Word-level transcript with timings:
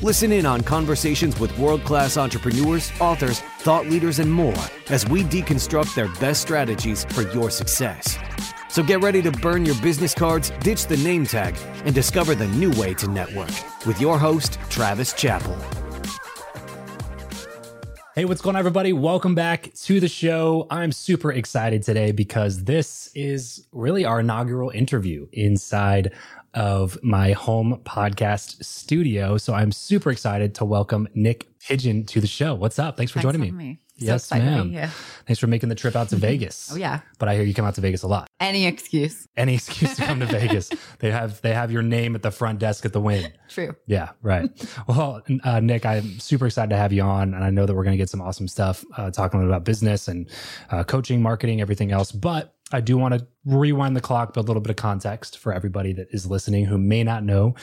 Listen 0.00 0.32
in 0.32 0.46
on 0.46 0.62
conversations 0.62 1.38
with 1.38 1.56
world 1.58 1.84
class 1.84 2.16
entrepreneurs, 2.16 2.90
authors, 3.00 3.40
thought 3.60 3.86
leaders, 3.86 4.18
and 4.18 4.32
more 4.32 4.54
as 4.88 5.06
we 5.08 5.22
deconstruct 5.22 5.94
their 5.94 6.08
best 6.18 6.42
strategies 6.42 7.04
for 7.04 7.22
your 7.32 7.50
success. 7.50 8.18
So 8.68 8.82
get 8.82 9.00
ready 9.00 9.22
to 9.22 9.30
burn 9.30 9.64
your 9.64 9.76
business 9.76 10.14
cards, 10.14 10.50
ditch 10.60 10.86
the 10.86 10.96
name 10.96 11.26
tag, 11.26 11.56
and 11.84 11.94
discover 11.94 12.34
the 12.34 12.48
new 12.48 12.70
way 12.72 12.94
to 12.94 13.06
network 13.06 13.50
with 13.86 14.00
your 14.00 14.18
host, 14.18 14.58
Travis 14.70 15.12
Chappell. 15.12 15.56
Hey, 18.14 18.24
what's 18.24 18.42
going 18.42 18.56
on, 18.56 18.60
everybody? 18.60 18.92
Welcome 18.92 19.34
back 19.34 19.72
to 19.84 20.00
the 20.00 20.08
show. 20.08 20.66
I'm 20.68 20.92
super 20.92 21.32
excited 21.32 21.82
today 21.82 22.12
because 22.12 22.64
this 22.64 23.10
is 23.14 23.66
really 23.72 24.04
our 24.04 24.20
inaugural 24.20 24.70
interview 24.70 25.28
inside 25.32 26.12
of 26.54 27.02
my 27.02 27.32
home 27.32 27.80
podcast 27.84 28.62
studio. 28.64 29.36
So 29.38 29.54
I'm 29.54 29.72
super 29.72 30.10
excited 30.10 30.54
to 30.56 30.64
welcome 30.64 31.08
Niyc 31.16 31.44
Pidgeon 31.60 32.04
to 32.06 32.20
the 32.20 32.26
show. 32.26 32.54
What's 32.54 32.78
up? 32.78 32.96
Thanks 32.96 33.12
for 33.12 33.20
Thanks 33.20 33.36
joining 33.36 33.50
for 33.50 33.56
me. 33.56 33.64
me. 33.64 33.78
Yes, 34.02 34.30
ma'am. 34.30 34.72
Thanks 35.26 35.38
for 35.38 35.46
making 35.46 35.68
the 35.68 35.74
trip 35.74 35.96
out 35.96 36.08
to 36.10 36.16
Vegas. 36.28 36.70
Oh 36.72 36.76
yeah. 36.76 37.00
But 37.18 37.28
I 37.28 37.34
hear 37.34 37.44
you 37.44 37.54
come 37.54 37.64
out 37.64 37.74
to 37.76 37.80
Vegas 37.80 38.02
a 38.02 38.08
lot. 38.08 38.28
Any 38.40 38.66
excuse. 38.66 39.26
Any 39.36 39.54
excuse 39.54 39.96
to 39.96 40.04
come 40.04 40.20
to 40.20 40.26
Vegas. 40.40 40.70
They 40.98 41.10
have 41.10 41.40
they 41.42 41.54
have 41.54 41.70
your 41.70 41.82
name 41.82 42.14
at 42.14 42.22
the 42.22 42.30
front 42.30 42.58
desk 42.58 42.84
at 42.84 42.92
the 42.92 43.00
Wynn. 43.00 43.32
True. 43.48 43.74
Yeah, 43.86 44.10
right. 44.22 44.50
Well, 44.88 45.22
uh, 45.44 45.60
Niyc, 45.60 45.86
I'm 45.86 46.18
super 46.18 46.46
excited 46.46 46.70
to 46.70 46.76
have 46.76 46.92
you 46.92 47.02
on, 47.02 47.34
and 47.34 47.44
I 47.44 47.50
know 47.50 47.66
that 47.66 47.74
we're 47.74 47.84
going 47.84 47.94
to 47.94 47.98
get 47.98 48.10
some 48.10 48.20
awesome 48.20 48.48
stuff 48.48 48.84
uh, 48.96 49.10
talking 49.10 49.42
about 49.44 49.64
business 49.64 50.08
and 50.08 50.28
uh, 50.70 50.82
coaching, 50.84 51.22
marketing, 51.22 51.60
everything 51.60 51.92
else. 51.92 52.10
But 52.10 52.54
I 52.72 52.80
do 52.80 52.98
want 52.98 53.14
to 53.14 53.26
rewind 53.44 53.96
the 53.96 54.00
clock, 54.00 54.34
build 54.34 54.46
a 54.46 54.48
little 54.48 54.60
bit 54.60 54.70
of 54.70 54.76
context 54.76 55.38
for 55.38 55.52
everybody 55.52 55.92
that 55.94 56.08
is 56.10 56.26
listening 56.26 56.64
who 56.64 56.78
may 56.78 57.04
not 57.04 57.22
know 57.22 57.54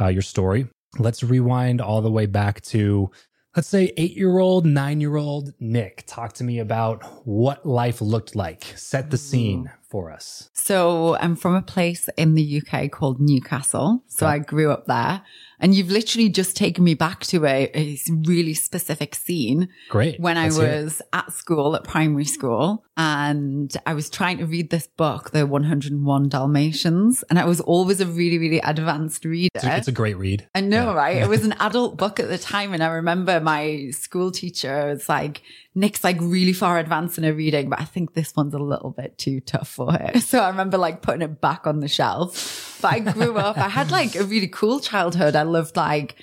uh, 0.00 0.06
your 0.06 0.22
story. 0.22 0.68
Let's 0.98 1.22
rewind 1.22 1.80
all 1.80 2.00
the 2.00 2.10
way 2.10 2.26
back 2.26 2.60
to, 2.62 3.10
let's 3.56 3.68
say, 3.68 3.92
eight 3.96 4.16
year 4.16 4.38
old, 4.38 4.64
nine 4.66 5.00
year 5.00 5.16
old 5.16 5.52
Niyc. 5.60 6.04
Talk 6.06 6.32
to 6.34 6.44
me 6.44 6.58
about 6.58 7.02
what 7.26 7.64
life 7.66 8.00
looked 8.00 8.36
like. 8.36 8.64
Set 8.76 9.10
the 9.10 9.18
scene 9.18 9.70
for 9.88 10.10
us. 10.10 10.50
So 10.52 11.16
I'm 11.16 11.34
from 11.36 11.54
a 11.54 11.62
place 11.62 12.08
in 12.16 12.34
the 12.34 12.62
UK 12.62 12.90
called 12.90 13.20
Newcastle. 13.20 14.02
So 14.06 14.26
Okay. 14.26 14.34
I 14.34 14.38
grew 14.38 14.70
up 14.70 14.86
there. 14.86 15.22
And 15.60 15.74
you've 15.74 15.90
literally 15.90 16.28
just 16.28 16.56
taken 16.56 16.84
me 16.84 16.94
back 16.94 17.20
to 17.26 17.44
a, 17.44 17.70
a 17.74 17.98
really 18.24 18.54
specific 18.54 19.14
scene 19.14 19.68
Great. 19.88 20.20
when 20.20 20.36
I 20.38 20.44
Let's 20.44 20.58
was 20.58 21.02
at 21.12 21.32
school, 21.32 21.74
at 21.74 21.84
primary 21.84 22.24
school, 22.24 22.84
and 22.96 23.74
I 23.86 23.94
was 23.94 24.08
trying 24.10 24.38
to 24.38 24.46
read 24.46 24.70
this 24.70 24.86
book, 24.86 25.30
The 25.30 25.46
101 25.46 26.28
Dalmatians. 26.28 27.24
And 27.30 27.38
I 27.38 27.44
was 27.44 27.60
always 27.60 28.00
a 28.00 28.06
really, 28.06 28.38
really 28.38 28.60
advanced 28.60 29.24
reader. 29.24 29.50
It's 29.54 29.64
a, 29.64 29.76
it's 29.76 29.88
a 29.88 29.92
great 29.92 30.16
read. 30.16 30.46
I 30.54 30.60
know, 30.60 30.86
Yeah. 30.90 30.94
right? 30.94 31.16
It 31.16 31.28
was 31.34 31.44
an 31.44 31.54
adult 31.60 31.96
book 31.96 32.20
at 32.20 32.28
the 32.28 32.38
time. 32.38 32.72
And 32.72 32.82
I 32.82 32.88
remember 32.88 33.40
my 33.40 33.90
school 33.90 34.30
teacher 34.30 34.88
was 34.88 35.08
like, 35.08 35.42
Niyc's 35.78 36.02
like 36.02 36.16
really 36.20 36.52
far 36.52 36.78
advanced 36.78 37.18
in 37.18 37.24
her 37.24 37.32
reading, 37.32 37.70
but 37.70 37.80
I 37.80 37.84
think 37.84 38.14
this 38.14 38.34
one's 38.34 38.54
a 38.54 38.58
little 38.58 38.90
bit 38.90 39.16
too 39.16 39.40
tough 39.40 39.68
for 39.68 39.92
her. 39.92 40.12
So 40.28 40.40
I 40.40 40.48
remember 40.48 40.76
like 40.76 41.00
putting 41.00 41.22
it 41.22 41.40
back 41.40 41.66
on 41.66 41.80
the 41.80 41.88
shelf. 41.88 42.78
But 42.82 42.92
I 42.92 42.98
grew 43.00 43.38
up, 43.38 43.56
I 43.56 43.68
had 43.68 43.90
like 43.90 44.14
a 44.14 44.24
really 44.24 44.48
cool 44.48 44.80
childhood. 44.80 45.36
I 45.36 45.42
loved 45.42 45.76
like 45.76 46.16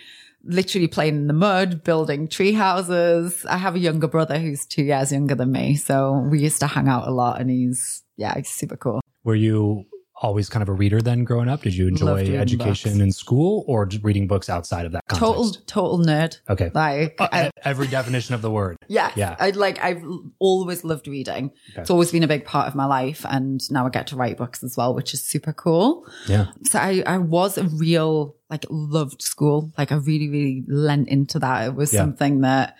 literally 0.43 0.87
playing 0.87 1.15
in 1.15 1.27
the 1.27 1.33
mud, 1.33 1.83
building 1.83 2.27
tree 2.27 2.51
houses. 2.51 3.45
I 3.49 3.57
have 3.57 3.75
a 3.75 3.79
younger 3.79 4.07
brother 4.07 4.37
who's 4.37 4.65
two 4.65 4.83
years 4.83 5.11
younger 5.11 5.33
than 5.33 5.51
me. 5.51 5.75
So 5.75 6.27
we 6.29 6.39
used 6.39 6.59
to 6.59 6.67
hang 6.67 6.87
out 6.87 7.07
a 7.07 7.11
lot 7.11 7.41
and 7.41 7.49
he's, 7.49 8.03
yeah, 8.17 8.35
he's 8.35 8.49
super 8.49 8.77
cool. 8.77 9.01
Were 9.23 9.35
you 9.35 9.85
always 10.21 10.49
kind 10.49 10.63
of 10.63 10.69
a 10.69 10.73
reader 10.73 11.01
then 11.01 11.23
growing 11.23 11.49
up? 11.49 11.61
Did 11.61 11.75
you 11.75 11.87
enjoy 11.87 12.25
education 12.37 12.91
books. 12.93 13.01
in 13.01 13.11
school 13.11 13.65
or 13.67 13.87
reading 14.01 14.27
books 14.27 14.49
outside 14.49 14.85
of 14.85 14.91
that 14.93 15.03
context? 15.07 15.19
Total, 15.19 15.51
total 15.67 15.99
nerd. 15.99 16.39
Okay. 16.49 16.71
Like, 16.73 17.15
Uh, 17.19 17.49
every 17.63 17.87
definition 17.87 18.33
of 18.35 18.41
the 18.41 18.51
word. 18.51 18.77
Yeah. 18.87 19.11
Yeah. 19.15 19.35
I 19.39 19.49
like 19.49 19.83
I've 19.83 20.03
always 20.39 20.83
loved 20.83 21.07
reading. 21.07 21.51
Okay. 21.71 21.81
It's 21.81 21.89
always 21.89 22.11
been 22.11 22.23
a 22.23 22.27
big 22.27 22.45
part 22.45 22.67
of 22.67 22.75
my 22.75 22.85
life 22.85 23.25
and 23.27 23.59
now 23.71 23.85
I 23.85 23.89
get 23.89 24.07
to 24.07 24.15
write 24.15 24.37
books 24.37 24.63
as 24.63 24.77
well, 24.77 24.93
which 24.93 25.13
is 25.13 25.23
super 25.23 25.51
cool. 25.53 26.05
Yeah. 26.27 26.47
So 26.63 26.79
I 26.79 27.03
I 27.05 27.17
was 27.17 27.57
a 27.57 27.63
real 27.65 28.35
like 28.49 28.65
loved 28.69 29.21
school. 29.21 29.73
Like 29.77 29.91
I 29.91 29.95
really 29.95 30.29
really 30.29 30.63
lent 30.67 31.09
into 31.09 31.39
that. 31.39 31.67
It 31.67 31.75
was 31.75 31.91
Yeah. 31.93 32.01
something 32.01 32.41
that 32.41 32.75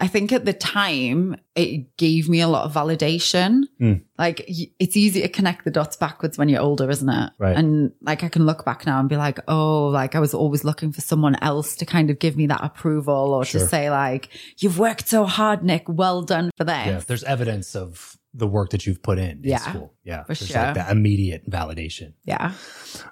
I 0.00 0.06
think 0.06 0.32
at 0.32 0.44
the 0.44 0.52
time 0.52 1.34
it 1.56 1.96
gave 1.96 2.28
me 2.28 2.40
a 2.40 2.46
lot 2.48 2.64
of 2.64 2.72
validation. 2.72 3.62
Mm. 3.80 4.04
Like 4.16 4.44
it's 4.78 4.96
easy 4.96 5.22
to 5.22 5.28
connect 5.28 5.64
the 5.64 5.70
dots 5.72 5.96
backwards 5.96 6.38
when 6.38 6.48
you're 6.48 6.60
older, 6.60 6.88
isn't 6.88 7.08
it? 7.08 7.32
Right. 7.38 7.56
And 7.56 7.92
like 8.02 8.22
I 8.22 8.28
can 8.28 8.46
look 8.46 8.64
back 8.64 8.86
now 8.86 9.00
and 9.00 9.08
be 9.08 9.16
like, 9.16 9.40
oh, 9.48 9.88
like 9.88 10.14
I 10.14 10.20
was 10.20 10.34
always 10.34 10.62
looking 10.62 10.92
for 10.92 11.00
someone 11.00 11.34
else 11.42 11.74
to 11.76 11.84
kind 11.86 12.10
of 12.10 12.18
give 12.20 12.36
me 12.36 12.46
that 12.46 12.62
approval 12.62 13.34
or 13.34 13.44
Sure. 13.44 13.60
to 13.60 13.66
say 13.66 13.90
like, 13.90 14.28
you've 14.58 14.78
worked 14.78 15.08
so 15.08 15.24
hard, 15.24 15.62
Niyc. 15.62 15.88
Well 15.88 16.22
done 16.22 16.50
for 16.56 16.64
that. 16.64 16.86
Yeah, 16.86 17.00
there's 17.06 17.24
evidence 17.24 17.74
of 17.74 18.16
the 18.34 18.46
work 18.46 18.70
that 18.70 18.86
you've 18.86 19.02
put 19.02 19.18
in 19.18 19.30
in 19.30 19.40
Yeah, 19.44 19.58
school. 19.58 19.94
Yeah, 20.04 20.22
for 20.22 20.28
there's 20.34 20.46
sure. 20.46 20.62
like 20.62 20.74
that 20.74 20.92
immediate 20.92 21.50
validation. 21.50 22.12
yeah. 22.24 22.52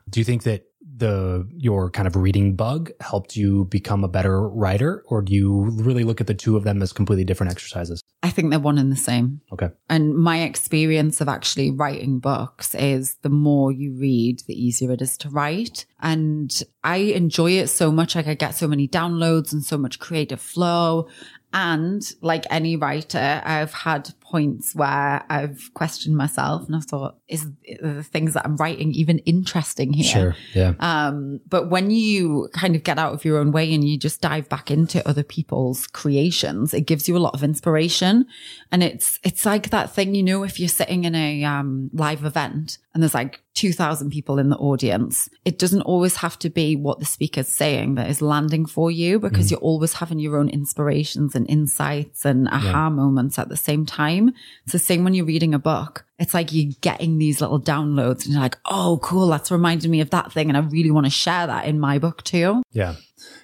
Do 0.08 0.20
you 0.20 0.24
think 0.24 0.44
that 0.44 0.66
the 0.96 1.46
your 1.56 1.90
kind 1.90 2.06
of 2.06 2.16
reading 2.16 2.54
bug 2.54 2.90
helped 3.00 3.36
you 3.36 3.64
become 3.66 4.04
a 4.04 4.08
better 4.08 4.48
writer, 4.48 5.04
or 5.06 5.22
do 5.22 5.32
you 5.32 5.70
really 5.72 6.04
look 6.04 6.20
at 6.20 6.26
the 6.26 6.34
two 6.34 6.56
of 6.56 6.64
them 6.64 6.82
as 6.82 6.92
completely 6.92 7.24
different 7.24 7.52
exercises? 7.52 8.02
I 8.22 8.30
think 8.30 8.50
they're 8.50 8.58
one 8.58 8.78
and 8.78 8.90
the 8.90 8.96
same. 8.96 9.40
Okay. 9.52 9.68
And 9.88 10.14
my 10.16 10.42
experience 10.42 11.20
of 11.20 11.28
actually 11.28 11.70
writing 11.70 12.18
books 12.18 12.74
is 12.74 13.16
the 13.22 13.28
more 13.28 13.70
you 13.70 13.92
read, 13.92 14.40
the 14.46 14.54
easier 14.54 14.90
it 14.92 15.02
is 15.02 15.16
to 15.18 15.28
write. 15.28 15.86
And 16.00 16.62
I 16.82 16.96
enjoy 16.96 17.52
it 17.52 17.68
so 17.68 17.92
much. 17.92 18.16
Like 18.16 18.26
I 18.26 18.34
get 18.34 18.54
so 18.54 18.66
many 18.66 18.88
downloads 18.88 19.52
and 19.52 19.62
so 19.62 19.76
much 19.76 19.98
creative 19.98 20.40
flow. 20.40 21.08
And 21.52 22.02
like 22.20 22.44
any 22.50 22.76
writer, 22.76 23.40
I've 23.44 23.72
had 23.72 24.12
points 24.28 24.74
where 24.74 25.24
I've 25.28 25.70
questioned 25.74 26.16
myself 26.16 26.66
and 26.66 26.74
I 26.74 26.80
thought, 26.80 27.18
is 27.28 27.48
the 27.80 28.02
things 28.02 28.34
that 28.34 28.44
I'm 28.44 28.56
writing 28.56 28.92
even 28.92 29.18
interesting 29.20 29.92
here? 29.92 30.04
Sure. 30.04 30.36
Yeah. 30.52 30.74
Um, 30.80 31.40
but 31.48 31.70
when 31.70 31.90
you 31.90 32.48
kind 32.52 32.74
of 32.74 32.82
get 32.82 32.98
out 32.98 33.14
of 33.14 33.24
your 33.24 33.38
own 33.38 33.52
way 33.52 33.72
and 33.72 33.86
you 33.88 33.96
just 33.96 34.20
dive 34.20 34.48
back 34.48 34.70
into 34.70 35.06
other 35.08 35.22
people's 35.22 35.86
creations, 35.86 36.74
it 36.74 36.82
gives 36.82 37.08
you 37.08 37.16
a 37.16 37.18
lot 37.18 37.34
of 37.34 37.44
inspiration. 37.44 38.26
And 38.72 38.82
it's, 38.82 39.20
it's 39.22 39.46
like 39.46 39.70
that 39.70 39.94
thing, 39.94 40.14
you 40.14 40.22
know, 40.22 40.42
if 40.42 40.58
you're 40.58 40.68
sitting 40.68 41.04
in 41.04 41.14
a, 41.14 41.44
um, 41.44 41.90
live 41.92 42.24
event 42.24 42.78
and 42.94 43.02
there's 43.02 43.14
like 43.14 43.40
2000 43.56 44.10
people 44.10 44.38
in 44.38 44.50
the 44.50 44.56
audience, 44.56 45.28
it 45.44 45.58
doesn't 45.58 45.82
always 45.82 46.16
have 46.16 46.38
to 46.38 46.50
be 46.50 46.76
what 46.76 46.98
the 46.98 47.04
speaker's 47.04 47.48
saying 47.48 47.94
that 47.94 48.08
is 48.08 48.20
landing 48.20 48.66
for 48.66 48.90
you 48.90 49.18
because 49.18 49.50
you're 49.50 49.60
always 49.60 49.94
having 49.94 50.18
your 50.18 50.36
own 50.36 50.48
inspirations 50.48 51.34
and 51.34 51.48
insights 51.48 52.24
and 52.24 52.48
aha 52.48 52.90
moments 52.90 53.38
at 53.38 53.48
the 53.48 53.56
same 53.56 53.86
time. 53.86 54.15
It's 54.64 54.72
the 54.72 54.78
same 54.78 55.04
when 55.04 55.14
you're 55.14 55.26
reading 55.26 55.54
a 55.54 55.58
book. 55.58 56.04
It's 56.18 56.34
like 56.34 56.52
you're 56.52 56.72
getting 56.80 57.18
these 57.18 57.40
little 57.40 57.60
downloads 57.60 58.24
and 58.24 58.32
you're 58.32 58.42
like, 58.42 58.58
oh, 58.64 58.98
cool. 59.02 59.28
That's 59.28 59.50
reminding 59.50 59.90
me 59.90 60.00
of 60.00 60.10
that 60.10 60.32
thing. 60.32 60.48
And 60.48 60.56
I 60.56 60.60
really 60.60 60.90
want 60.90 61.06
to 61.06 61.10
share 61.10 61.46
that 61.46 61.66
in 61.66 61.78
my 61.78 61.98
book 61.98 62.22
too. 62.24 62.62
Yeah. 62.72 62.94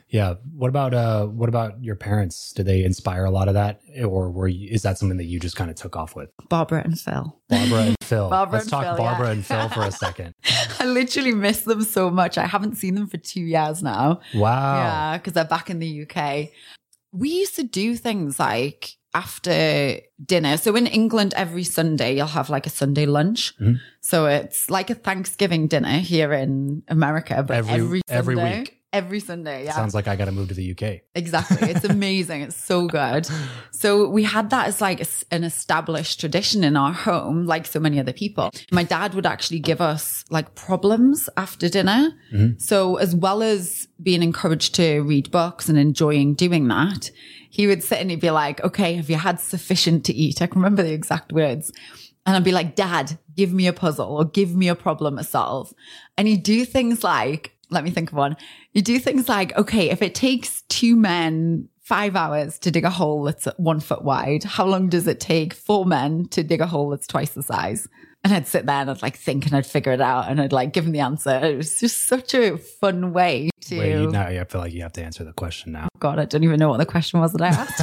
Yeah. 0.09 0.35
What 0.55 0.69
about 0.69 0.93
uh 0.93 1.27
what 1.27 1.49
about 1.49 1.83
your 1.83 1.97
parents? 1.97 2.53
Did 2.53 2.67
they 2.67 2.85
inspire 2.85 3.25
a 3.25 3.31
lot 3.31 3.49
of 3.49 3.55
that? 3.55 3.81
Or 4.05 4.31
were 4.31 4.49
you, 4.49 4.69
is 4.71 4.83
that 4.83 4.99
something 4.99 5.17
that 5.17 5.25
you 5.25 5.41
just 5.41 5.57
kind 5.57 5.71
of 5.71 5.77
took 5.77 5.97
off 5.97 6.15
with? 6.15 6.31
Barbara 6.49 6.83
and 6.85 6.99
Phil. 6.99 7.39
Barbara 7.49 7.79
and 7.79 7.97
Phil. 8.03 8.29
Barbara 8.29 8.59
Let's 8.59 8.71
talk 8.71 8.85
Phil, 8.85 8.97
Barbara 8.97 9.27
yeah. 9.29 9.33
and 9.33 9.47
Phil 9.47 9.69
for 9.71 9.83
a 9.83 9.91
second. 9.93 10.35
I 10.79 10.85
literally 10.85 11.33
miss 11.33 11.63
them 11.63 11.83
so 11.83 12.11
much. 12.11 12.37
I 12.37 12.47
haven't 12.47 12.77
seen 12.77 12.95
them 12.95 13.07
for 13.07 13.17
two 13.17 13.41
years 13.41 13.83
now. 13.83 14.21
Wow. 14.35 14.77
Yeah, 14.77 15.19
because 15.19 15.33
they're 15.33 15.45
back 15.45 15.71
in 15.71 15.79
the 15.79 16.07
UK. 16.07 16.51
We 17.13 17.31
used 17.31 17.57
to 17.57 17.63
do 17.63 17.97
things 17.97 18.39
like 18.39 18.97
after 19.15 20.01
dinner. 20.25 20.57
So 20.57 20.75
in 20.77 20.87
England, 20.87 21.35
every 21.37 21.65
Sunday, 21.65 22.17
you'll 22.17 22.27
have 22.27 22.51
like 22.51 22.67
a 22.67 22.71
Sunday 22.71 23.07
lunch. 23.07 23.55
Mhm. 23.59 23.79
So 24.01 24.27
it's 24.27 24.71
like 24.71 24.91
a 24.91 24.95
Thanksgiving 24.95 25.67
dinner 25.69 25.99
here 25.99 26.33
in 26.33 26.83
America, 26.89 27.45
but 27.47 27.57
Every- 27.59 27.75
every, 27.75 28.01
every 28.09 28.35
Sunday- 28.37 28.59
week. 28.61 28.79
Every 28.95 29.21
Sunday, 29.21 29.65
yeah. 29.65 29.73
Sounds 29.73 29.95
like 29.95 30.07
I 30.07 30.17
got 30.17 30.27
to 30.27 30.33
move 30.33 30.49
to 30.49 30.55
the 30.55 30.65
UK. 30.73 31.01
Exactly. 31.15 31.71
It's 31.71 31.83
amazing. 31.87 32.43
it's 32.43 32.63
so 32.63 32.89
good. 32.89 33.27
So 33.71 34.07
we 34.07 34.23
had 34.23 34.51
that 34.51 34.67
as 34.67 34.83
like 34.83 35.01
an 35.31 35.45
established 35.45 36.21
tradition 36.21 36.63
in 36.63 36.77
our 36.77 36.93
home, 36.93 37.47
like 37.47 37.65
so 37.65 37.81
many 37.81 37.99
other 37.99 38.13
people. 38.13 38.51
My 38.71 38.83
dad 38.85 39.15
would 39.15 39.25
actually 39.25 39.61
give 39.61 39.81
us 39.81 40.27
like 40.29 40.55
problems 40.55 41.31
after 41.39 41.71
dinner. 41.71 42.11
So 42.59 42.97
as 42.97 43.17
well 43.17 43.43
as 43.43 43.89
being 44.03 44.23
encouraged 44.23 44.75
to 44.75 45.01
read 45.01 45.31
books 45.31 45.71
and 45.71 45.79
enjoying 45.79 46.35
doing 46.35 46.69
that, 46.69 47.11
he 47.53 47.67
would 47.67 47.83
sit 47.83 48.01
and 48.01 48.09
he'd 48.09 48.19
be 48.19 48.31
like, 48.31 48.65
okay, 48.65 48.95
have 48.95 49.11
you 49.11 49.17
had 49.17 49.39
sufficient 49.39 50.07
to 50.07 50.15
eat? 50.15 50.41
I 50.41 50.47
can 50.47 50.63
remember 50.63 50.83
the 50.83 50.95
exact 50.95 51.33
words. 51.33 51.71
And 52.25 52.35
I'd 52.35 52.45
be 52.45 52.51
like, 52.51 52.77
Dad, 52.77 53.19
give 53.37 53.53
me 53.53 53.67
a 53.67 53.75
puzzle 53.75 54.17
or 54.17 54.25
give 54.25 54.57
me 54.57 54.69
a 54.69 54.75
problem 54.75 55.19
to 55.19 55.23
solve. 55.23 55.75
And 56.17 56.27
he'd 56.27 56.45
do 56.45 56.65
things 56.65 57.05
like, 57.05 57.55
let 57.69 57.85
me 57.85 57.91
think 57.91 58.11
of 58.11 58.17
one. 58.17 58.39
You 58.73 58.81
do 58.81 58.99
things 58.99 59.29
like, 59.29 59.55
okay, 59.59 59.91
if 59.91 60.01
it 60.01 60.15
takes 60.15 60.63
two 60.71 60.97
men 60.97 61.69
five 61.83 62.17
hours 62.17 62.59
to 62.61 62.71
dig 62.71 62.85
a 62.85 62.91
hole 62.91 63.25
that's 63.25 63.47
one 63.59 63.81
foot 63.81 64.03
wide, 64.03 64.45
how 64.45 64.65
long 64.65 64.89
does 64.89 65.07
it 65.07 65.21
take 65.21 65.53
four 65.53 65.85
men 65.85 66.29
to 66.29 66.43
dig 66.43 66.63
a 66.63 66.67
hole 66.67 66.89
that's 66.89 67.07
twice 67.07 67.35
the 67.35 67.43
size? 67.43 67.87
And 68.25 68.33
I'd 68.33 68.47
sit 68.47 68.67
there 68.67 68.77
and 68.77 68.89
I'd 68.89 69.03
like 69.03 69.17
think 69.17 69.47
and 69.47 69.57
I'd 69.57 69.67
figure 69.67 69.91
it 69.93 70.01
out 70.01 70.31
and 70.31 70.41
I'd 70.41 70.53
like 70.53 70.73
give 70.73 70.87
him 70.87 70.93
the 70.93 71.01
answer. 71.01 71.41
It 71.43 71.57
was 71.57 71.81
just 71.81 72.03
such 72.05 72.35
a 72.35 72.57
fun 72.57 73.13
way 73.13 73.51
to. 73.63 73.77
Wait, 73.79 73.91
you, 74.01 74.11
now 74.13 74.27
I 74.27 74.45
feel 74.45 74.61
like 74.61 74.73
you 74.73 74.83
have 74.83 74.93
to 74.93 75.03
answer 75.03 75.25
the 75.25 75.33
question 75.33 75.73
now. 75.73 75.89
Oh, 75.93 75.99
God, 75.99 76.21
I 76.21 76.27
don't 76.27 76.45
even 76.45 76.61
know 76.61 76.69
what 76.69 76.77
the 76.79 76.87
question 76.87 77.19
was 77.19 77.33
that 77.33 77.43
I 77.43 77.49
asked. 77.49 77.79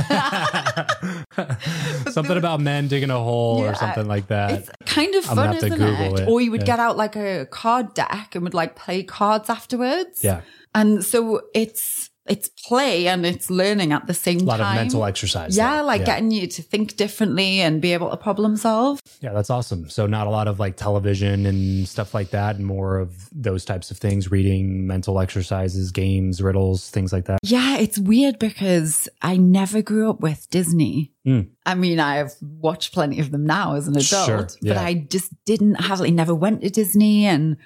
something 2.13 2.37
about 2.37 2.61
men 2.61 2.87
digging 2.87 3.09
a 3.09 3.19
hole 3.19 3.63
Yeah. 3.63 3.71
or 3.71 3.75
something 3.75 4.07
like 4.07 4.27
that. 4.27 4.51
It's 4.51 4.69
kind 4.85 5.13
of 5.15 5.25
fun, 5.25 5.55
isn't 5.57 5.73
it? 5.73 5.81
it. 6.21 6.27
Or 6.29 6.39
you 6.41 6.51
would 6.51 6.61
Yeah. 6.61 6.67
get 6.67 6.79
out 6.79 6.95
like 6.97 7.15
a 7.17 7.45
card 7.47 7.93
deck 7.93 8.33
and 8.35 8.43
would 8.43 8.53
like 8.53 8.75
play 8.75 9.03
cards 9.03 9.49
afterwards. 9.49 10.23
yeah. 10.23 10.41
And 10.75 11.03
so 11.03 11.41
it's 11.55 12.08
it's 12.29 12.49
play 12.49 13.07
and 13.07 13.25
it's 13.25 13.49
learning 13.49 13.91
at 13.91 14.07
the 14.07 14.13
same 14.13 14.39
time. 14.39 14.47
A 14.47 14.51
lot 14.51 14.57
time. 14.57 14.77
of 14.77 14.81
mental 14.83 15.05
exercise. 15.05 15.57
Yeah, 15.57 15.75
there. 15.75 15.83
like 15.83 16.05
getting 16.05 16.31
you 16.31 16.47
to 16.47 16.61
think 16.61 16.95
differently 16.95 17.59
and 17.61 17.81
be 17.81 17.93
able 17.93 18.09
to 18.11 18.17
problem 18.17 18.55
solve. 18.55 19.01
Yeah, 19.21 19.33
that's 19.33 19.49
awesome. 19.49 19.89
So 19.89 20.05
not 20.05 20.27
a 20.27 20.29
lot 20.29 20.47
of 20.47 20.59
like 20.59 20.77
television 20.77 21.45
and 21.45 21.87
stuff 21.87 22.13
like 22.13 22.29
that, 22.29 22.55
and 22.55 22.65
more 22.65 22.99
of 22.99 23.29
those 23.31 23.65
types 23.65 23.91
of 23.91 23.97
things, 23.97 24.31
reading, 24.31 24.85
mental 24.87 25.19
exercises, 25.19 25.91
games, 25.91 26.41
riddles, 26.41 26.89
things 26.89 27.11
like 27.11 27.25
that. 27.25 27.39
Yeah, 27.43 27.77
it's 27.77 27.97
weird 27.97 28.39
because 28.39 29.09
I 29.21 29.37
never 29.37 29.81
grew 29.81 30.09
up 30.09 30.21
with 30.21 30.49
Disney. 30.49 31.11
Mm. 31.25 31.49
I 31.65 31.75
mean, 31.75 31.99
I've 31.99 32.33
watched 32.41 32.93
plenty 32.93 33.19
of 33.19 33.31
them 33.31 33.45
now 33.45 33.75
as 33.75 33.87
an 33.87 33.95
adult, 33.97 34.25
Sure, 34.25 34.47
but. 34.61 34.77
I 34.77 34.93
just 34.93 35.31
didn't 35.45 35.75
have, 35.75 36.01
I 36.01 36.09
never 36.09 36.33
went 36.33 36.61
to 36.61 36.69
Disney 36.69 37.25
and 37.25 37.57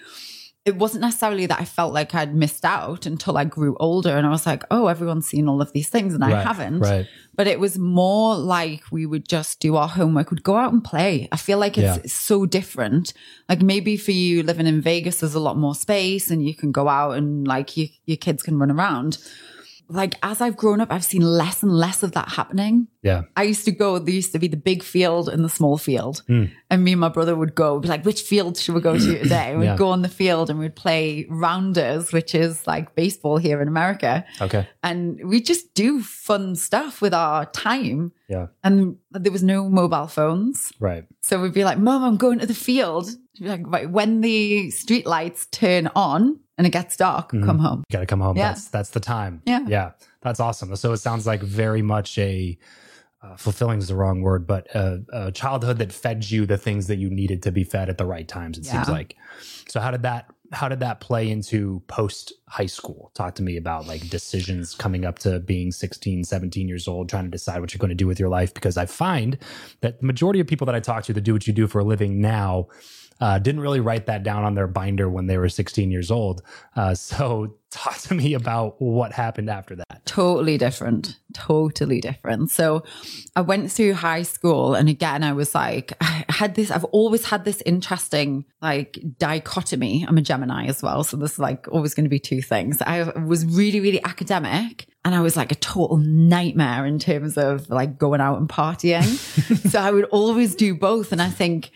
it 0.65 0.77
wasn't 0.77 1.01
necessarily 1.01 1.45
that 1.45 1.59
I 1.59 1.65
felt 1.65 1.93
like 1.93 2.15
I'd 2.15 2.33
missed 2.33 2.63
out 2.63 3.05
until 3.05 3.37
I 3.37 3.43
grew 3.43 3.75
older 3.81 4.15
and 4.17 4.25
I 4.25 4.29
was 4.29 4.45
like, 4.45 4.63
oh, 4.71 4.87
everyone's 4.87 5.27
seen 5.27 5.49
all 5.49 5.61
of 5.61 5.73
these 5.73 5.89
things 5.89 6.13
and 6.13 6.23
I 6.23 6.31
Right, 6.31 6.45
haven't. 6.47 6.79
Right. 6.79 7.05
But 7.35 7.47
it 7.47 7.59
was 7.59 7.77
more 7.77 8.37
like 8.37 8.83
we 8.89 9.05
would 9.05 9.27
just 9.27 9.59
do 9.59 9.75
our 9.75 9.89
homework, 9.89 10.31
we'd 10.31 10.41
go 10.41 10.55
out 10.55 10.71
and 10.71 10.81
play. 10.81 11.27
I 11.33 11.37
feel 11.37 11.57
like 11.57 11.77
it's 11.77 11.97
Yeah. 11.97 12.03
so 12.09 12.45
different. 12.45 13.11
Like 13.49 13.61
maybe 13.61 13.97
for 13.97 14.11
you 14.11 14.41
living 14.41 14.65
in 14.67 14.79
Vegas, 14.81 15.19
there's 15.19 15.35
a 15.35 15.39
lot 15.41 15.57
more 15.57 15.75
space 15.75 16.31
and 16.31 16.45
you 16.47 16.55
can 16.55 16.71
go 16.71 16.87
out 16.87 17.17
and 17.17 17.45
like 17.45 17.75
you, 17.75 17.89
your 18.05 18.17
kids 18.17 18.41
can 18.41 18.57
run 18.57 18.71
around. 18.71 19.17
Like 19.93 20.15
as 20.23 20.41
I've 20.41 20.57
grown 20.57 20.81
up, 20.81 20.91
I've 20.91 21.03
seen 21.03 21.21
less 21.21 21.61
and 21.63 21.71
less 21.71 22.03
of 22.03 22.11
that 22.13 22.29
happening. 22.29 22.87
Yeah. 23.03 23.23
I 23.35 23.43
used 23.43 23.65
to 23.65 23.71
go, 23.71 23.99
there 23.99 24.13
used 24.13 24.31
to 24.31 24.39
be 24.39 24.47
the 24.47 24.57
big 24.57 24.81
field 24.81 25.29
and 25.29 25.43
the 25.43 25.49
small 25.49 25.77
field. 25.77 26.23
Hmm. 26.27 26.45
And 26.69 26.83
me 26.83 26.93
and 26.93 27.01
my 27.01 27.09
brother 27.09 27.35
would 27.35 27.53
go, 27.53 27.79
be 27.79 27.87
like, 27.89 28.03
which 28.05 28.21
field 28.21 28.57
should 28.57 28.75
we 28.75 28.81
go 28.81 28.97
to 28.97 29.19
today? 29.23 29.55
We'd 29.55 29.65
Yeah. 29.65 29.77
go 29.77 29.89
on 29.89 30.01
the 30.01 30.09
field 30.09 30.49
and 30.49 30.57
we'd 30.59 30.75
play 30.75 31.25
rounders, 31.29 32.11
which 32.11 32.33
is 32.33 32.65
like 32.65 32.95
baseball 32.95 33.37
here 33.37 33.61
in 33.61 33.67
America. 33.67 34.25
Okay. 34.41 34.67
And 34.81 35.19
we 35.23 35.41
just 35.41 35.73
do 35.73 36.01
fun 36.01 36.55
stuff 36.55 37.01
with 37.01 37.13
our 37.13 37.45
time. 37.47 38.11
Yeah. 38.27 38.47
And 38.63 38.97
there 39.11 39.31
was 39.31 39.43
no 39.43 39.69
mobile 39.69 40.07
phones. 40.07 40.71
Right. 40.79 41.05
So 41.21 41.41
we'd 41.41 41.53
be 41.53 41.63
like, 41.65 41.77
Mom, 41.77 42.03
I'm 42.03 42.17
going 42.17 42.39
to 42.39 42.45
the 42.47 42.53
field. 42.53 43.09
Like, 43.39 43.61
right, 43.65 43.89
when 43.89 44.21
the 44.21 44.69
street 44.71 45.05
lights 45.05 45.47
turn 45.47 45.89
on 45.95 46.39
and 46.57 46.67
it 46.67 46.71
gets 46.71 46.95
dark, 46.97 47.29
come 47.29 47.59
home. 47.59 47.83
You 47.89 47.93
got 47.93 47.99
to 48.01 48.05
come 48.05 48.21
home. 48.21 48.37
Yeah. 48.37 48.49
That's 48.49 48.67
that's 48.67 48.89
the 48.91 48.99
time. 48.99 49.41
Yeah. 49.45 49.65
Yeah. 49.67 49.91
That's 50.21 50.39
awesome. 50.39 50.75
So 50.75 50.93
it 50.93 50.97
sounds 50.97 51.25
like 51.25 51.41
very 51.41 51.81
much 51.81 52.17
a 52.17 52.57
uh, 53.23 53.37
fulfilling 53.37 53.79
is 53.79 53.87
the 53.87 53.95
wrong 53.95 54.21
word, 54.21 54.45
but 54.45 54.67
a, 54.75 55.01
a 55.13 55.31
childhood 55.31 55.77
that 55.77 55.93
fed 55.93 56.29
you 56.29 56.45
the 56.45 56.57
things 56.57 56.87
that 56.87 56.97
you 56.97 57.09
needed 57.09 57.41
to 57.43 57.51
be 57.51 57.63
fed 57.63 57.89
at 57.89 57.97
the 57.97 58.05
right 58.05 58.27
times. 58.27 58.57
It 58.57 58.65
seems 58.65 58.89
like. 58.89 59.15
So 59.69 59.79
how 59.79 59.91
did 59.91 60.03
that 60.03 60.29
how 60.51 60.69
did 60.69 60.81
that 60.81 60.99
play 60.99 61.29
into 61.31 61.81
post 61.87 62.33
high 62.47 62.67
school? 62.67 63.11
Talk 63.15 63.35
to 63.35 63.43
me 63.43 63.57
about 63.57 63.87
like 63.87 64.07
decisions 64.09 64.75
coming 64.75 65.05
up 65.05 65.19
to 65.19 65.39
being 65.39 65.71
16, 65.71 66.25
17 66.25 66.67
years 66.67 66.87
old, 66.87 67.09
trying 67.09 67.23
to 67.23 67.31
decide 67.31 67.59
what 67.59 67.73
you're 67.73 67.79
going 67.79 67.89
to 67.89 67.95
do 67.95 68.07
with 68.07 68.19
your 68.19 68.29
life. 68.29 68.53
Because 68.53 68.77
I 68.77 68.85
find 68.85 69.37
that 69.81 70.01
the 70.01 70.05
majority 70.05 70.39
of 70.39 70.47
people 70.47 70.65
that 70.65 70.75
I 70.75 70.79
talk 70.79 71.05
to 71.05 71.13
that 71.13 71.21
do 71.21 71.33
what 71.33 71.47
you 71.47 71.53
do 71.53 71.67
for 71.67 71.79
a 71.79 71.83
living 71.83 72.21
now 72.21 72.67
uh, 73.23 73.39
didn't 73.39 73.61
really 73.61 73.79
write 73.79 74.05
that 74.07 74.21
down 74.21 74.43
on 74.43 74.53
their 74.53 74.67
binder 74.67 75.09
when 75.09 75.27
they 75.27 75.37
were 75.37 75.47
16 75.47 75.89
years 75.89 76.11
old. 76.11 76.41
Uh, 76.75 76.93
so, 76.93 77.55
talk 77.71 77.97
to 77.97 78.13
me 78.13 78.33
about 78.33 78.79
what 78.81 79.13
happened 79.13 79.49
after 79.49 79.77
that. 79.77 80.05
Totally 80.05 80.57
different. 80.57 81.17
Totally 81.33 82.01
different. 82.01 82.51
So, 82.51 82.83
I 83.33 83.39
went 83.39 83.71
through 83.71 83.93
high 83.93 84.23
school, 84.23 84.75
and 84.75 84.89
again, 84.89 85.23
I 85.23 85.31
was 85.31 85.55
like, 85.55 85.93
I 86.01 86.25
had 86.27 86.55
this, 86.55 86.69
I've 86.69 86.83
always 86.83 87.23
had 87.23 87.45
this 87.45 87.63
interesting 87.65 88.43
like 88.61 88.99
dichotomy. 89.17 90.05
I'm 90.05 90.17
a 90.17 90.21
Gemini 90.21 90.65
as 90.65 90.83
well. 90.83 91.05
So, 91.05 91.15
this 91.15 91.33
is 91.33 91.39
like 91.39 91.65
always 91.71 91.93
going 91.93 92.03
to 92.03 92.09
be 92.09 92.19
two 92.19 92.41
things. 92.41 92.81
I 92.81 93.03
was 93.21 93.45
really, 93.45 93.79
really 93.79 94.03
academic 94.03 94.87
and 95.05 95.13
I 95.13 95.21
was 95.21 95.35
like 95.35 95.51
a 95.51 95.55
total 95.55 95.97
nightmare 95.97 96.85
in 96.85 96.97
terms 96.97 97.37
of 97.37 97.69
like 97.69 97.97
going 97.97 98.21
out 98.21 98.37
and 98.37 98.47
partying. 98.47 99.03
so 99.69 99.79
I 99.79 99.91
would 99.91 100.05
always 100.05 100.55
do 100.55 100.75
both. 100.75 101.11
And 101.11 101.21
I 101.21 101.29
think 101.29 101.71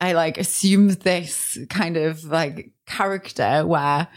I 0.00 0.12
like 0.12 0.38
assumed 0.38 0.92
this 1.02 1.58
kind 1.70 1.96
of 1.96 2.24
like 2.24 2.72
character 2.86 3.66
where 3.66 4.08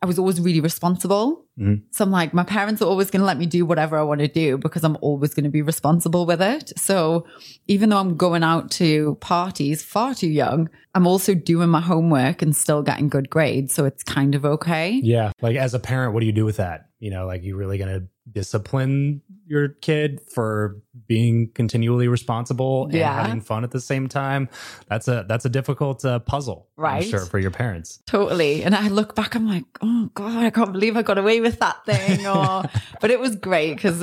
I 0.00 0.06
was 0.06 0.18
always 0.18 0.40
really 0.40 0.60
responsible. 0.60 1.44
Mm-hmm. 1.58 1.84
So 1.90 2.04
I'm 2.04 2.10
like, 2.10 2.32
my 2.32 2.44
parents 2.44 2.80
are 2.82 2.86
always 2.86 3.10
going 3.10 3.20
to 3.20 3.26
let 3.26 3.38
me 3.38 3.46
do 3.46 3.66
whatever 3.66 3.98
I 3.98 4.02
want 4.02 4.20
to 4.20 4.28
do 4.28 4.58
because 4.58 4.84
I'm 4.84 4.96
always 5.00 5.34
going 5.34 5.44
to 5.44 5.50
be 5.50 5.62
responsible 5.62 6.24
with 6.24 6.40
it. 6.40 6.72
So 6.78 7.26
even 7.66 7.88
though 7.88 7.98
I'm 7.98 8.16
going 8.16 8.42
out 8.42 8.70
to 8.72 9.16
parties 9.20 9.82
far 9.82 10.14
too 10.14 10.28
young, 10.28 10.70
I'm 10.94 11.06
also 11.06 11.34
doing 11.34 11.68
my 11.68 11.80
homework 11.80 12.42
and 12.42 12.54
still 12.54 12.82
getting 12.82 13.08
good 13.08 13.28
grades. 13.28 13.74
So 13.74 13.84
it's 13.84 14.02
kind 14.02 14.34
of 14.34 14.44
okay. 14.44 15.00
Yeah. 15.02 15.32
Like 15.40 15.56
as 15.56 15.74
a 15.74 15.78
parent, 15.78 16.14
what 16.14 16.20
do 16.20 16.26
you 16.26 16.32
do 16.32 16.44
with 16.44 16.56
that? 16.58 16.88
You 17.00 17.10
know, 17.10 17.26
like 17.26 17.42
you 17.42 17.56
really 17.56 17.78
going 17.78 18.00
to 18.00 18.08
discipline 18.32 19.22
your 19.46 19.68
kid 19.68 20.20
for 20.34 20.76
being 21.06 21.50
continually 21.54 22.06
responsible 22.06 22.84
and 22.84 22.94
yeah. 22.94 23.22
having 23.22 23.40
fun 23.40 23.64
at 23.64 23.70
the 23.70 23.80
same 23.80 24.08
time 24.08 24.48
that's 24.88 25.08
a 25.08 25.24
that's 25.26 25.44
a 25.44 25.48
difficult 25.48 26.04
uh, 26.04 26.18
puzzle 26.18 26.68
right 26.76 27.02
I'm 27.02 27.08
sure 27.08 27.24
for 27.24 27.38
your 27.38 27.50
parents 27.50 28.02
totally 28.06 28.62
and 28.62 28.74
i 28.74 28.88
look 28.88 29.14
back 29.14 29.34
i'm 29.34 29.48
like 29.48 29.64
oh 29.80 30.10
god 30.12 30.44
i 30.44 30.50
can't 30.50 30.72
believe 30.72 30.96
i 30.96 31.02
got 31.02 31.16
away 31.16 31.40
with 31.40 31.47
that 31.56 31.84
thing 31.84 32.26
or 32.26 32.64
but 33.00 33.10
it 33.10 33.20
was 33.20 33.36
great 33.36 33.74
because 33.74 34.00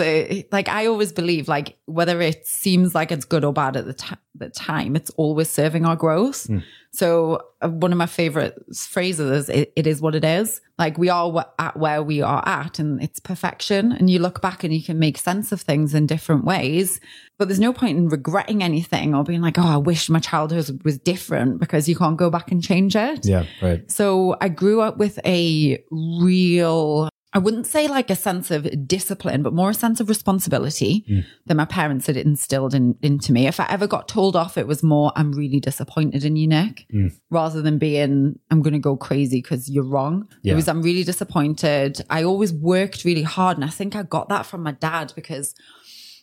like 0.52 0.70
i 0.70 0.86
always 0.86 1.12
believe 1.12 1.48
like 1.48 1.78
whether 1.86 2.22
it 2.22 2.46
seems 2.46 2.96
like 2.96 3.12
it's 3.12 3.26
good 3.26 3.44
or 3.44 3.54
bad 3.54 3.78
at 3.78 3.86
the, 3.86 3.94
t- 3.94 4.16
the 4.36 4.50
time 4.50 4.96
it's 4.96 5.10
always 5.12 5.50
serving 5.50 5.86
our 5.86 5.96
growth 5.96 6.48
mm. 6.48 6.64
So 6.96 7.42
uh, 7.62 7.70
one 7.70 7.92
of 7.92 7.98
my 7.98 8.06
favorite 8.06 8.58
phrases 8.74 9.30
is 9.30 9.50
it, 9.50 9.74
it 9.76 9.86
is 9.86 10.02
what 10.02 10.16
it 10.16 10.24
is. 10.24 10.62
Like 10.78 10.98
we 10.98 11.10
are 11.10 11.46
at 11.60 11.78
where 11.78 12.02
we 12.02 12.22
are 12.22 12.42
at 12.48 12.80
and 12.80 13.04
it's 13.04 13.20
perfection. 13.20 13.92
And 13.92 14.10
you 14.10 14.20
look 14.20 14.42
back 14.42 14.64
and 14.64 14.74
you 14.74 14.82
can 14.82 14.98
make 14.98 15.18
sense 15.18 15.52
of 15.52 15.62
things 15.62 15.94
in 15.94 16.08
different 16.08 16.46
ways. 16.46 17.02
But 17.38 17.50
there's 17.50 17.60
no 17.60 17.74
point 17.74 17.98
in 17.98 18.08
regretting 18.08 18.64
anything 18.64 19.14
or 19.14 19.26
being 19.26 19.42
like, 19.42 19.60
oh, 19.60 19.68
I 19.68 19.78
wish 19.78 20.10
my 20.10 20.20
childhood 20.20 20.82
was 20.86 20.98
different 20.98 21.60
because 21.60 21.90
you 21.90 21.98
can't 21.98 22.18
go 22.18 22.30
back 22.30 22.50
and 22.50 22.64
change 22.64 22.96
it. 22.96 23.26
Yeah, 23.26 23.46
right. 23.62 23.90
So 23.92 24.38
I 24.40 24.48
grew 24.48 24.80
up 24.80 24.98
with 24.98 25.20
a 25.26 25.84
real 25.92 27.10
I 27.36 27.38
wouldn't 27.38 27.68
say 27.68 27.90
like 27.90 28.10
a 28.10 28.16
sense 28.16 28.50
of 28.50 28.88
discipline, 28.88 29.44
but 29.44 29.52
more 29.52 29.70
a 29.70 29.74
sense 29.74 30.00
of 30.00 30.08
responsibility 30.08 31.04
mm. 31.10 31.26
that 31.48 31.56
my 31.56 31.66
parents 31.66 32.08
had 32.08 32.16
instilled 32.16 32.74
in, 32.74 32.98
into 33.02 33.34
me. 33.34 33.46
If 33.46 33.60
I 33.60 33.68
ever 33.70 33.88
got 33.88 34.08
told 34.08 34.38
off, 34.38 34.58
it 34.58 34.68
was 34.68 34.82
more, 34.82 35.12
I'm 35.18 35.34
really 35.34 35.60
disappointed 35.60 36.24
in 36.24 36.38
you, 36.38 36.48
Niyc, 36.48 36.85
mm. 36.94 37.14
rather 37.30 37.62
than 37.62 37.78
being, 37.78 38.40
I'm 38.52 38.62
going 38.62 38.74
to 38.74 38.80
go 38.80 38.96
crazy 38.96 39.42
because 39.42 39.70
you're 39.70 39.84
wrong. 39.84 40.28
Yeah. 40.42 40.54
It 40.54 40.56
was, 40.56 40.68
I'm 40.68 40.82
really 40.82 41.04
disappointed. 41.04 42.02
I 42.10 42.24
always 42.24 42.54
worked 42.54 43.06
really 43.06 43.24
hard. 43.24 43.58
And 43.58 43.66
I 43.66 43.70
think 43.70 43.96
I 43.96 44.04
got 44.04 44.30
that 44.30 44.46
from 44.46 44.64
my 44.64 44.72
dad 44.72 45.14
because 45.16 45.56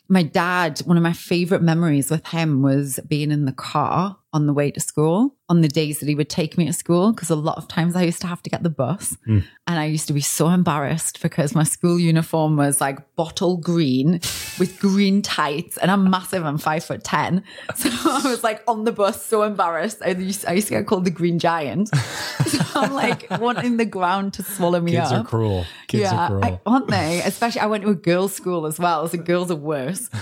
my 0.09 0.23
dad, 0.23 0.79
one 0.79 0.97
of 0.97 1.03
my 1.03 1.13
favorite 1.13 1.61
memories 1.61 2.09
with 2.09 2.25
him 2.27 2.61
was 2.61 2.99
being 3.07 3.31
in 3.31 3.45
the 3.45 3.53
car 3.53 4.17
on 4.33 4.47
the 4.47 4.53
way 4.53 4.71
to 4.71 4.79
school 4.79 5.35
on 5.49 5.61
the 5.61 5.67
days 5.67 5.99
that 5.99 6.09
he 6.09 6.15
would 6.15 6.29
take 6.29 6.57
me 6.57 6.65
to 6.65 6.73
school 6.73 7.11
because 7.11 7.29
a 7.29 7.35
lot 7.35 7.57
of 7.57 7.67
times 7.67 7.95
I 7.95 8.03
used 8.03 8.21
to 8.21 8.27
have 8.27 8.41
to 8.43 8.49
get 8.49 8.63
the 8.63 8.69
bus 8.69 9.15
mm. 9.27 9.43
and 9.67 9.79
I 9.79 9.85
used 9.85 10.07
to 10.07 10.13
be 10.13 10.21
so 10.21 10.49
embarrassed 10.49 11.21
because 11.21 11.53
my 11.53 11.63
school 11.63 11.99
uniform 11.99 12.57
was 12.57 12.81
like 12.81 13.15
bottle 13.15 13.57
green 13.57 14.13
with 14.57 14.79
green 14.79 15.21
tights 15.21 15.77
and 15.77 15.91
I'm 15.91 16.09
massive 16.09 16.43
I'm 16.43 16.57
five 16.57 16.83
foot 16.83 17.03
ten. 17.03 17.43
So 17.75 17.89
I 17.89 18.29
was 18.29 18.43
like 18.43 18.63
on 18.67 18.85
the 18.85 18.91
bus 18.91 19.23
so 19.23 19.43
embarrassed. 19.43 20.01
I 20.03 20.09
used, 20.09 20.45
I 20.47 20.53
used 20.53 20.67
to 20.69 20.73
get 20.73 20.87
called 20.87 21.05
the 21.05 21.11
green 21.11 21.39
giant. 21.39 21.89
So 22.43 22.81
I'm 22.81 22.93
like 22.93 23.29
wanting 23.39 23.77
the 23.77 23.85
ground 23.85 24.33
to 24.33 24.43
swallow 24.43 24.79
me 24.79 24.91
Kids 24.91 25.11
up? 25.11 25.11
Kids 25.11 25.21
are 25.21 25.29
cruel 25.29 25.65
Kids 25.87 26.03
yeah, 26.03 26.15
are 26.15 26.27
cruel. 26.27 26.43
I, 26.43 26.59
aren't 26.65 26.87
they? 26.87 27.21
Especially 27.23 27.61
I 27.61 27.67
went 27.67 27.83
to 27.83 27.89
a 27.89 27.95
girls 27.95 28.33
school 28.33 28.65
as 28.65 28.79
well 28.79 29.07
so 29.07 29.17
girls 29.17 29.51
are 29.51 29.55
worse. 29.55 30.09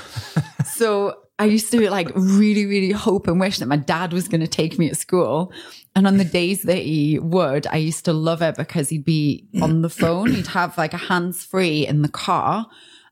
So 0.65 1.17
I 1.41 1.45
used 1.45 1.71
to 1.71 1.89
like 1.89 2.11
really, 2.13 2.67
really 2.67 2.91
hope 2.91 3.27
and 3.27 3.39
wish 3.39 3.57
that 3.57 3.65
my 3.65 3.75
dad 3.75 4.13
was 4.13 4.27
going 4.27 4.41
to 4.41 4.47
take 4.47 4.77
me 4.77 4.91
at 4.91 4.95
school. 4.95 5.51
And 5.95 6.05
on 6.05 6.17
the 6.17 6.23
days 6.23 6.61
that 6.63 6.77
he 6.77 7.17
would, 7.17 7.65
I 7.65 7.77
used 7.77 8.05
to 8.05 8.13
love 8.13 8.43
it 8.43 8.55
because 8.55 8.89
he'd 8.89 9.03
be 9.03 9.47
on 9.59 9.81
the 9.81 9.89
phone. 9.89 10.31
He'd 10.31 10.45
have 10.47 10.77
like 10.77 10.93
a 10.93 10.97
hands 10.97 11.43
free 11.43 11.87
in 11.87 12.03
the 12.03 12.09
car 12.09 12.67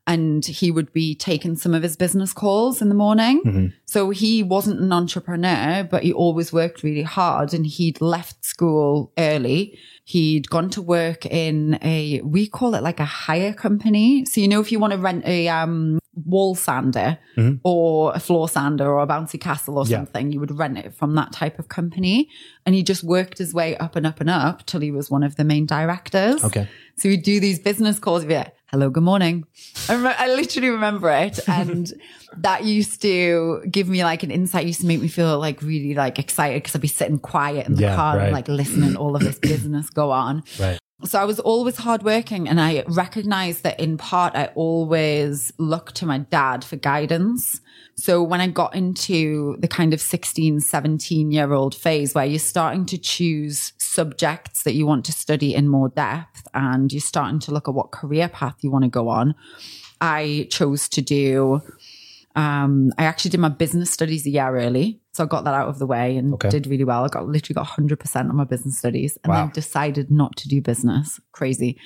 and 0.06 0.46
he 0.46 0.70
would 0.70 0.92
be 0.92 1.16
taking 1.16 1.56
some 1.56 1.74
of 1.74 1.82
his 1.82 1.96
business 1.96 2.32
calls 2.32 2.80
in 2.80 2.88
the 2.88 2.94
morning. 2.94 3.42
Mm-hmm. 3.44 3.66
So 3.86 4.10
he 4.10 4.44
wasn't 4.44 4.80
an 4.80 4.92
entrepreneur, 4.92 5.82
but 5.82 6.04
he 6.04 6.12
always 6.12 6.52
worked 6.52 6.84
really 6.84 7.02
hard 7.02 7.52
and 7.52 7.66
he'd 7.66 8.00
left 8.00 8.44
school 8.44 9.12
early. 9.18 9.76
He'd 10.10 10.50
gone 10.50 10.70
to 10.70 10.82
work 10.82 11.24
in 11.24 11.78
a, 11.82 12.20
we 12.22 12.48
call 12.48 12.74
it 12.74 12.82
like 12.82 12.98
a 12.98 13.04
hire 13.04 13.52
company. 13.52 14.24
So, 14.24 14.40
you 14.40 14.48
know, 14.48 14.60
if 14.60 14.72
you 14.72 14.80
want 14.80 14.92
to 14.92 14.98
rent 14.98 15.24
a, 15.24 15.46
um, 15.48 16.00
wall 16.26 16.54
sander 16.54 17.18
mm-hmm. 17.36 17.56
or 17.62 18.12
a 18.14 18.20
floor 18.20 18.48
sander 18.48 18.88
or 18.90 19.02
a 19.02 19.06
bouncy 19.06 19.40
castle 19.40 19.78
or 19.78 19.86
something, 19.86 20.26
yeah. 20.26 20.34
you 20.34 20.40
would 20.40 20.50
rent 20.58 20.78
it 20.78 20.92
from 20.94 21.14
that 21.14 21.32
type 21.32 21.60
of 21.60 21.68
company. 21.68 22.28
And 22.66 22.74
he 22.74 22.82
just 22.82 23.04
worked 23.04 23.38
his 23.38 23.54
way 23.54 23.76
up 23.76 23.94
and 23.94 24.04
up 24.04 24.20
and 24.20 24.28
up 24.28 24.66
till 24.66 24.80
he 24.80 24.90
was 24.90 25.10
one 25.10 25.22
of 25.22 25.36
the 25.36 25.44
main 25.44 25.64
directors. 25.64 26.42
Okay. 26.42 26.68
So 26.96 27.08
he'd 27.08 27.22
do 27.22 27.38
these 27.38 27.60
business 27.60 27.98
calls 28.00 28.24
via, 28.24 28.52
hello, 28.70 28.88
good 28.88 29.02
morning. 29.02 29.44
I, 29.88 29.94
remember, 29.94 30.16
I 30.18 30.28
literally 30.28 30.68
remember 30.68 31.10
it. 31.10 31.40
And 31.48 31.92
that 32.36 32.64
used 32.64 33.02
to 33.02 33.62
give 33.68 33.88
me 33.88 34.04
like 34.04 34.22
an 34.22 34.30
insight, 34.30 34.66
used 34.66 34.80
to 34.82 34.86
make 34.86 35.00
me 35.00 35.08
feel 35.08 35.38
like 35.38 35.60
really 35.62 35.94
like 35.94 36.18
excited 36.18 36.62
because 36.62 36.76
I'd 36.76 36.80
be 36.80 36.88
sitting 36.88 37.18
quiet 37.18 37.66
in 37.66 37.74
the 37.74 37.82
yeah, 37.82 37.96
car 37.96 38.16
right. 38.16 38.24
and 38.24 38.32
like 38.32 38.48
listening 38.48 38.96
all 38.96 39.16
of 39.16 39.22
this 39.22 39.38
business 39.42 39.90
go 39.90 40.10
on. 40.12 40.44
Right. 40.58 40.78
So 41.04 41.18
I 41.18 41.24
was 41.24 41.40
always 41.40 41.78
hardworking 41.78 42.48
and 42.48 42.60
I 42.60 42.84
recognized 42.86 43.62
that 43.62 43.80
in 43.80 43.96
part 43.96 44.36
I 44.36 44.50
always 44.54 45.50
looked 45.58 45.96
to 45.96 46.06
my 46.06 46.18
dad 46.18 46.62
for 46.62 46.76
guidance. 46.76 47.60
So 47.96 48.22
when 48.22 48.40
I 48.40 48.48
got 48.48 48.74
into 48.74 49.56
the 49.58 49.68
kind 49.68 49.94
of 49.94 50.00
16, 50.00 50.60
17 50.60 51.32
year 51.32 51.52
old 51.52 51.74
phase 51.74 52.14
where 52.14 52.26
you're 52.26 52.38
starting 52.38 52.84
to 52.86 52.98
choose 52.98 53.72
subjects 53.90 54.62
that 54.62 54.74
you 54.74 54.86
want 54.86 55.04
to 55.04 55.12
study 55.12 55.54
in 55.54 55.68
more 55.68 55.88
depth 55.88 56.46
and 56.54 56.92
you're 56.92 57.00
starting 57.00 57.40
to 57.40 57.52
look 57.52 57.68
at 57.68 57.74
what 57.74 57.90
career 57.90 58.28
path 58.28 58.56
you 58.60 58.70
want 58.70 58.84
to 58.84 58.90
go 58.90 59.08
on, 59.08 59.34
I 60.00 60.46
chose 60.50 60.88
to 60.90 61.02
do 61.02 61.60
um, 62.36 62.92
I 62.96 63.04
actually 63.04 63.32
did 63.32 63.40
my 63.40 63.48
business 63.48 63.90
studies 63.90 64.24
a 64.24 64.30
year 64.30 64.56
early. 64.56 65.00
So 65.12 65.24
I 65.24 65.26
got 65.26 65.44
that 65.44 65.54
out 65.54 65.68
of 65.68 65.78
the 65.78 65.86
way 65.86 66.16
and 66.16 66.34
okay. 66.34 66.48
did 66.48 66.66
really 66.66 66.84
well. 66.84 67.04
I 67.04 67.08
got 67.08 67.26
literally 67.26 67.54
got 67.54 67.66
100% 67.66 68.16
on 68.16 68.36
my 68.36 68.44
business 68.44 68.78
studies 68.78 69.18
and 69.24 69.32
wow. 69.32 69.44
then 69.44 69.52
decided 69.52 70.10
not 70.10 70.36
to 70.36 70.48
do 70.48 70.60
business. 70.60 71.20
Crazy. 71.32 71.78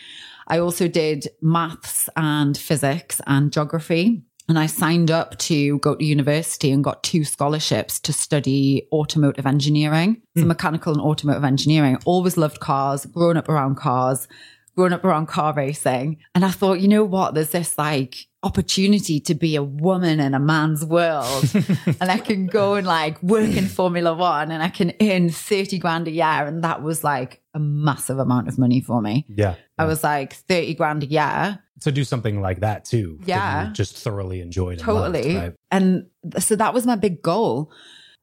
I 0.46 0.58
also 0.58 0.86
did 0.86 1.28
maths 1.40 2.10
and 2.16 2.56
physics 2.56 3.22
and 3.26 3.52
geography. 3.52 4.22
And 4.48 4.58
I 4.58 4.66
signed 4.66 5.10
up 5.10 5.38
to 5.38 5.78
go 5.78 5.94
to 5.94 6.04
university 6.04 6.70
and 6.70 6.84
got 6.84 7.02
two 7.02 7.24
scholarships 7.24 7.98
to 8.00 8.12
study 8.12 8.86
automotive 8.92 9.46
engineering. 9.46 10.20
Mm. 10.36 10.42
So 10.42 10.46
mechanical 10.46 10.92
and 10.92 11.00
automotive 11.00 11.44
engineering. 11.44 11.98
Always 12.04 12.36
loved 12.36 12.60
cars, 12.60 13.06
grown 13.06 13.36
up 13.36 13.48
around 13.48 13.76
cars, 13.76 14.28
grown 14.76 14.92
up 14.92 15.04
around 15.04 15.26
car 15.26 15.54
racing. 15.54 16.18
And 16.34 16.44
I 16.44 16.50
thought, 16.50 16.80
you 16.80 16.88
know 16.88 17.04
what? 17.04 17.34
There's 17.34 17.50
this 17.50 17.78
like 17.78 18.26
opportunity 18.42 19.20
to 19.20 19.34
be 19.34 19.56
a 19.56 19.62
woman 19.62 20.20
in 20.20 20.34
a 20.34 20.38
man's 20.38 20.84
world. 20.84 21.50
and 22.00 22.10
I 22.10 22.18
can 22.18 22.46
go 22.46 22.74
and 22.74 22.86
like 22.86 23.22
work 23.22 23.56
in 23.56 23.66
Formula 23.66 24.12
One 24.14 24.50
and 24.50 24.62
I 24.62 24.68
can 24.68 24.92
earn 25.00 25.30
30 25.30 25.78
grand 25.78 26.06
a 26.08 26.10
year. 26.10 26.24
And 26.46 26.62
that 26.62 26.82
was 26.82 27.02
like 27.02 27.40
a 27.54 27.58
massive 27.58 28.18
amount 28.18 28.48
of 28.48 28.58
money 28.58 28.80
for 28.80 29.00
me. 29.00 29.24
Yeah. 29.28 29.54
I 29.78 29.86
was 29.86 30.04
like 30.04 30.34
30 30.34 30.74
grand 30.74 31.02
a 31.02 31.06
year. 31.06 31.60
To 31.84 31.92
do 31.92 32.04
something 32.04 32.40
like 32.40 32.60
that 32.60 32.84
too. 32.84 33.18
Yeah. 33.24 33.70
just 33.72 33.96
thoroughly 33.96 34.40
enjoyed 34.40 34.78
Totally. 34.78 35.20
And, 35.20 35.34
loved, 35.34 35.44
right? 35.44 35.54
and 35.70 36.06
so 36.38 36.56
that 36.56 36.74
was 36.74 36.86
my 36.86 36.96
big 36.96 37.22
goal. 37.22 37.70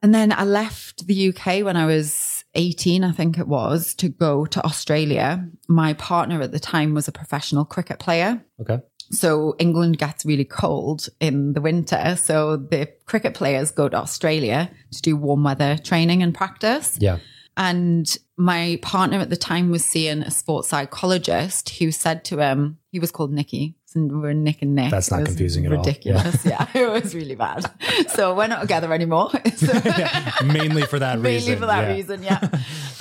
And 0.02 0.16
then 0.16 0.32
I 0.32 0.44
left 0.44 1.06
the 1.06 1.30
UK 1.30 1.64
when 1.64 1.78
I 1.78 1.86
was 1.86 2.44
18, 2.56 3.04
I 3.04 3.12
think 3.12 3.38
it 3.38 3.48
was, 3.48 3.94
to 3.96 4.10
go 4.10 4.46
to 4.48 4.66
Australia. 4.66 5.48
My 5.68 5.94
partner 5.94 6.42
at 6.42 6.52
the 6.52 6.60
time 6.60 6.96
was 6.96 7.08
a 7.08 7.12
professional 7.12 7.66
cricket 7.66 8.00
player. 8.00 8.44
Okay. 8.60 8.80
So 9.12 9.56
England 9.60 9.98
gets 9.98 10.26
really 10.26 10.46
cold 10.46 11.08
in 11.20 11.54
the 11.54 11.62
winter. 11.62 12.16
So 12.16 12.58
the 12.58 12.88
cricket 13.06 13.36
players 13.36 13.72
go 13.72 13.90
to 13.90 13.98
Australia 13.98 14.72
to 14.92 15.02
do 15.02 15.16
warm 15.16 15.44
weather 15.44 15.78
training 15.78 16.24
and 16.24 16.34
practice. 16.34 16.98
Yeah. 17.00 17.20
And 17.62 18.18
my 18.38 18.80
partner 18.82 19.20
at 19.20 19.30
the 19.30 19.38
time 19.38 19.70
was 19.70 19.86
seeing 19.86 20.24
a 20.24 20.32
sports 20.32 20.70
psychologist 20.70 21.70
who 21.78 21.92
said 21.92 22.26
to 22.26 22.40
him, 22.40 22.80
he 22.92 22.98
was 22.98 23.12
called 23.12 23.32
Nicky. 23.32 23.76
We're 23.96 24.34
Nick 24.34 24.62
and 24.62 24.76
Nick. 24.76 24.92
That's 24.92 25.12
not 25.12 25.26
confusing 25.26 25.66
at 25.66 25.74
all. 25.74 25.80
ridiculous. 25.80 26.46
Yeah. 26.46 26.68
it 26.74 26.90
was 26.90 27.14
really 27.16 27.36
bad. 27.36 27.70
So 28.10 28.34
we're 28.36 28.48
not 28.48 28.62
together 28.62 28.94
anymore. 28.94 29.30
So- 29.56 29.68
Mainly 30.46 30.84
for 30.84 30.98
that 31.00 31.20
mainly 31.20 31.36
reason. 31.36 31.50
Mainly 31.52 31.60
for 31.60 31.66
that 31.68 31.88
yeah. 31.88 31.94
reason 31.94 32.24
yeah 32.24 32.50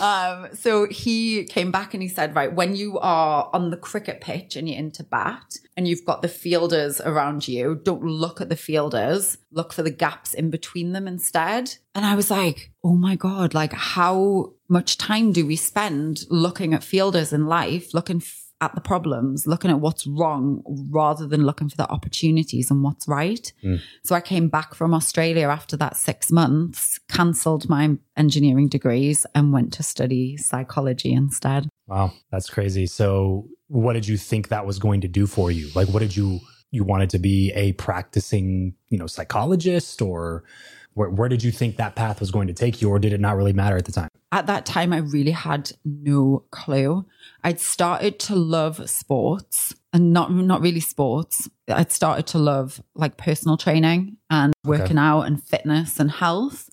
um 0.01 0.49
so 0.55 0.87
he 0.87 1.45
came 1.45 1.71
back 1.71 1.95
and 1.95 2.03
he 2.03 2.09
said 2.09 2.35
right 2.35 2.53
when 2.55 2.75
you 2.75 2.99
are 2.99 3.49
on 3.53 3.71
the 3.71 3.77
cricket 3.77 4.21
pitch 4.21 4.57
and 4.57 4.69
you're 4.69 4.79
into 4.79 5.03
bat 5.03 5.57
and 5.77 5.87
you've 5.89 6.05
got 6.05 6.23
the 6.23 6.29
fielders 6.29 7.01
around 7.03 7.47
you 7.49 7.81
don't 7.83 8.03
look 8.03 8.41
at 8.41 8.49
the 8.49 8.57
fielders 8.57 9.39
look 9.53 9.73
for 9.73 9.83
the 9.83 9.91
gaps 9.91 10.35
in 10.35 10.51
between 10.51 10.93
them 10.93 11.07
instead 11.07 11.75
and 11.95 12.05
i 12.05 12.15
was 12.15 12.31
like 12.31 12.71
oh 12.85 12.95
my 12.95 13.15
god 13.15 13.53
like 13.55 13.73
how 13.73 14.53
much 14.69 14.97
time 14.99 15.33
do 15.33 15.47
we 15.47 15.57
spend 15.57 16.21
looking 16.31 16.73
at 16.75 16.83
fielders 16.85 17.33
in 17.33 17.47
life 17.47 17.93
looking 17.95 18.21
at 18.61 18.75
the 18.75 18.81
problems, 18.81 19.47
looking 19.47 19.71
at 19.71 19.81
what's 19.81 20.07
wrong 20.07 20.63
rather 20.91 21.27
than 21.27 21.45
looking 21.45 21.69
for 21.69 21.77
the 21.77 21.89
opportunities 21.91 22.71
and 22.71 22.83
what's 22.83 23.09
right. 23.09 23.53
Hmm. 23.63 23.77
So 24.05 24.15
I 24.15 24.21
came 24.21 24.49
back 24.49 24.75
from 24.75 24.93
Australia 24.93 25.49
after 25.49 25.77
that 25.79 25.97
six 25.97 26.31
months, 26.31 26.99
cancelled 27.09 27.69
my 27.69 27.97
engineering 28.17 28.69
degrees 28.69 29.27
and 29.35 29.53
went 29.53 29.73
to 29.75 29.83
study 29.83 30.37
psychology 30.37 31.13
instead. 31.13 31.69
Wow, 31.87 32.13
that's 32.31 32.51
crazy. 32.51 32.87
So, 32.87 33.49
what 33.69 33.93
did 33.93 34.07
you 34.07 34.17
think 34.17 34.49
that 34.49 34.67
was 34.67 34.79
going 34.79 35.01
to 35.03 35.09
do 35.09 35.27
for 35.27 35.51
you? 35.51 35.71
Like, 35.75 35.89
what 35.89 36.01
did 36.01 36.17
you 36.17 36.41
you 36.73 36.85
wanted 36.85 37.11
to 37.11 37.19
be 37.19 37.53
a 37.55 37.73
practicing, 37.73 38.75
you 38.91 38.99
know, 38.99 39.07
psychologist, 39.07 40.01
or 40.01 40.45
where, 40.95 41.09
where 41.09 41.29
did 41.29 41.43
you 41.43 41.53
think 41.53 41.77
that 41.77 41.95
path 41.95 42.21
was 42.21 42.31
going 42.31 42.49
to 42.49 42.53
take 42.53 42.83
you, 42.83 42.91
or 42.91 42.99
did 42.99 43.13
it 43.13 43.21
not 43.21 43.37
really 43.37 43.53
matter 43.53 43.77
at 43.77 43.85
the 43.85 43.93
time? 43.93 44.09
At 44.33 44.47
that 44.47 44.67
time, 44.67 44.93
I 44.93 44.99
really 44.99 45.31
had 45.31 45.73
no 45.85 46.45
clue. 46.51 47.05
I'd 47.43 47.61
started 47.61 48.19
to 48.21 48.35
love 48.35 48.89
sports 48.89 49.75
and 49.93 50.13
not 50.13 50.33
not 50.33 50.61
really 50.61 50.81
sports. 50.81 51.49
I'd 51.69 51.93
started 51.93 52.27
to 52.29 52.39
love 52.39 52.81
like 52.95 53.17
personal 53.17 53.57
training 53.57 54.17
and 54.29 54.53
working 54.65 54.99
out 54.99 55.23
and 55.23 55.43
fitness 55.43 55.99
and 55.99 56.11
health. 56.11 56.69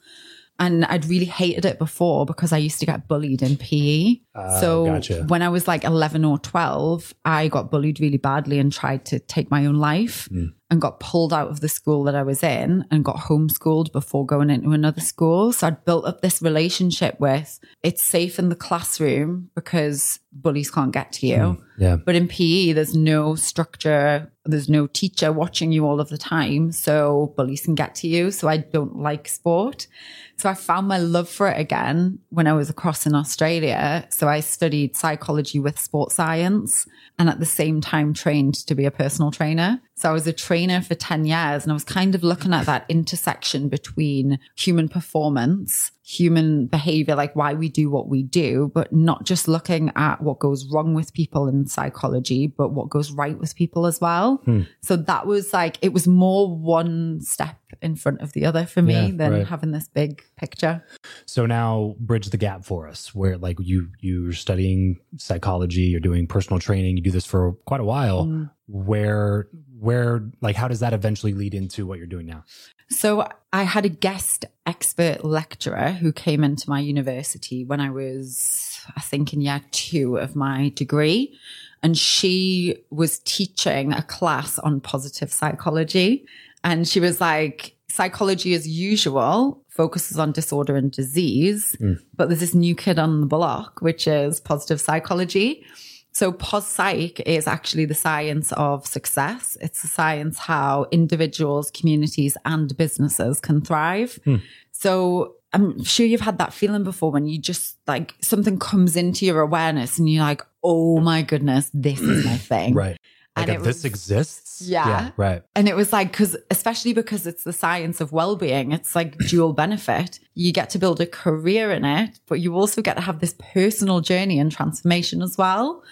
And 0.60 0.86
I'd 0.86 1.06
really 1.06 1.26
hated 1.26 1.66
it 1.66 1.78
before 1.78 2.26
because 2.26 2.52
I 2.52 2.58
used 2.58 2.80
to 2.80 2.88
get 2.88 3.08
bullied 3.08 3.44
in 3.44 3.58
PE. 3.58 4.16
Uh, 4.34 4.60
so 4.60 4.86
gotcha. 4.86 5.24
when 5.28 5.44
I 5.44 5.50
was 5.50 5.68
like 5.68 5.84
11 5.84 6.26
or 6.26 6.40
12, 6.40 7.14
I 7.24 7.48
got 7.48 7.70
bullied 7.70 8.00
really 8.00 8.18
badly 8.18 8.58
and 8.58 8.74
tried 8.74 9.06
to 9.06 9.20
take 9.20 9.52
my 9.52 9.68
own 9.68 9.76
life 9.76 10.28
Mm. 10.32 10.54
And 10.70 10.82
got 10.82 11.00
pulled 11.00 11.32
out 11.32 11.50
of 11.50 11.62
the 11.62 11.70
school 11.70 12.04
that 12.04 12.16
I 12.16 12.24
was 12.24 12.44
in 12.44 12.86
and 12.92 13.06
got 13.06 13.16
homeschooled 13.16 13.94
before 13.94 14.26
going 14.26 14.50
into 14.50 14.72
another 14.72 15.00
school. 15.00 15.54
So 15.54 15.68
I'd 15.68 15.86
built 15.86 16.06
up 16.06 16.22
this 16.22 16.42
relationship 16.42 17.20
with 17.20 17.60
it's 17.84 18.04
safe 18.04 18.38
in 18.38 18.50
the 18.50 18.56
classroom 18.56 19.50
because 19.56 20.20
bullies 20.34 20.70
can't 20.70 20.92
get 20.92 21.14
to 21.14 21.28
you. 21.28 21.38
Mm, 21.38 21.64
yeah. 21.78 21.96
But 21.96 22.16
in 22.16 22.28
PE, 22.28 22.74
there's 22.74 22.94
no 22.94 23.36
structure, 23.36 24.30
there's 24.44 24.68
no 24.68 24.88
teacher 24.88 25.32
watching 25.32 25.72
you 25.72 25.86
all 25.86 26.02
of 26.02 26.10
the 26.10 26.18
time. 26.18 26.74
So 26.74 27.34
bullies 27.38 27.64
can 27.64 27.76
get 27.76 27.96
to 27.96 28.08
you. 28.10 28.30
So 28.32 28.50
I 28.50 28.58
don't 28.58 28.98
like 28.98 29.30
sport. 29.30 29.88
So 30.36 30.50
I 30.50 30.54
found 30.54 30.88
my 30.88 30.98
love 30.98 31.30
for 31.30 31.48
it 31.48 31.60
again 31.60 32.20
when 32.30 32.46
I 32.46 32.54
was 32.54 32.70
across 32.70 33.06
in 33.06 33.16
Australia. 33.16 34.06
So 34.10 34.28
I 34.28 34.42
studied 34.42 34.98
psychology 34.98 35.60
with 35.60 35.80
sports 35.80 36.16
science 36.16 36.86
and 37.18 37.30
at 37.30 37.40
the 37.40 37.46
same 37.46 37.80
time 37.80 38.14
trained 38.14 38.56
to 38.68 38.76
be 38.76 38.86
a 38.86 38.92
personal 38.92 39.32
trainer. 39.32 39.82
So 39.98 40.08
I 40.08 40.14
was 40.14 40.28
a 40.28 40.34
trainer 40.34 40.80
for 40.82 40.94
10 40.94 41.26
years 41.26 41.64
and 41.64 41.72
I 41.72 41.74
was 41.74 41.84
kind 41.84 42.14
of 42.14 42.24
looking 42.24 42.54
at 42.54 42.68
that 42.68 42.86
intersection 42.88 43.68
between 43.68 44.38
human 44.56 44.90
performance, 44.90 45.92
human 46.06 46.68
behavior, 46.68 47.16
like 47.16 47.36
why 47.36 47.56
we 47.56 47.68
do 47.68 47.90
what 47.90 48.08
we 48.08 48.22
do, 48.22 48.72
but 48.76 48.94
not 48.94 49.26
just 49.26 49.48
looking 49.48 49.92
at 49.96 50.22
what 50.22 50.38
goes 50.38 50.68
wrong 50.72 50.94
with 50.94 51.16
people 51.16 51.48
in 51.48 51.66
psychology, 51.66 52.46
but 52.46 52.74
what 52.74 52.90
goes 52.90 53.12
right 53.12 53.40
with 53.40 53.56
people 53.56 53.88
as 53.88 54.00
well. 54.00 54.36
Hmm. 54.46 54.62
So 54.82 54.98
that 54.98 55.26
was 55.26 55.52
like, 55.52 55.80
it 55.82 55.94
was 55.94 56.08
more 56.08 56.56
one 56.56 57.20
step 57.22 57.58
in 57.82 57.96
front 57.96 58.22
of 58.22 58.34
the 58.34 58.46
other 58.46 58.66
for 58.66 58.82
me 58.82 58.94
Yeah, 58.94 59.12
than 59.14 59.32
right. 59.32 59.48
having 59.48 59.72
this 59.72 59.88
big 59.88 60.24
picture. 60.38 60.84
So 61.26 61.46
now 61.46 61.96
bridge 62.00 62.30
the 62.30 62.38
gap 62.38 62.66
for 62.66 62.88
us 62.88 63.14
where 63.14 63.38
like 63.38 63.58
you 63.60 63.90
you're 64.00 64.34
studying 64.34 65.00
psychology, 65.18 65.82
you're 65.84 66.00
doing 66.00 66.28
personal 66.28 66.60
training, 66.60 66.98
you 66.98 67.04
do 67.04 67.12
this 67.12 67.26
for 67.26 67.54
quite 67.66 67.82
a 67.82 67.86
while. 67.86 68.26
Mm. 68.26 68.52
Where 68.68 69.48
where 69.80 70.24
like 70.42 70.56
how 70.56 70.68
does 70.68 70.80
that 70.80 70.94
eventually 70.94 71.34
lead 71.34 71.54
into 71.54 71.86
what 71.86 71.98
you're 71.98 72.08
doing 72.08 72.26
now? 72.28 72.44
So 72.90 73.28
I 73.52 73.64
had 73.64 73.86
a 73.86 73.90
guest 73.90 74.46
expert 74.66 75.24
lecturer 75.26 75.92
who 75.92 76.14
came 76.14 76.44
into 76.44 76.70
my 76.70 76.80
university 76.80 77.66
when 77.66 77.82
I 77.82 77.90
was, 77.90 78.80
I 78.96 79.02
think, 79.02 79.34
in 79.34 79.42
year 79.42 79.62
two 79.72 80.18
of 80.18 80.36
my 80.36 80.70
degree. 80.76 81.38
And 81.84 81.98
she 81.98 82.78
was 82.90 83.20
teaching 83.20 83.94
a 83.94 84.02
class 84.02 84.58
on 84.60 84.80
positive 84.80 85.32
psychology. 85.32 86.26
And 86.64 86.88
she 86.88 87.00
was 87.00 87.22
like, 87.22 87.78
psychology 87.90 88.54
as 88.54 88.68
usual 88.68 89.64
focuses 89.70 90.20
on 90.20 90.32
disorder 90.32 90.76
and 90.76 90.92
disease, 90.92 91.76
hmm. 91.80 91.94
but 92.16 92.28
there's 92.28 92.42
this 92.42 92.56
new 92.56 92.76
kid 92.76 93.00
on 93.00 93.22
the 93.22 93.28
block, 93.28 93.82
which 93.82 94.08
is 94.08 94.40
positive 94.40 94.80
psychology. 94.80 95.66
So 96.12 96.32
pos 96.32 96.68
psych 96.68 97.20
is 97.22 97.48
actually 97.48 97.86
the 97.86 97.94
science 97.94 98.52
of 98.54 98.88
success. 98.88 99.58
It's 99.62 99.84
the 99.84 99.88
science 99.88 100.40
how 100.40 100.88
individuals, 100.92 101.70
communities, 101.70 102.36
and 102.44 102.76
businesses 102.76 103.40
can 103.40 103.62
thrive. 103.62 104.20
Hmm. 104.26 104.38
So 104.72 105.36
I'm 105.54 105.84
sure 105.84 106.06
you've 106.06 106.22
had 106.22 106.40
that 106.40 106.54
feeling 106.54 106.84
before 106.84 107.12
when 107.12 107.28
you 107.28 107.40
just 107.40 107.78
like 107.88 108.16
something 108.22 108.60
comes 108.60 108.96
into 108.96 109.26
your 109.26 109.42
awareness 109.42 109.98
and 109.98 110.10
you're 110.10 110.24
like, 110.24 110.42
oh 110.64 111.00
my 111.00 111.22
goodness, 111.22 111.70
this 111.74 112.00
is 112.02 112.26
my 112.26 112.38
thing. 112.38 112.74
Right. 112.74 112.97
Like 113.38 113.50
And 113.50 113.58
it 113.58 113.64
this 113.64 113.78
was- 113.78 113.86
exists. 113.86 114.62
Yeah. 114.62 115.12
Right. 115.18 115.44
And 115.56 115.68
it 115.70 115.76
was 115.76 115.94
like, 115.94 116.12
because 116.12 116.36
especially 116.50 116.92
because 116.94 117.28
it's 117.28 117.44
the 117.44 117.54
science 117.54 118.02
of 118.02 118.12
well 118.12 118.36
being, 118.36 118.72
it's 118.72 118.96
like 118.96 119.16
dual 119.20 119.54
benefit. 119.54 120.20
You 120.34 120.52
get 120.52 120.72
to 120.72 120.80
build 120.80 121.00
a 121.00 121.06
career 121.06 121.72
in 121.72 121.86
it, 121.86 122.20
but 122.28 122.40
you 122.40 122.56
also 122.56 122.82
get 122.82 122.96
to 122.96 123.02
have 123.02 123.20
this 123.20 123.36
personal 123.54 124.02
journey 124.02 124.40
and 124.40 124.52
transformation 124.52 125.22
as 125.22 125.38
well. 125.38 125.84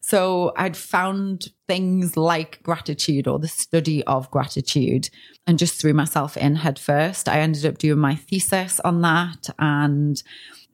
So 0.00 0.52
I'd 0.56 0.76
found 0.76 1.48
things 1.66 2.16
like 2.16 2.62
gratitude 2.62 3.26
or 3.26 3.38
the 3.38 3.48
study 3.48 4.02
of 4.04 4.30
gratitude 4.30 5.08
and 5.46 5.58
just 5.58 5.78
threw 5.80 5.92
myself 5.94 6.36
in 6.36 6.56
head 6.56 6.78
first. 6.78 7.28
I 7.28 7.40
ended 7.40 7.64
up 7.66 7.78
doing 7.78 7.98
my 7.98 8.14
thesis 8.14 8.80
on 8.80 9.00
that 9.02 9.48
and 9.58 10.22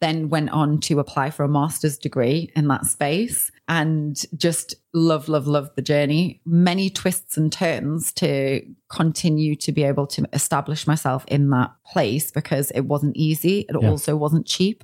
then 0.01 0.29
went 0.29 0.51
on 0.51 0.81
to 0.81 0.99
apply 0.99 1.31
for 1.31 1.45
a 1.45 1.49
master's 1.49 1.99
degree 1.99 2.51
in 2.57 2.69
that 2.69 2.87
space 2.87 3.51
and 3.69 4.23
just 4.37 4.75
love, 4.93 5.29
love, 5.29 5.47
love 5.47 5.71
the 5.77 5.83
journey. 5.83 6.41
Many 6.45 6.91
twists 6.91 7.37
and 7.37 7.53
turns 7.53 8.13
to 8.15 8.63
continue 8.89 9.55
to 9.57 9.73
be 9.73 9.85
able 9.85 10.07
to 10.09 10.27
establish 10.33 10.87
myself 10.87 11.25
in 11.29 11.51
that 11.51 11.71
place 11.93 12.31
because 12.31 12.71
it 12.73 12.83
wasn't 12.87 13.17
easy. 13.17 13.61
It 13.69 13.77
Yeah. 13.81 13.91
also 13.91 14.17
wasn't 14.17 14.47
cheap. 14.47 14.83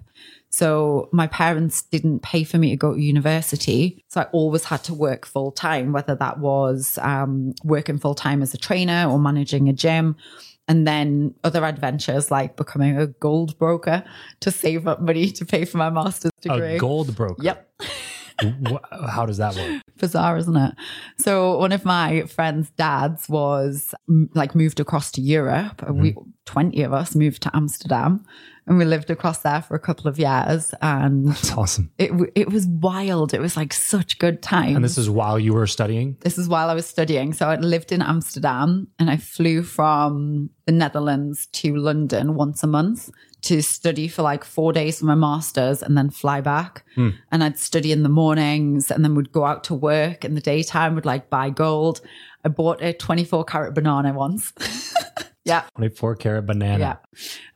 So 0.51 1.09
my 1.13 1.27
parents 1.27 1.83
didn't 1.83 2.21
pay 2.23 2.45
for 2.45 2.57
me 2.59 2.71
to 2.71 2.77
go 2.77 2.95
to 2.95 3.01
university. 3.01 4.05
So 4.09 4.21
I 4.21 4.25
always 4.33 4.65
had 4.65 4.85
to 4.85 4.95
work 4.95 5.27
full 5.27 5.51
time, 5.51 5.93
whether 5.93 6.15
that 6.15 6.39
was 6.39 6.99
um, 7.03 7.53
working 7.65 7.99
full 7.99 8.15
time 8.15 8.43
as 8.43 8.55
a 8.55 8.57
trainer 8.59 9.07
or 9.11 9.19
managing 9.19 9.69
a 9.69 9.73
gym. 9.73 10.17
And 10.69 10.87
then 10.87 11.35
other 11.45 11.65
adventures 11.65 12.31
like 12.31 12.57
becoming 12.57 12.99
a 12.99 13.07
gold 13.07 13.57
broker 13.59 14.03
to 14.41 14.51
save 14.51 14.89
up 14.89 15.01
money 15.01 15.31
to 15.31 15.45
pay 15.45 15.65
for 15.65 15.79
my 15.79 15.91
master's 15.91 16.33
degree. 16.41 16.75
A 16.75 16.79
gold 16.79 17.15
broker. 17.15 17.43
Yep. 17.43 17.73
How 19.09 19.25
does 19.25 19.39
that 19.39 19.57
work? 19.57 19.83
Bizarre, 19.99 20.37
isn't 20.37 20.57
it? 20.57 20.75
So 21.19 21.57
one 21.59 21.73
of 21.73 21.85
my 21.85 22.23
friends' 22.23 22.71
dads 22.77 23.29
was 23.29 23.95
like 24.35 24.55
moved 24.55 24.81
across 24.81 25.11
to 25.13 25.21
Europe. 25.21 25.83
We, 25.89 26.15
20 26.45 26.83
of 26.83 26.93
us 26.93 27.15
moved 27.15 27.43
to 27.45 27.57
Amsterdam 27.57 28.25
and 28.67 28.79
we 28.79 28.85
lived 28.85 29.11
across 29.11 29.39
there 29.39 29.63
for 29.63 29.75
a 29.75 29.79
couple 29.79 30.09
of 30.09 30.19
years. 30.19 30.75
And 30.83 31.29
It's 31.31 31.53
awesome. 31.53 31.91
it, 31.99 32.11
it 32.35 32.51
was 32.51 32.67
wild. 32.67 33.33
It 33.33 33.41
was 33.41 33.57
like 33.57 33.73
such 33.73 34.19
good 34.19 34.43
time. 34.43 34.75
And 34.77 34.85
this 34.85 34.99
is 34.99 35.09
while 35.09 35.39
you 35.39 35.55
were 35.55 35.67
studying? 35.67 36.17
This 36.21 36.37
is 36.39 36.49
while 36.49 36.69
I 36.69 36.75
was 36.75 36.87
studying. 36.87 37.33
So 37.33 37.49
I 37.49 37.57
lived 37.57 37.93
in 37.93 38.03
Amsterdam 38.03 38.89
and 38.99 39.09
I 39.09 39.19
flew 39.19 39.63
from 39.63 40.51
the 40.67 40.73
Netherlands 40.73 41.47
to 41.53 41.77
London 41.77 42.35
once 42.35 42.63
a 42.65 42.67
month 42.67 43.11
to 43.43 43.63
study 43.63 44.09
for 44.09 44.23
like 44.23 44.43
four 44.43 44.73
days 44.73 44.99
for 44.99 45.05
my 45.05 45.15
master's 45.15 45.81
and 45.83 45.97
then 45.97 46.11
fly 46.11 46.41
back. 46.41 46.85
And 46.97 47.45
I'd 47.45 47.59
study 47.59 47.93
in 47.93 48.03
the 48.03 48.09
mornings 48.09 48.91
and 48.91 49.05
then 49.05 49.15
would 49.15 49.31
go 49.31 49.45
out 49.45 49.63
to 49.65 49.75
work 49.75 50.25
in 50.25 50.35
the 50.35 50.41
daytime, 50.41 50.97
would 50.97 51.07
like 51.07 51.31
buy 51.31 51.51
gold. 51.51 52.01
I 52.45 52.49
bought 52.49 52.83
a 52.83 52.93
24 52.93 53.45
carat 53.45 53.75
banana 53.75 54.13
once. 54.13 54.53
yeah. 55.45 55.65
24 55.77 56.17
karat 56.17 56.47
banana. 56.47 56.79
Yeah. 56.79 56.97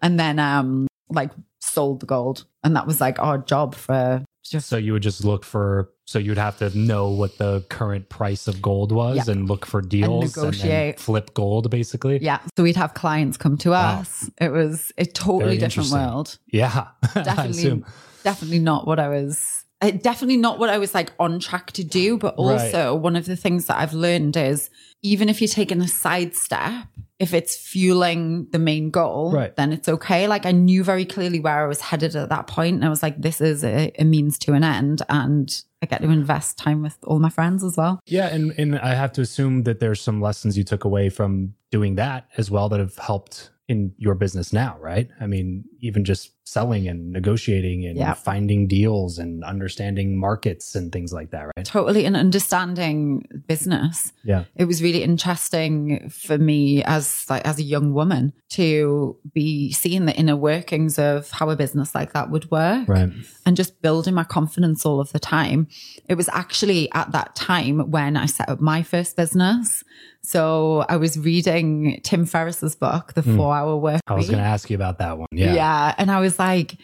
And 0.02 0.20
then 0.20 0.38
um 0.38 0.86
like 1.10 1.30
sold 1.60 2.00
the 2.00 2.06
gold. 2.06 2.44
And 2.64 2.74
that 2.76 2.86
was 2.86 3.00
like 3.00 3.18
our 3.18 3.38
job 3.38 3.74
for 3.74 4.24
just 4.44 4.68
So 4.68 4.76
you 4.78 4.92
would 4.94 5.02
just 5.02 5.24
look 5.24 5.44
for, 5.44 5.90
so 6.06 6.18
you'd 6.18 6.38
have 6.38 6.58
to 6.58 6.76
know 6.76 7.10
what 7.10 7.36
the 7.38 7.60
current 7.68 8.08
price 8.08 8.48
of 8.48 8.60
gold 8.62 8.90
was 8.90 9.16
Yeah. 9.28 9.32
and 9.32 9.48
look 9.48 9.66
for 9.66 9.80
deals 9.82 10.36
and, 10.36 10.44
negotiate. 10.46 10.98
flip 10.98 11.34
gold 11.34 11.70
basically. 11.70 12.18
Yeah. 12.22 12.40
So 12.56 12.62
we'd 12.62 12.76
have 12.76 12.94
clients 12.94 13.36
come 13.36 13.56
to 13.58 13.70
Wow. 13.70 14.00
us. 14.00 14.30
It 14.40 14.50
was 14.50 14.92
a 14.98 15.04
totally 15.04 15.56
Very 15.56 15.58
different 15.58 15.90
world. 15.90 16.38
Yeah. 16.50 16.88
Definitely, 17.14 17.84
definitely 18.24 18.58
not 18.60 18.86
what 18.86 18.98
I 18.98 19.08
was 19.08 19.64
uh, 19.82 19.90
definitely 19.92 20.36
not 20.36 20.58
what 20.58 20.68
I 20.68 20.76
was 20.76 20.92
like 20.94 21.10
on 21.18 21.38
track 21.40 21.72
to 21.72 21.82
do, 21.84 22.18
but 22.18 22.34
also 22.34 22.94
one 22.94 23.16
of 23.16 23.24
the 23.24 23.34
things 23.36 23.64
that 23.66 23.78
I've 23.78 23.94
learned 23.94 24.36
is 24.36 24.68
even 25.02 25.28
if 25.28 25.40
you're 25.40 25.48
taking 25.48 25.80
a 25.80 25.88
side 25.88 26.34
step, 26.34 26.84
if 27.18 27.34
it's 27.34 27.54
fueling 27.56 28.46
the 28.50 28.58
main 28.58 28.90
goal, 28.90 29.32
Right. 29.32 29.54
then 29.56 29.72
it's 29.72 29.88
okay. 29.88 30.26
Like 30.26 30.46
I 30.46 30.52
knew 30.52 30.82
very 30.82 31.04
clearly 31.04 31.38
where 31.40 31.64
I 31.64 31.66
was 31.66 31.80
headed 31.80 32.16
at 32.16 32.28
that 32.30 32.46
point, 32.46 32.76
and 32.76 32.84
I 32.84 32.88
was 32.88 33.02
like, 33.02 33.20
this 33.20 33.40
is 33.40 33.62
a, 33.64 33.92
a 33.98 34.04
means 34.04 34.38
to 34.40 34.52
an 34.54 34.64
end, 34.64 35.02
and 35.08 35.50
I 35.82 35.86
get 35.86 36.00
to 36.02 36.08
invest 36.10 36.58
time 36.58 36.82
with 36.82 36.96
all 37.04 37.18
my 37.18 37.28
friends 37.30 37.62
as 37.64 37.76
well. 37.76 38.00
Yeah, 38.06 38.28
and 38.28 38.52
and 38.58 38.78
I 38.78 38.94
have 38.94 39.12
to 39.12 39.20
assume 39.20 39.64
that 39.64 39.80
there's 39.80 40.00
some 40.00 40.20
lessons 40.20 40.56
you 40.56 40.64
took 40.64 40.84
away 40.84 41.08
from 41.10 41.54
doing 41.70 41.94
that 41.96 42.26
as 42.36 42.50
well 42.50 42.68
that 42.70 42.80
have 42.80 42.96
helped 42.96 43.50
in 43.68 43.92
your 43.98 44.14
business 44.14 44.52
now, 44.52 44.76
right? 44.80 45.08
I 45.20 45.26
mean, 45.26 45.64
even 45.80 46.04
just 46.04 46.32
selling 46.44 46.88
and 46.88 47.12
negotiating 47.12 47.86
and 47.86 47.96
Yeah. 47.96 48.14
finding 48.14 48.66
deals 48.66 49.18
and 49.18 49.44
understanding 49.44 50.16
markets 50.18 50.74
and 50.74 50.90
things 50.90 51.12
like 51.12 51.30
that, 51.30 51.46
right? 51.56 51.64
Totally, 51.64 52.04
and 52.04 52.16
understanding 52.16 53.24
business. 53.46 54.12
Yeah. 54.24 54.44
it 54.56 54.64
was 54.66 54.82
really 54.82 55.02
interesting 55.02 56.08
for 56.10 56.36
me 56.38 56.82
as 56.84 57.24
like 57.30 57.46
as 57.46 57.58
a 57.58 57.62
young 57.62 57.92
woman 57.94 58.32
to 58.50 59.16
be 59.32 59.72
seeing 59.72 60.06
the 60.06 60.14
inner 60.16 60.36
workings 60.36 60.98
of 60.98 61.30
how 61.30 61.48
a 61.50 61.56
business 61.56 61.94
like 61.94 62.12
that 62.12 62.30
would 62.30 62.50
work 62.50 62.88
Right. 62.88 63.10
and 63.46 63.56
just 63.56 63.80
building 63.80 64.14
my 64.14 64.24
confidence 64.24 64.84
all 64.84 65.00
of 65.00 65.12
the 65.12 65.20
time. 65.20 65.68
It 66.08 66.16
was 66.16 66.28
actually 66.32 66.90
at 66.92 67.12
that 67.12 67.34
time 67.36 67.90
when 67.90 68.16
I 68.16 68.26
set 68.26 68.48
up 68.48 68.60
my 68.60 68.82
first 68.82 69.16
business. 69.16 69.84
So 70.22 70.84
I 70.88 70.96
was 70.96 71.18
reading 71.18 71.98
Tim 72.04 72.26
Ferriss's 72.26 72.74
book, 72.76 73.14
The 73.14 73.22
Four 73.22 73.54
Hour 73.54 73.76
Work 73.76 74.02
Hmm. 74.06 74.12
I 74.12 74.16
was 74.16 74.26
going 74.28 74.42
to 74.42 74.48
ask 74.56 74.68
you 74.68 74.76
about 74.76 74.98
that 74.98 75.16
one. 75.16 75.28
Yeah. 75.32 75.54
Yeah. 75.54 75.69
And 75.98 76.10
I 76.10 76.20
was 76.20 76.38
like 76.38 76.76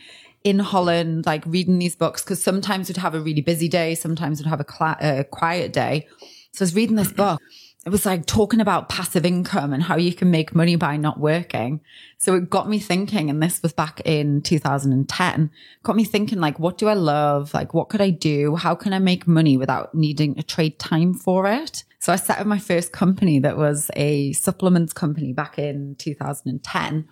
in 0.45 0.59
Holland, 0.59 1.27
like 1.27 1.45
reading 1.47 1.79
these 1.79 1.97
books, 1.97 2.23
because 2.23 2.43
sometimes 2.43 2.89
we'd 2.89 2.97
have 2.97 3.15
a 3.15 3.21
really 3.21 3.43
busy 3.43 3.69
day, 3.69 3.95
sometimes 3.95 4.39
we'd 4.39 4.49
have 4.49 4.61
a, 4.61 4.65
cla 4.65 4.97
a 5.01 5.25
quiet 5.25 5.73
day. 5.73 6.07
So 6.53 6.63
I 6.63 6.65
was 6.65 6.75
reading 6.75 6.97
this 6.97 7.13
book. 7.13 7.41
It 7.87 7.91
was 7.91 8.05
like 8.05 8.27
talking 8.27 8.61
about 8.61 8.89
passive 8.89 9.25
income 9.25 9.73
and 9.73 9.81
how 9.81 9.97
you 9.97 10.13
can 10.13 10.29
make 10.29 10.57
money 10.57 10.75
by 10.75 10.97
not 10.97 11.21
working. 11.21 11.81
So 12.19 12.35
it 12.35 12.51
got 12.51 12.69
me 12.69 12.81
thinking, 12.81 13.31
and 13.31 13.41
this 13.41 13.63
was 13.63 13.73
back 13.73 14.01
in 14.05 14.43
2010, 14.43 15.51
got 15.85 15.95
me 15.95 16.03
thinking, 16.03 16.41
like, 16.41 16.59
what 16.59 16.79
do 16.79 16.89
I 16.89 16.95
love? 16.95 17.55
Like, 17.55 17.75
what 17.75 17.89
could 17.89 18.01
I 18.01 18.11
do? 18.11 18.57
How 18.57 18.75
can 18.75 18.93
I 18.93 18.99
make 18.99 19.29
money 19.29 19.57
without 19.57 19.95
needing 19.95 20.35
to 20.35 20.43
trade 20.43 20.81
time 20.81 21.15
for 21.15 21.47
it? 21.47 21.85
So 22.01 22.13
I 22.13 22.17
set 22.17 22.41
up 22.41 22.47
my 22.49 22.59
first 22.59 22.91
company 22.91 23.39
that 23.39 23.57
was 23.57 23.89
a 23.95 24.33
supplements 24.33 24.93
company 24.93 25.33
back 25.33 25.57
in 25.57 25.95
2010. 26.01 27.09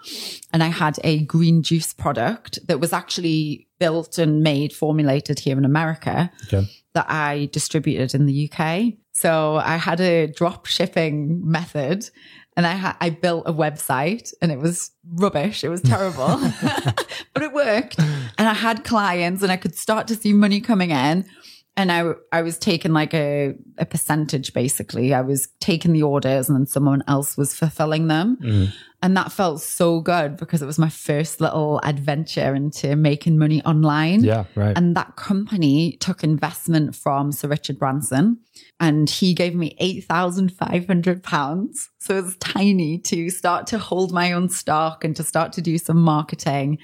And 0.53 0.63
I 0.63 0.69
had 0.69 0.99
a 1.05 1.25
green 1.25 1.63
juice 1.63 1.93
product 1.93 2.59
that 2.67 2.81
was 2.81 2.93
actually 2.93 3.69
built 3.79 4.19
and 4.19 4.43
made, 4.43 4.73
formulated 4.73 5.39
here 5.39 5.57
in 5.57 5.65
America 5.65 6.33
Okay. 6.47 6.69
that 6.95 7.07
I 7.09 7.49
distributed 7.53 8.13
in 8.13 8.27
the 8.27 8.51
UK. 8.51 8.95
So 9.15 9.57
I 9.57 9.77
had 9.77 10.01
a 10.01 10.27
drop 10.27 10.67
shipping 10.67 11.41
method 11.49 12.11
and 12.57 12.67
I 12.67 12.73
ha- 12.73 12.97
I 13.01 13.11
built 13.11 13.45
a 13.47 13.53
website 13.53 14.33
and 14.43 14.51
it 14.53 14.59
was 14.59 14.91
rubbish. 15.15 15.65
It 15.65 15.69
was 15.69 15.81
terrible, 15.93 16.27
but 17.33 17.43
it 17.43 17.53
worked. 17.53 17.99
And 17.99 18.49
I 18.49 18.55
had 18.55 18.85
clients 18.85 19.43
and 19.43 19.51
I 19.53 19.57
could 19.57 19.77
start 19.77 20.09
to 20.09 20.17
see 20.17 20.33
money 20.33 20.61
coming 20.61 20.91
in. 20.91 21.27
And 21.77 21.91
I, 21.91 22.13
I 22.31 22.43
was 22.43 22.57
taking 22.57 22.93
like 22.93 23.13
a, 23.15 23.55
a 23.79 23.85
percentage 23.85 24.53
basically. 24.53 25.13
I 25.13 25.23
was 25.23 25.49
taking 25.61 25.93
the 25.93 26.05
orders 26.05 26.49
and 26.49 26.57
then 26.57 26.67
someone 26.67 27.03
else 27.09 27.37
was 27.37 27.55
fulfilling 27.55 28.07
them. 28.07 28.39
Mm. 28.41 28.73
And 29.03 29.17
that 29.19 29.33
felt 29.33 29.61
so 29.61 30.01
good 30.01 30.39
because 30.39 30.63
it 30.63 30.67
was 30.67 30.79
my 30.79 30.89
first 30.89 31.41
little 31.41 31.79
adventure 31.85 32.55
into 32.55 32.97
making 32.97 33.39
money 33.39 33.63
online. 33.65 34.25
Yeah. 34.25 34.45
Right. 34.55 34.75
And 34.75 34.97
that 34.97 35.17
company 35.17 35.99
took 35.99 36.25
investment 36.25 36.97
from 36.97 37.33
Sir 37.33 37.49
Richard 37.49 37.79
Branson 37.79 38.39
and 38.81 39.11
he 39.11 39.35
gave 39.35 39.55
me 39.55 39.77
£8,500. 39.81 41.89
So 41.99 42.17
it 42.17 42.25
was 42.25 42.37
tiny 42.37 42.99
to 43.01 43.29
start 43.29 43.67
to 43.69 43.79
hold 43.79 44.13
my 44.13 44.33
own 44.33 44.49
stock 44.49 45.05
and 45.05 45.15
to 45.17 45.23
start 45.23 45.53
to 45.55 45.61
do 45.61 45.77
some 45.77 45.99
marketing. 45.99 46.79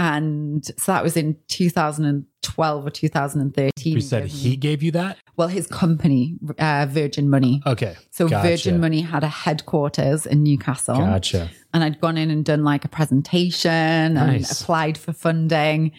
And 0.00 0.64
so 0.64 0.92
that 0.92 1.02
was 1.04 1.14
in 1.14 1.36
2012 1.48 2.86
or 2.86 2.90
2013. 2.90 3.94
you 3.94 4.00
said 4.00 4.28
he 4.28 4.56
gave 4.56 4.82
you 4.82 4.92
that? 4.92 5.18
Well, 5.36 5.48
his 5.48 5.66
company, 5.66 6.36
uh, 6.58 6.86
Virgin 6.88 7.28
Money. 7.28 7.60
Okay. 7.66 7.96
So 8.10 8.26
Gotcha. 8.26 8.48
Virgin 8.48 8.80
Money 8.80 9.02
had 9.02 9.22
a 9.24 9.28
headquarters 9.28 10.24
in 10.24 10.42
Newcastle 10.42 10.96
Gotcha. 10.96 11.50
and 11.74 11.84
I'd 11.84 12.00
gone 12.00 12.16
in 12.16 12.30
and 12.30 12.42
done 12.46 12.64
like 12.64 12.86
a 12.86 12.88
presentation 12.88 13.70
and 13.70 14.42
applied 14.50 14.96
for 14.96 15.12
funding. 15.12 15.92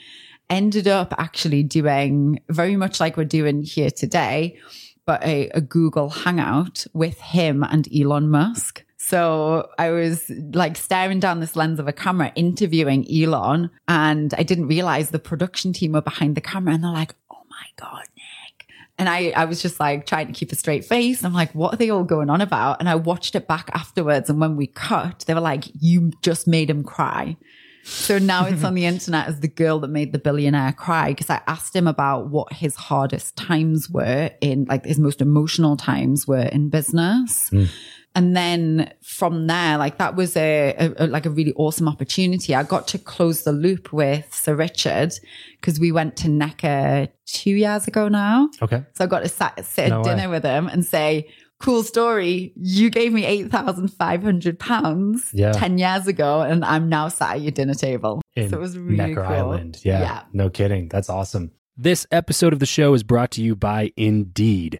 Ended 0.49 0.87
up 0.87 1.13
actually 1.19 1.61
doing 1.61 2.41
very 2.49 2.75
much 2.77 2.99
like 2.99 3.17
we're 3.17 3.23
doing 3.25 3.61
here 3.61 3.91
today, 3.91 4.57
but 5.05 5.23
a, 5.23 5.49
a 5.49 5.61
Google 5.61 6.09
Hangout 6.09 6.87
with 6.93 7.19
him 7.21 7.63
and 7.63 7.87
Elon 7.95 8.29
Musk. 8.29 8.83
So 9.11 9.69
I 9.77 9.91
was 9.91 10.31
like 10.53 10.77
staring 10.77 11.19
down 11.19 11.41
this 11.41 11.57
lens 11.57 11.81
of 11.81 11.87
a 11.89 11.91
camera, 11.91 12.31
interviewing 12.35 13.05
Elon, 13.11 13.69
and 13.89 14.33
I 14.37 14.43
didn't 14.43 14.67
realize 14.67 15.09
the 15.09 15.19
production 15.19 15.73
team 15.73 15.91
were 15.91 16.01
behind 16.01 16.37
the 16.37 16.39
camera, 16.39 16.73
and 16.73 16.81
they're 16.81 16.93
like, 16.93 17.13
"Oh 17.29 17.43
my 17.49 17.65
god, 17.75 18.05
Niyc!" 18.17 18.65
And 18.97 19.09
I, 19.09 19.31
I 19.31 19.43
was 19.43 19.61
just 19.61 19.81
like 19.81 20.05
trying 20.05 20.27
to 20.27 20.33
keep 20.33 20.53
a 20.53 20.55
straight 20.55 20.85
face. 20.85 21.25
I'm 21.25 21.33
like, 21.33 21.51
what 21.53 21.73
are 21.73 21.77
they 21.77 21.89
all 21.89 22.05
going 22.05 22.29
on 22.29 22.39
about? 22.39 22.79
And 22.79 22.87
I 22.87 22.95
watched 22.95 23.35
it 23.35 23.49
back 23.49 23.69
afterwards. 23.73 24.29
And 24.29 24.39
when 24.39 24.55
we 24.55 24.67
cut, 24.67 25.25
they 25.27 25.33
were 25.33 25.41
like, 25.41 25.65
you 25.77 26.13
just 26.21 26.47
made 26.47 26.69
him 26.69 26.81
cry. 26.81 27.35
So 27.83 28.17
now 28.17 28.45
it's 28.45 28.63
on 28.63 28.75
the 28.75 28.85
internet 28.93 29.27
as 29.27 29.39
the 29.41 29.47
girl 29.49 29.79
that 29.79 29.89
made 29.89 30.13
the 30.13 30.19
billionaire 30.19 30.71
cry. 30.71 31.09
Because 31.09 31.29
I 31.29 31.41
asked 31.47 31.75
him 31.75 31.87
about 31.87 32.29
what 32.29 32.53
his 32.53 32.75
hardest 32.75 33.35
times 33.35 33.89
were 33.89 34.29
in, 34.39 34.65
like 34.69 34.85
his 34.85 34.99
most 34.99 35.19
emotional 35.19 35.75
times 35.75 36.27
were 36.27 36.43
in 36.43 36.69
business. 36.69 37.49
Hmm. 37.49 37.65
And 38.13 38.35
then 38.35 38.91
from 39.01 39.47
there, 39.47 39.77
like 39.77 39.97
that 39.99 40.15
was 40.15 40.35
a, 40.35 40.75
a, 40.77 41.05
a- 41.05 41.07
like 41.07 41.25
a 41.25 41.29
really 41.29 41.53
awesome 41.53 41.87
opportunity. 41.87 42.53
I 42.53 42.63
got 42.63 42.87
to 42.89 42.97
close 42.97 43.43
the 43.43 43.53
loop 43.53 43.93
with 43.93 44.33
Sir 44.33 44.53
Richard 44.53 45.13
because 45.59 45.79
we 45.79 45.91
went 45.93 46.17
to 46.17 46.27
Necker 46.29 47.07
two 47.25 47.51
years 47.51 47.87
ago 47.87 48.09
now. 48.09 48.49
Okay. 48.61 48.83
So 48.95 49.05
I 49.05 49.07
got 49.07 49.19
to 49.21 49.29
sat, 49.29 49.65
sit 49.65 49.89
No 49.89 49.99
at 49.99 50.03
dinner 50.03 50.29
with 50.29 50.43
him 50.43 50.67
and 50.67 50.85
say, 50.85 51.29
cool 51.61 51.83
story. 51.83 52.51
You 52.57 52.89
gave 52.89 53.13
me 53.13 53.23
8,500 53.25 54.59
pounds 54.59 55.29
Yeah. 55.33 55.51
10 55.53 55.77
years 55.77 56.07
ago 56.07 56.41
and 56.41 56.65
I'm 56.65 56.89
now 56.89 57.07
sat 57.07 57.35
at 57.35 57.41
your 57.41 57.51
dinner 57.51 57.75
table. 57.75 58.21
In 58.35 58.49
so 58.49 58.57
it 58.57 58.59
was 58.61 58.77
really 58.77 58.97
Necker 58.97 59.23
cool. 59.23 59.33
Island. 59.33 59.79
Yeah. 59.83 59.99
Yeah. 60.01 60.23
No 60.33 60.49
kidding. 60.49 60.89
That's 60.89 61.09
awesome. 61.09 61.51
This 61.77 62.05
episode 62.11 62.51
of 62.53 62.59
the 62.59 62.65
show 62.65 62.93
is 62.93 63.03
brought 63.03 63.31
to 63.31 63.41
you 63.41 63.55
by 63.55 63.91
Indeed. 63.95 64.79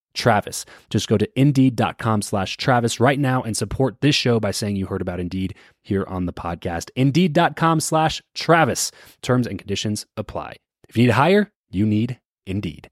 Travis. 0.13 0.65
Just 0.89 1.07
go 1.07 1.17
to 1.17 1.39
indeed.com 1.39 2.21
slash 2.21 2.57
Travis 2.57 2.99
right 2.99 3.19
now 3.19 3.41
and 3.41 3.55
support 3.55 4.01
this 4.01 4.15
show 4.15 4.39
by 4.39 4.51
saying 4.51 4.75
you 4.75 4.85
heard 4.85 5.01
about 5.01 5.19
Indeed 5.19 5.55
here 5.81 6.05
on 6.07 6.25
the 6.25 6.33
podcast. 6.33 6.89
Indeed.com 6.95 7.79
slash 7.79 8.21
Travis. 8.35 8.91
Terms 9.21 9.47
and 9.47 9.57
conditions 9.57 10.05
apply. 10.17 10.57
If 10.89 10.97
you 10.97 11.03
need 11.03 11.07
to 11.07 11.13
hire, 11.13 11.51
you 11.69 11.85
need 11.85 12.19
Indeed. 12.45 12.89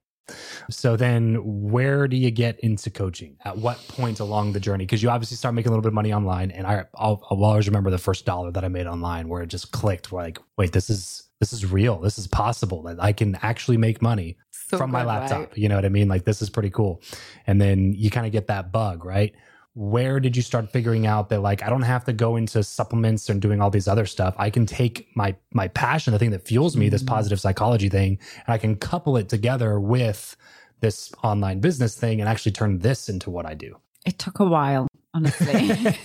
So 0.70 0.96
then 0.96 1.38
where 1.44 2.08
do 2.08 2.16
you 2.16 2.32
get 2.32 2.60
into 2.60 2.90
coaching? 2.90 3.38
At 3.46 3.58
what 3.58 3.78
point 3.88 4.20
along 4.20 4.54
the 4.54 4.60
journey? 4.60 4.86
Because 4.86 5.02
you 5.02 5.10
obviously 5.10 5.38
start 5.38 5.56
making 5.56 5.70
a 5.70 5.72
little 5.72 5.82
bit 5.82 5.90
of 5.90 5.94
money 5.94 6.14
online. 6.14 6.52
And 6.52 6.68
I, 6.68 6.86
I'll, 6.96 7.26
I'll 7.30 7.44
always 7.44 7.68
remember 7.68 7.90
the 7.90 7.98
first 7.98 8.26
dollar 8.26 8.52
that 8.52 8.64
I 8.64 8.68
made 8.68 8.88
online 8.88 9.28
where 9.28 9.42
it 9.42 9.48
just 9.48 9.72
clicked. 9.72 10.12
Where 10.12 10.24
like, 10.24 10.40
wait, 10.58 10.72
this 10.72 10.90
is 10.90 11.30
this 11.40 11.54
is 11.54 11.66
real. 11.66 12.00
This 12.00 12.18
is 12.18 12.28
possible. 12.28 12.84
That 12.84 13.02
I 13.02 13.14
can 13.14 13.38
actually 13.42 13.78
make 13.78 14.02
money 14.02 14.38
So 14.70 14.78
from 14.78 14.92
my 14.92 15.04
laptop. 15.04 15.40
right? 15.50 15.58
You 15.58 15.68
know 15.70 15.76
what 15.76 15.86
I 15.86 15.90
mean? 15.90 16.08
Like 16.08 16.26
this 16.26 16.42
is 16.42 16.50
pretty 16.50 16.70
cool. 16.70 17.02
And 17.48 17.60
then 17.60 17.94
you 17.94 18.10
kind 18.10 18.26
of 18.26 18.32
get 18.32 18.48
that 18.48 18.72
bug, 18.72 19.04
right? 19.04 19.34
Where 19.74 20.20
did 20.20 20.36
you 20.36 20.42
start 20.42 20.72
figuring 20.72 21.08
out 21.08 21.30
that 21.30 21.42
like 21.42 21.64
I 21.64 21.70
don't 21.70 21.84
have 21.84 22.04
to 22.06 22.14
go 22.14 22.36
into 22.36 22.64
supplements 22.64 23.30
and 23.30 23.42
doing 23.42 23.62
all 23.62 23.70
these 23.70 23.88
other 23.88 24.06
stuff. 24.06 24.36
I 24.38 24.50
can 24.50 24.66
take 24.66 25.08
my 25.16 25.36
my 25.54 25.68
passion, 25.70 26.12
the 26.14 26.20
thing 26.20 26.32
that 26.32 26.46
fuels 26.46 26.76
me, 26.76 26.90
this 26.90 27.02
Mm-hmm. 27.02 27.16
positive 27.16 27.40
psychology 27.40 27.90
thing, 27.90 28.20
and 28.46 28.54
I 28.54 28.58
can 28.58 28.76
couple 28.76 29.16
it 29.18 29.30
together 29.30 29.80
with 29.80 30.36
this 30.82 31.12
online 31.24 31.60
business 31.62 31.96
thing 31.98 32.20
and 32.20 32.30
actually 32.30 32.52
turn 32.54 32.80
this 32.80 33.10
into 33.10 33.30
what 33.30 33.46
I 33.46 33.54
do. 33.54 33.78
It 34.06 34.18
took 34.20 34.40
a 34.40 34.46
while, 34.46 34.88
honestly. 35.14 35.68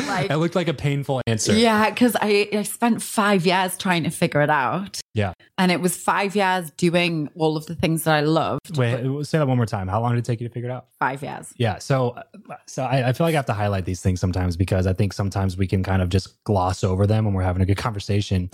like, 0.06 0.30
It 0.30 0.36
looked 0.36 0.54
like 0.54 0.68
a 0.68 0.74
painful 0.74 1.20
answer. 1.26 1.54
yeah, 1.54 1.90
because 1.90 2.16
I, 2.20 2.48
I 2.52 2.62
spent 2.62 3.02
five 3.02 3.46
years 3.46 3.76
trying 3.76 4.04
to 4.04 4.10
figure 4.10 4.42
it 4.42 4.50
out. 4.50 5.00
Yeah. 5.14 5.32
And 5.58 5.70
it 5.70 5.80
was 5.80 5.96
five 5.96 6.34
years 6.34 6.70
doing 6.72 7.28
all 7.36 7.56
of 7.56 7.66
the 7.66 7.74
things 7.74 8.04
that 8.04 8.14
I 8.14 8.20
loved. 8.20 8.76
Wait, 8.76 9.26
say 9.26 9.38
that 9.38 9.46
one 9.46 9.56
more 9.56 9.66
time. 9.66 9.88
How 9.88 10.00
long 10.00 10.12
did 10.14 10.20
it 10.20 10.24
take 10.24 10.40
you 10.40 10.48
to 10.48 10.52
figure 10.52 10.70
it 10.70 10.72
out? 10.72 10.86
Five 10.98 11.22
years. 11.22 11.52
Yeah. 11.56 11.78
So, 11.78 12.16
so 12.66 12.84
I, 12.84 13.08
I 13.08 13.12
feel 13.12 13.26
like 13.26 13.34
I 13.34 13.36
have 13.36 13.46
to 13.46 13.52
highlight 13.52 13.84
these 13.84 14.00
things 14.00 14.20
sometimes 14.20 14.56
because 14.56 14.86
I 14.86 14.92
think 14.92 15.12
sometimes 15.12 15.56
we 15.56 15.66
can 15.66 15.82
kind 15.82 16.02
of 16.02 16.08
just 16.08 16.42
gloss 16.44 16.82
over 16.82 17.06
them 17.06 17.24
when 17.26 17.34
we're 17.34 17.42
having 17.42 17.62
a 17.62 17.66
good 17.66 17.76
conversation. 17.76 18.50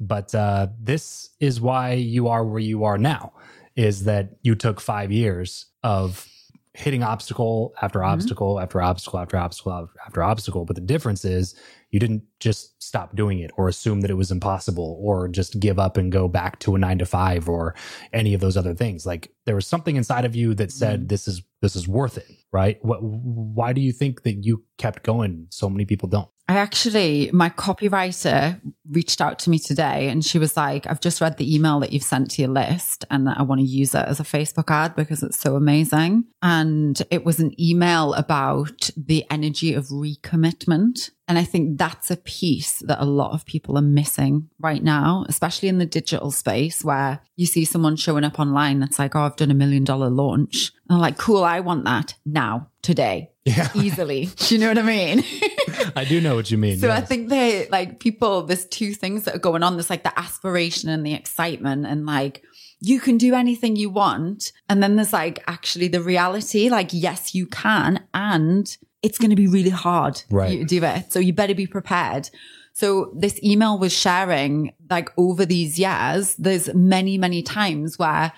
But 0.00 0.34
uh, 0.34 0.68
this 0.80 1.30
is 1.40 1.60
why 1.60 1.92
you 1.92 2.28
are 2.28 2.44
where 2.44 2.60
you 2.60 2.84
are 2.84 2.98
now. 2.98 3.32
Is 3.76 4.04
that 4.04 4.30
you 4.42 4.56
took 4.56 4.80
five 4.80 5.12
years 5.12 5.66
of 5.84 6.26
hitting 6.72 7.00
mm-hmm. 7.00 7.10
obstacle 7.10 7.74
after 7.82 8.04
obstacle 8.04 8.60
after 8.60 8.80
obstacle 8.80 9.18
after 9.18 9.36
obstacle 9.36 9.88
after 10.06 10.22
obstacle. 10.22 10.64
But 10.64 10.76
the 10.76 10.82
difference 10.82 11.24
is 11.24 11.54
you 11.90 11.98
didn't 11.98 12.22
just 12.38 12.80
stop 12.82 13.16
doing 13.16 13.40
it 13.40 13.50
or 13.56 13.68
assume 13.68 14.02
that 14.02 14.10
it 14.10 14.14
was 14.14 14.30
impossible 14.30 14.98
or 15.00 15.26
just 15.28 15.58
give 15.58 15.78
up 15.78 15.96
and 15.96 16.12
go 16.12 16.28
back 16.28 16.60
to 16.60 16.76
a 16.76 16.78
nine 16.78 16.98
to 16.98 17.06
five 17.06 17.48
or 17.48 17.74
any 18.12 18.34
of 18.34 18.40
those 18.40 18.56
other 18.56 18.74
things. 18.74 19.04
Like 19.04 19.32
there 19.46 19.56
was 19.56 19.66
something 19.66 19.96
inside 19.96 20.24
of 20.24 20.36
you 20.36 20.54
that 20.54 20.70
said, 20.70 21.00
mm-hmm. 21.00 21.08
this 21.08 21.26
is, 21.26 21.42
this 21.60 21.74
is 21.74 21.88
worth 21.88 22.16
it. 22.16 22.28
Right. 22.52 22.78
What, 22.84 23.02
why 23.02 23.72
do 23.72 23.80
you 23.80 23.92
think 23.92 24.22
that 24.22 24.44
you 24.44 24.64
kept 24.78 25.02
going? 25.02 25.46
So 25.50 25.68
many 25.68 25.84
people 25.84 26.08
don't. 26.08 26.28
I 26.50 26.54
actually, 26.54 27.30
my 27.32 27.48
copywriter 27.48 28.60
reached 28.90 29.20
out 29.20 29.38
to 29.38 29.50
me 29.50 29.60
today 29.60 30.08
and 30.08 30.24
she 30.24 30.36
was 30.36 30.56
like, 30.56 30.84
I've 30.88 31.00
just 31.00 31.20
read 31.20 31.36
the 31.36 31.54
email 31.54 31.78
that 31.78 31.92
you've 31.92 32.02
sent 32.02 32.28
to 32.32 32.42
your 32.42 32.50
list 32.50 33.04
and 33.08 33.28
I 33.28 33.42
want 33.42 33.60
to 33.60 33.64
use 33.64 33.94
it 33.94 34.04
as 34.04 34.18
a 34.18 34.24
Facebook 34.24 34.68
ad 34.68 34.96
because 34.96 35.22
it's 35.22 35.38
so 35.38 35.54
amazing. 35.54 36.24
And 36.42 37.00
it 37.08 37.24
was 37.24 37.38
an 37.38 37.54
email 37.60 38.14
about 38.14 38.90
the 38.96 39.24
energy 39.30 39.74
of 39.74 39.86
recommitment. 39.90 41.10
And 41.28 41.38
I 41.38 41.44
think 41.44 41.78
that's 41.78 42.10
a 42.10 42.16
piece 42.16 42.80
that 42.80 43.00
a 43.00 43.04
lot 43.04 43.30
of 43.30 43.46
people 43.46 43.78
are 43.78 43.82
missing 43.82 44.50
right 44.58 44.82
now, 44.82 45.24
especially 45.28 45.68
in 45.68 45.78
the 45.78 45.86
digital 45.86 46.32
space 46.32 46.82
where 46.82 47.20
you 47.36 47.46
see 47.46 47.64
someone 47.64 47.94
showing 47.94 48.24
up 48.24 48.40
online 48.40 48.80
that's 48.80 48.98
like, 48.98 49.14
oh, 49.14 49.20
I've 49.20 49.36
done 49.36 49.52
a 49.52 49.54
million 49.54 49.84
dollar 49.84 50.10
launch. 50.10 50.72
And 50.88 50.96
I'm 50.96 51.00
like, 51.00 51.16
cool, 51.16 51.44
I 51.44 51.60
want 51.60 51.84
that 51.84 52.16
now, 52.26 52.70
today, 52.82 53.29
Yeah. 53.56 53.68
easily. 53.74 54.28
Do 54.36 54.54
you 54.54 54.60
know 54.60 54.68
what 54.68 54.78
I 54.78 54.82
mean? 54.82 55.24
I 55.96 56.04
do 56.04 56.20
know 56.20 56.34
what 56.34 56.50
you 56.50 56.58
mean. 56.58 56.78
So 56.78 56.90
I 56.90 57.00
think 57.00 57.28
they 57.28 57.68
like 57.68 58.00
people, 58.00 58.42
there's 58.42 58.66
two 58.66 58.94
things 58.94 59.24
that 59.24 59.34
are 59.34 59.38
going 59.40 59.62
on. 59.62 59.76
There's 59.76 59.90
like 59.90 60.04
the 60.04 60.18
aspiration 60.18 60.88
and 60.88 61.04
the 61.04 61.14
excitement 61.14 61.86
and 61.86 62.06
like 62.06 62.42
you 62.80 62.98
can 63.00 63.18
do 63.18 63.34
anything 63.34 63.76
you 63.76 63.90
want. 63.90 64.52
And 64.68 64.82
then 64.82 64.96
there's 64.96 65.12
like 65.12 65.42
actually 65.46 65.88
the 65.88 66.00
reality, 66.02 66.68
like, 66.70 66.88
yes, 66.92 67.34
you 67.34 67.46
can. 67.46 68.04
And 68.14 68.74
it's 69.02 69.18
going 69.18 69.30
to 69.30 69.36
be 69.36 69.46
really 69.46 69.70
hard 69.70 70.22
Right. 70.30 70.52
you 70.52 70.58
to 70.60 70.64
do 70.64 70.84
it. 70.84 71.12
So 71.12 71.18
you 71.18 71.32
better 71.32 71.54
be 71.54 71.66
prepared. 71.66 72.30
So 72.72 73.12
this 73.14 73.42
email 73.42 73.78
was 73.78 73.92
sharing 73.92 74.72
like 74.88 75.10
over 75.18 75.44
these 75.44 75.78
years, 75.78 76.34
there's 76.36 76.72
many, 76.74 77.18
many 77.18 77.42
times 77.42 77.98
where 77.98 78.32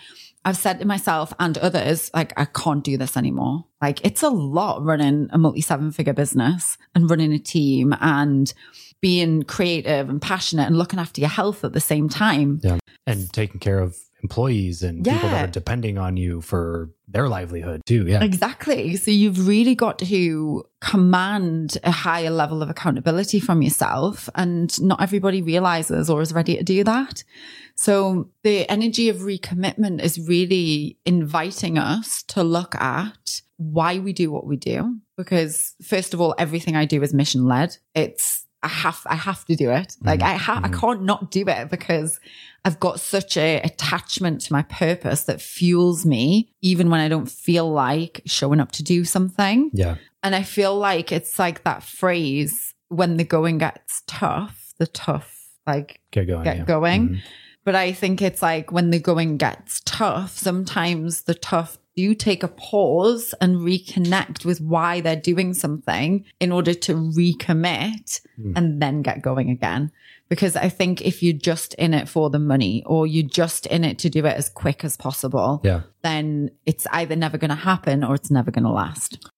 I've 0.45 0.57
said 0.57 0.81
to 0.81 0.87
myself 0.87 1.33
and 1.39 1.57
others, 1.59 2.11
like, 2.15 2.33
I 2.37 2.47
can't 2.47 2.83
do 2.83 2.97
this 2.97 3.17
anymore. 3.17 3.65
Like, 3.81 4.05
it's 4.05 4.23
a 4.23 4.29
lot 4.29 4.83
running 4.83 5.29
a 5.33 5.39
multi 5.39 5.61
seven 5.61 5.93
figure 5.93 6.13
business 6.13 6.77
and 6.95 7.09
running 7.09 7.33
a 7.33 7.39
team 7.39 7.95
and 8.01 8.53
being 9.01 9.43
creative 9.43 10.09
and 10.09 10.21
passionate 10.21 10.67
and 10.67 10.77
looking 10.77 10.99
after 10.99 11.21
your 11.21 11.31
health 11.31 11.65
at 11.65 11.73
the 11.73 11.81
same 11.81 12.09
time. 12.09 12.61
Yeah. 12.63 12.79
And 13.07 13.33
taking 13.33 13.61
care 13.61 13.79
of 13.79 13.97
employees 14.23 14.83
and 14.83 15.05
people 15.05 15.29
that 15.29 15.49
are 15.49 15.53
depending 15.53 15.99
on 15.99 16.17
you 16.17 16.41
for 16.41 16.91
their 17.09 17.29
livelihood 17.29 17.83
too. 17.87 18.07
Yeah. 18.07 18.23
Exactly. 18.23 18.97
So 18.97 19.11
you've 19.11 19.47
really 19.47 19.75
got 19.75 19.99
to 19.99 20.65
command 20.81 21.79
a 21.83 21.91
higher 21.91 22.31
level 22.31 22.63
of 22.63 22.71
accountability 22.71 23.41
from 23.41 23.63
yourself. 23.63 24.29
And 24.35 24.81
not 24.81 25.03
everybody 25.03 25.43
realizes 25.43 26.09
or 26.09 26.23
is 26.23 26.33
ready 26.33 26.57
to 26.57 26.63
do 26.63 26.85
that. 26.85 27.25
So 27.75 28.31
the 28.45 28.69
energy 28.71 29.09
of 29.09 29.19
recommitment 29.19 30.03
is 30.03 30.27
really 30.27 30.99
inviting 31.05 31.79
us 31.79 32.23
to 32.29 32.43
look 32.43 32.75
at 32.77 33.41
why 33.57 33.99
we 33.99 34.13
do 34.13 34.31
what 34.31 34.47
we 34.47 34.57
do. 34.57 34.99
Because 35.17 35.75
first 35.83 36.15
of 36.15 36.21
all, 36.21 36.35
everything 36.39 36.77
I 36.77 36.85
do 36.85 37.03
is 37.03 37.13
mission 37.13 37.45
led. 37.47 37.77
It's, 37.95 38.42
I 38.63 38.69
have, 38.69 39.01
I 39.07 39.17
have 39.17 39.45
to 39.47 39.57
do 39.57 39.71
it. 39.71 39.97
Like 40.03 40.23
I 40.23 40.35
ha- 40.35 40.61
I 40.63 40.69
can't 40.69 41.03
not 41.03 41.31
do 41.31 41.45
it 41.49 41.69
because 41.71 42.21
I've 42.65 42.79
got 42.79 43.01
such 43.01 43.37
a 43.37 43.61
attachment 43.61 44.41
to 44.43 44.53
my 44.53 44.63
purpose 44.63 45.25
that 45.25 45.41
fuels 45.41 46.07
me 46.07 46.53
even 46.61 46.89
when 46.89 47.01
I 47.01 47.09
don't 47.09 47.31
feel 47.31 47.71
like 47.71 48.23
showing 48.25 48.61
up 48.61 48.71
to 48.73 48.83
do 48.85 49.05
something. 49.05 49.71
Yeah. 49.73 49.97
And 50.23 50.35
I 50.37 50.45
feel 50.45 50.77
like 50.77 51.11
it's 51.11 51.39
like 51.39 51.65
that 51.65 51.83
phrase 51.83 52.75
when 52.89 53.17
the 53.17 53.25
going 53.25 53.59
gets 53.59 54.03
tough, 54.07 54.73
the 54.79 54.87
tough 54.87 55.49
like 55.67 56.01
Get 56.13 56.27
going. 56.29 56.45
get 56.45 56.59
yeah. 56.59 56.65
going. 56.65 57.09
Mhm. 57.09 57.21
But 57.65 57.75
I 57.77 57.93
think 57.93 58.21
it's 58.23 58.43
like 58.43 58.71
when 58.73 58.91
the 58.91 58.99
going 58.99 59.37
gets 59.39 59.81
tough, 59.85 60.37
sometimes 60.37 61.23
the 61.23 61.35
tough 61.35 61.79
do 61.97 62.15
take 62.15 62.43
a 62.43 62.49
pause 62.49 63.35
and 63.41 63.57
reconnect 63.59 64.45
with 64.45 64.61
why 64.61 65.01
they're 65.01 65.17
doing 65.17 65.53
something 65.55 66.25
in 66.41 66.51
order 66.53 66.73
to 66.75 66.95
recommit 66.95 68.21
Hmm. 68.37 68.53
and 68.57 68.81
then 68.83 69.03
get 69.03 69.21
going 69.23 69.51
again. 69.51 69.91
Because 70.31 70.57
I 70.57 70.71
think 70.71 71.03
if 71.03 71.23
you're 71.23 71.35
just 71.37 71.75
in 71.75 71.93
it 71.93 72.09
for 72.09 72.31
the 72.31 72.39
money 72.39 72.83
or 72.87 73.07
you're 73.07 73.29
just 73.29 73.67
in 73.67 73.85
it 73.85 73.99
to 73.99 74.09
do 74.09 74.21
it 74.25 74.35
as 74.37 74.49
quick 74.49 74.83
as 74.85 74.97
possible, 74.97 75.61
Yeah. 75.63 75.83
then 76.03 76.51
it's 76.65 76.87
either 76.93 77.15
never 77.17 77.37
going 77.37 77.51
to 77.51 77.55
happen 77.55 78.03
or 78.03 78.15
it's 78.15 78.31
never 78.31 78.51
going 78.51 78.65
to 78.65 78.71
last. 78.71 79.29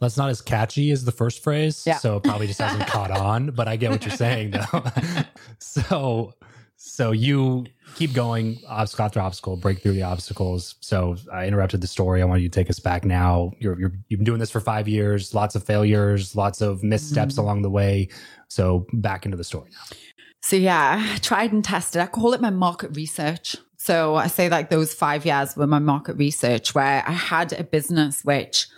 That's 0.00 0.16
not 0.16 0.30
as 0.30 0.40
catchy 0.40 0.90
as 0.92 1.04
the 1.04 1.12
first 1.12 1.42
phrase. 1.42 1.82
Yeah. 1.86 1.96
So 1.98 2.16
it 2.16 2.22
probably 2.22 2.46
just 2.46 2.60
hasn't 2.60 2.86
caught 2.86 3.10
on, 3.30 3.50
but 3.50 3.66
I 3.68 3.76
get 3.76 3.90
what 3.90 4.06
you're 4.06 4.16
saying 4.16 4.52
though. 4.52 4.84
so 5.58 6.32
so 6.80 7.10
you 7.10 7.66
keep 7.96 8.12
going 8.12 8.58
obstacle 8.68 9.04
after 9.04 9.20
obstacle, 9.20 9.56
break 9.56 9.82
through 9.82 9.94
the 9.94 10.04
obstacles. 10.04 10.76
So 10.80 11.16
I 11.32 11.46
interrupted 11.46 11.80
the 11.80 11.88
story. 11.88 12.22
I 12.22 12.24
want 12.24 12.40
you 12.40 12.48
to 12.48 12.54
take 12.54 12.70
us 12.70 12.78
back 12.78 13.04
now. 13.04 13.50
You're, 13.58 13.78
you're 13.80 13.92
you've 14.08 14.18
been 14.18 14.24
doing 14.24 14.38
this 14.38 14.50
for 14.50 14.60
five 14.60 14.86
years, 14.86 15.34
lots 15.34 15.56
of 15.56 15.64
failures, 15.64 16.36
lots 16.36 16.60
of 16.60 16.84
missteps 16.84 17.34
Mm-hmm. 17.34 17.40
along 17.42 17.62
the 17.62 17.70
way. 17.70 18.08
So 18.46 18.86
back 18.92 19.24
into 19.24 19.36
the 19.36 19.42
story 19.44 19.70
now. 19.72 19.96
So 20.40 20.54
yeah, 20.54 21.16
tried 21.20 21.52
and 21.52 21.64
tested. 21.64 22.00
I 22.00 22.06
call 22.06 22.32
it 22.32 22.40
my 22.40 22.50
market 22.50 22.94
research. 22.96 23.56
So 23.76 24.14
I 24.14 24.28
say 24.28 24.48
like 24.48 24.70
those 24.70 24.94
five 24.94 25.26
years 25.26 25.56
were 25.56 25.66
my 25.66 25.80
market 25.80 26.16
research 26.16 26.76
where 26.76 27.02
I 27.06 27.12
had 27.12 27.52
a 27.54 27.64
business 27.64 28.24
which 28.24 28.68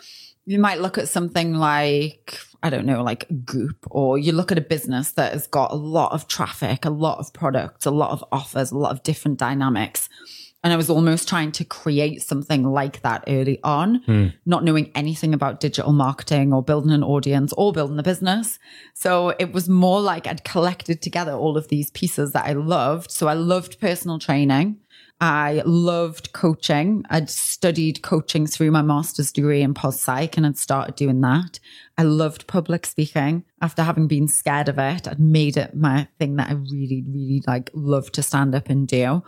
you 0.47 0.59
might 0.59 0.81
look 0.81 0.97
at 0.97 1.09
something 1.09 1.55
like, 1.55 2.39
I 2.63 2.71
don't 2.71 2.87
know, 2.87 3.03
like 3.03 3.27
Goop, 3.45 3.87
or 3.91 4.19
you 4.19 4.33
look 4.33 4.53
at 4.53 4.59
a 4.59 4.63
business 4.63 5.13
that 5.13 5.33
has 5.33 5.47
got 5.47 5.73
a 5.73 5.77
lot 5.77 6.13
of 6.13 6.29
traffic, 6.29 6.85
a 6.85 6.91
lot 6.91 7.19
of 7.19 7.33
products, 7.33 7.87
a 7.87 7.91
lot 7.91 8.11
of 8.11 8.25
offers, 8.31 8.71
a 8.71 8.79
lot 8.79 8.93
of 8.93 9.03
different 9.03 9.39
dynamics. 9.39 10.09
And 10.63 10.75
I 10.75 10.77
was 10.77 10.91
almost 10.91 11.27
trying 11.27 11.53
to 11.53 11.65
create 11.65 12.21
something 12.21 12.65
like 12.65 13.01
that 13.01 13.25
early 13.27 13.61
on, 13.65 14.03
hmm. 14.05 14.27
not 14.45 14.63
knowing 14.63 14.91
anything 14.95 15.33
about 15.33 15.61
digital 15.61 15.93
marketing 15.95 16.53
or 16.53 16.63
building 16.63 16.93
an 16.93 17.03
audience 17.03 17.55
or 17.55 17.73
building 17.73 17.99
a 17.99 18.03
business. 18.03 18.59
So 18.93 19.31
it 19.39 19.53
was 19.53 19.71
more 19.71 20.03
like 20.03 20.27
I'd 20.27 20.45
collected 20.45 21.01
together 21.01 21.33
all 21.33 21.57
of 21.57 21.69
these 21.69 21.91
pieces 21.93 22.33
that 22.33 22.45
I 22.45 22.53
loved. 22.53 23.11
So 23.11 23.27
I 23.27 23.33
loved 23.33 23.81
personal 23.81 24.19
training. 24.19 24.77
I 25.23 25.63
loved 25.67 26.33
coaching. 26.33 27.05
I'd 27.11 27.29
studied 27.29 28.01
coaching 28.01 28.47
through 28.47 28.71
my 28.71 28.81
master's 28.81 29.31
degree 29.31 29.61
in 29.61 29.75
pos 29.75 30.01
psych 30.01 30.39
and 30.39 30.47
had 30.47 30.57
started 30.57 30.95
doing 30.95 31.21
that. 31.21 31.61
I 31.99 32.05
loved 32.05 32.47
public 32.47 32.87
speaking. 32.87 33.45
After 33.61 33.83
having 33.83 34.09
been 34.09 34.29
scared 34.29 34.71
of 34.71 34.79
it, 34.79 35.07
I'd 35.07 35.21
made 35.21 35.59
it 35.59 35.77
my 35.77 36.09
thing 36.19 36.37
that 36.37 36.49
I 36.49 36.55
really, 36.55 37.05
really 37.07 37.43
like 37.47 37.69
love 37.75 38.11
to 38.13 38.23
stand 38.23 38.55
up 38.55 38.71
and 38.71 38.89
do. 38.89 39.23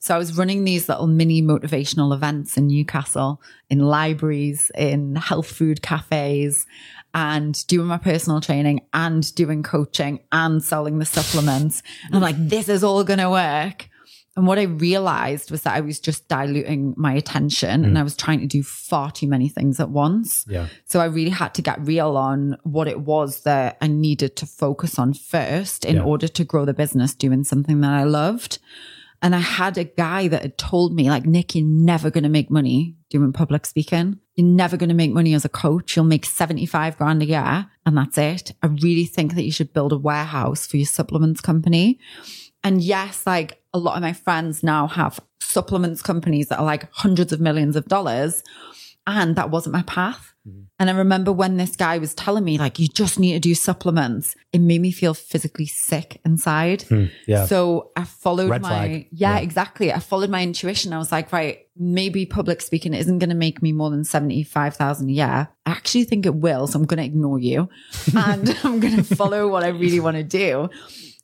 So 0.00 0.14
I 0.14 0.18
was 0.18 0.36
running 0.36 0.64
these 0.64 0.86
little 0.86 1.06
mini 1.06 1.40
motivational 1.40 2.14
events 2.14 2.58
in 2.58 2.66
Newcastle, 2.66 3.40
in 3.70 3.78
libraries, 3.78 4.70
in 4.76 5.16
health 5.16 5.50
food 5.50 5.80
cafes, 5.80 6.66
and 7.14 7.66
doing 7.68 7.86
my 7.86 7.96
personal 7.96 8.42
training 8.42 8.82
and 8.92 9.34
doing 9.34 9.62
coaching 9.62 10.20
and 10.30 10.62
selling 10.62 10.98
the 10.98 11.06
supplements. 11.06 11.82
And 12.04 12.16
I'm 12.16 12.22
like, 12.22 12.36
this 12.38 12.68
is 12.68 12.84
all 12.84 13.02
going 13.02 13.20
to 13.20 13.30
work. 13.30 13.87
And 14.38 14.46
what 14.46 14.56
I 14.56 14.62
realized 14.62 15.50
was 15.50 15.62
that 15.62 15.74
I 15.74 15.80
was 15.80 15.98
just 15.98 16.28
diluting 16.28 16.94
my 16.96 17.12
attention 17.12 17.84
and 17.84 17.96
mm. 17.96 17.98
I 17.98 18.04
was 18.04 18.16
trying 18.16 18.38
to 18.38 18.46
do 18.46 18.62
far 18.62 19.10
too 19.10 19.26
many 19.26 19.48
things 19.48 19.80
at 19.80 19.90
once. 19.90 20.44
Yeah. 20.48 20.68
So 20.84 21.00
I 21.00 21.06
really 21.06 21.30
had 21.30 21.54
to 21.54 21.62
get 21.62 21.84
real 21.84 22.16
on 22.16 22.56
what 22.62 22.86
it 22.86 23.00
was 23.00 23.40
that 23.40 23.78
I 23.80 23.88
needed 23.88 24.36
to 24.36 24.46
focus 24.46 24.96
on 24.96 25.12
first 25.12 25.84
in 25.84 25.96
Yeah. 25.96 26.04
order 26.04 26.28
to 26.28 26.44
grow 26.44 26.64
the 26.64 26.72
business 26.72 27.14
doing 27.14 27.42
something 27.42 27.80
that 27.80 27.90
I 27.90 28.04
loved. 28.04 28.60
And 29.20 29.34
I 29.34 29.40
had 29.40 29.76
a 29.76 29.82
guy 29.82 30.28
that 30.28 30.42
had 30.42 30.56
told 30.56 30.94
me, 30.94 31.10
like, 31.10 31.24
Niyc, 31.24 31.56
you're 31.56 31.66
never 31.66 32.08
going 32.08 32.22
to 32.22 32.30
make 32.30 32.48
money 32.48 32.94
doing 33.10 33.32
public 33.32 33.66
speaking. 33.66 34.20
You're 34.36 34.46
never 34.46 34.76
going 34.76 34.90
to 34.90 34.94
make 34.94 35.10
money 35.10 35.34
as 35.34 35.44
a 35.44 35.48
coach. 35.48 35.96
You'll 35.96 36.04
make 36.04 36.24
75 36.24 36.96
grand 36.96 37.22
a 37.22 37.26
year 37.26 37.66
and 37.84 37.96
that's 37.96 38.16
it. 38.16 38.52
I 38.62 38.68
really 38.68 39.06
think 39.06 39.34
that 39.34 39.42
you 39.42 39.50
should 39.50 39.72
build 39.72 39.92
a 39.92 39.98
warehouse 39.98 40.64
for 40.64 40.76
your 40.76 40.86
supplements 40.86 41.40
company. 41.40 41.98
And 42.68 42.82
yes, 42.82 43.26
like 43.26 43.62
a 43.72 43.78
lot 43.78 43.96
of 43.96 44.02
my 44.02 44.12
friends 44.12 44.62
now 44.62 44.86
have 44.88 45.18
supplements 45.40 46.02
companies 46.02 46.48
that 46.48 46.58
are 46.58 46.66
like 46.66 46.92
hundreds 46.92 47.32
of 47.32 47.40
millions 47.40 47.76
of 47.76 47.86
dollars. 47.86 48.44
And 49.06 49.36
that 49.36 49.48
wasn't 49.48 49.72
my 49.72 49.80
path. 49.84 50.34
Mm-hmm. 50.46 50.64
And 50.78 50.90
I 50.90 50.92
remember 50.92 51.32
when 51.32 51.56
this 51.56 51.76
guy 51.76 51.96
was 51.96 52.12
telling 52.14 52.44
me, 52.44 52.58
like, 52.58 52.78
you 52.78 52.86
just 52.86 53.18
need 53.18 53.32
to 53.32 53.40
do 53.40 53.54
supplements, 53.54 54.36
it 54.52 54.58
made 54.58 54.82
me 54.82 54.92
feel 54.92 55.14
physically 55.14 55.64
sick 55.64 56.20
inside. 56.26 56.82
Hmm, 56.82 57.06
yeah. 57.26 57.46
So 57.46 57.90
I 57.96 58.04
followed 58.04 58.50
Red 58.50 58.60
my. 58.60 59.06
Yeah, 59.10 59.36
Yeah. 59.36 59.38
exactly. 59.38 59.90
I 59.90 59.98
followed 59.98 60.28
my 60.28 60.42
intuition. 60.42 60.92
I 60.92 60.98
was 60.98 61.10
like, 61.10 61.32
right, 61.32 61.60
maybe 61.74 62.26
public 62.26 62.60
speaking 62.60 62.92
isn't 62.92 63.18
going 63.18 63.30
to 63.30 63.34
make 63.34 63.62
me 63.62 63.72
more 63.72 63.88
than 63.88 64.04
75,000 64.04 65.08
a 65.08 65.12
year. 65.12 65.48
I 65.64 65.70
actually 65.70 66.04
think 66.04 66.26
it 66.26 66.34
will. 66.34 66.66
So 66.66 66.78
I'm 66.78 66.84
going 66.84 66.98
to 66.98 67.04
ignore 67.04 67.38
you 67.38 67.70
and 68.14 68.54
I'm 68.62 68.78
going 68.78 68.96
to 68.96 69.16
follow 69.16 69.48
what 69.48 69.64
I 69.64 69.68
really 69.68 70.00
want 70.00 70.18
to 70.18 70.22
do. 70.22 70.68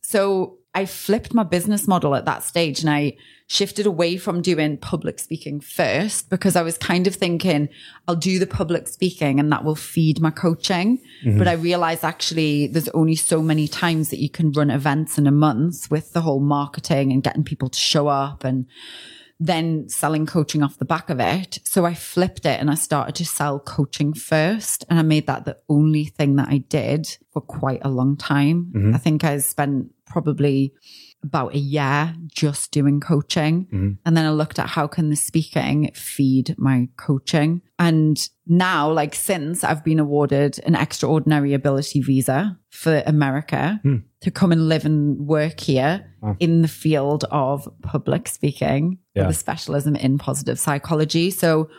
So 0.01 0.57
I 0.75 0.87
flipped 0.87 1.33
my 1.33 1.45
business 1.45 1.87
model 1.87 2.15
at 2.15 2.25
that 2.25 2.43
stage 2.43 2.81
and 2.81 2.91
I 2.91 3.17
shifted 3.47 3.87
away 3.87 4.17
from 4.17 4.43
doing 4.43 4.77
public 4.79 5.19
speaking 5.19 5.61
first 5.61 6.31
because 6.31 6.57
I 6.57 6.63
was 6.63 6.79
kind 6.79 7.07
of 7.07 7.15
thinking 7.15 7.69
I'll 8.09 8.17
do 8.17 8.39
the 8.39 8.47
public 8.47 8.89
speaking 8.89 9.39
and 9.39 9.53
that 9.53 9.65
will 9.65 9.77
feed 9.77 10.21
my 10.21 10.31
coaching. 10.31 10.99
Mm-hmm. 11.25 11.39
But 11.39 11.49
I 11.49 11.53
realized 11.53 12.05
actually 12.05 12.67
there's 12.67 12.89
only 12.91 13.17
so 13.17 13.43
many 13.43 13.69
times 13.69 14.09
that 14.11 14.21
you 14.21 14.31
can 14.31 14.51
run 14.53 14.71
events 14.71 15.19
in 15.19 15.27
a 15.27 15.33
month 15.33 15.91
with 15.91 16.13
the 16.13 16.23
whole 16.23 16.41
marketing 16.41 17.13
and 17.13 17.23
getting 17.23 17.45
people 17.45 17.69
to 17.69 17.79
show 17.79 18.09
up 18.09 18.45
and 18.45 18.67
then 19.41 19.89
selling 19.89 20.27
coaching 20.27 20.63
off 20.63 20.79
the 20.79 20.85
back 20.85 21.11
of 21.11 21.21
it. 21.21 21.59
So 21.65 21.85
I 21.85 21.95
flipped 21.95 22.47
it 22.47 22.61
and 22.61 22.71
I 22.71 22.75
started 22.75 23.15
to 23.17 23.27
sell 23.27 23.59
coaching 23.59 24.15
first. 24.15 24.85
And 24.89 24.99
I 24.99 25.03
made 25.03 25.27
that 25.27 25.45
the 25.45 25.59
only 25.69 26.05
thing 26.05 26.37
that 26.37 26.49
I 26.49 26.59
did 26.59 27.19
for 27.33 27.41
quite 27.41 27.81
a 27.85 27.91
long 27.91 28.17
time. 28.17 28.73
Mm-hmm. 28.75 28.95
I 28.95 28.99
think 28.99 29.25
I 29.25 29.39
spent 29.39 29.91
probably 30.07 30.73
about 31.23 31.55
a 31.55 31.59
year 31.59 32.15
just 32.27 32.71
doing 32.71 33.01
coaching. 33.01 33.65
Mm-hmm. 33.65 33.91
And 34.05 34.17
then 34.17 34.27
I 34.27 34.31
looked 34.31 34.59
at 34.59 34.69
how 34.69 34.87
can 34.87 35.11
the 35.11 35.17
speaking 35.17 35.91
feed 35.95 36.55
my 36.59 36.89
coaching. 36.97 37.63
And 37.79 38.29
now, 38.47 38.93
like 38.93 39.15
since 39.15 39.65
I've 39.65 39.83
been 39.83 39.99
awarded 39.99 40.61
an 40.67 40.75
extraordinary 40.75 41.55
ability 41.55 42.03
visa 42.03 42.59
for 42.71 43.03
America 43.07 43.81
hmm. 43.83 43.97
to 44.21 44.31
come 44.31 44.53
and 44.53 44.69
live 44.69 44.85
and 44.85 45.27
work 45.27 45.61
here 45.61 46.13
in 46.41 46.63
the 46.63 46.69
field 46.69 47.25
of 47.31 47.69
public 47.83 48.29
speaking 48.29 48.99
Yeah. 49.15 49.27
with 49.27 49.37
a 49.37 49.39
specialism 49.39 49.97
in 49.97 50.19
positive 50.19 50.59
psychology. 50.59 51.31
So 51.31 51.71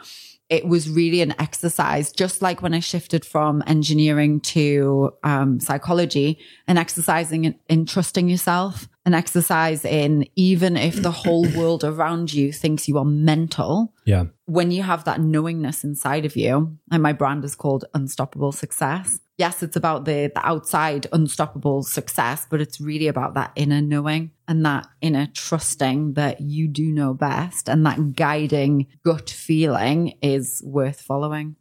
it 0.49 0.67
was 0.67 0.89
really 0.89 1.21
an 1.21 1.33
exercise, 1.39 2.11
just 2.11 2.41
like 2.41 2.61
when 2.61 2.73
I 2.73 2.79
shifted 2.79 3.25
from 3.25 3.63
engineering 3.65 4.39
to 4.41 5.11
um, 5.23 5.59
psychology, 5.59 6.37
an 6.67 6.77
exercising 6.77 7.45
in, 7.45 7.55
in 7.67 7.85
trusting 7.85 8.29
yourself, 8.29 8.87
an 9.05 9.13
exercise 9.15 9.83
in 9.85 10.27
even 10.35 10.77
if 10.77 11.01
the 11.01 11.11
whole 11.11 11.47
world 11.57 11.83
around 11.83 12.31
you 12.33 12.51
thinks 12.51 12.87
you 12.87 12.97
are 12.97 13.05
mental, 13.05 13.93
Yeah. 14.05 14.25
when 14.45 14.69
you 14.71 14.83
have 14.83 15.03
that 15.05 15.19
knowingness 15.19 15.83
inside 15.83 16.25
of 16.25 16.35
you, 16.35 16.77
and 16.91 17.01
my 17.01 17.13
brand 17.13 17.43
is 17.43 17.55
called 17.55 17.85
Unstoppable 17.93 18.51
Success. 18.51 19.19
Yes, 19.37 19.61
it's 19.61 19.75
about 19.75 20.05
the, 20.05 20.31
the 20.33 20.47
outside 20.47 21.07
unstoppable 21.11 21.83
success, 21.83 22.47
but 22.49 22.61
it's 22.61 22.79
really 22.79 23.07
about 23.07 23.33
that 23.33 23.51
inner 23.55 23.81
knowing 23.81 24.31
and 24.47 24.65
that 24.65 24.87
inner 25.01 25.27
trusting 25.33 26.13
that 26.13 26.39
you 26.39 26.69
do 26.69 26.85
know 26.91 27.13
best 27.13 27.67
and 27.67 27.85
that 27.85 28.15
guiding 28.15 28.87
gut 29.03 29.29
feeling 29.29 30.17
is 30.21 30.61
worth 30.63 31.01
following. 31.01 31.57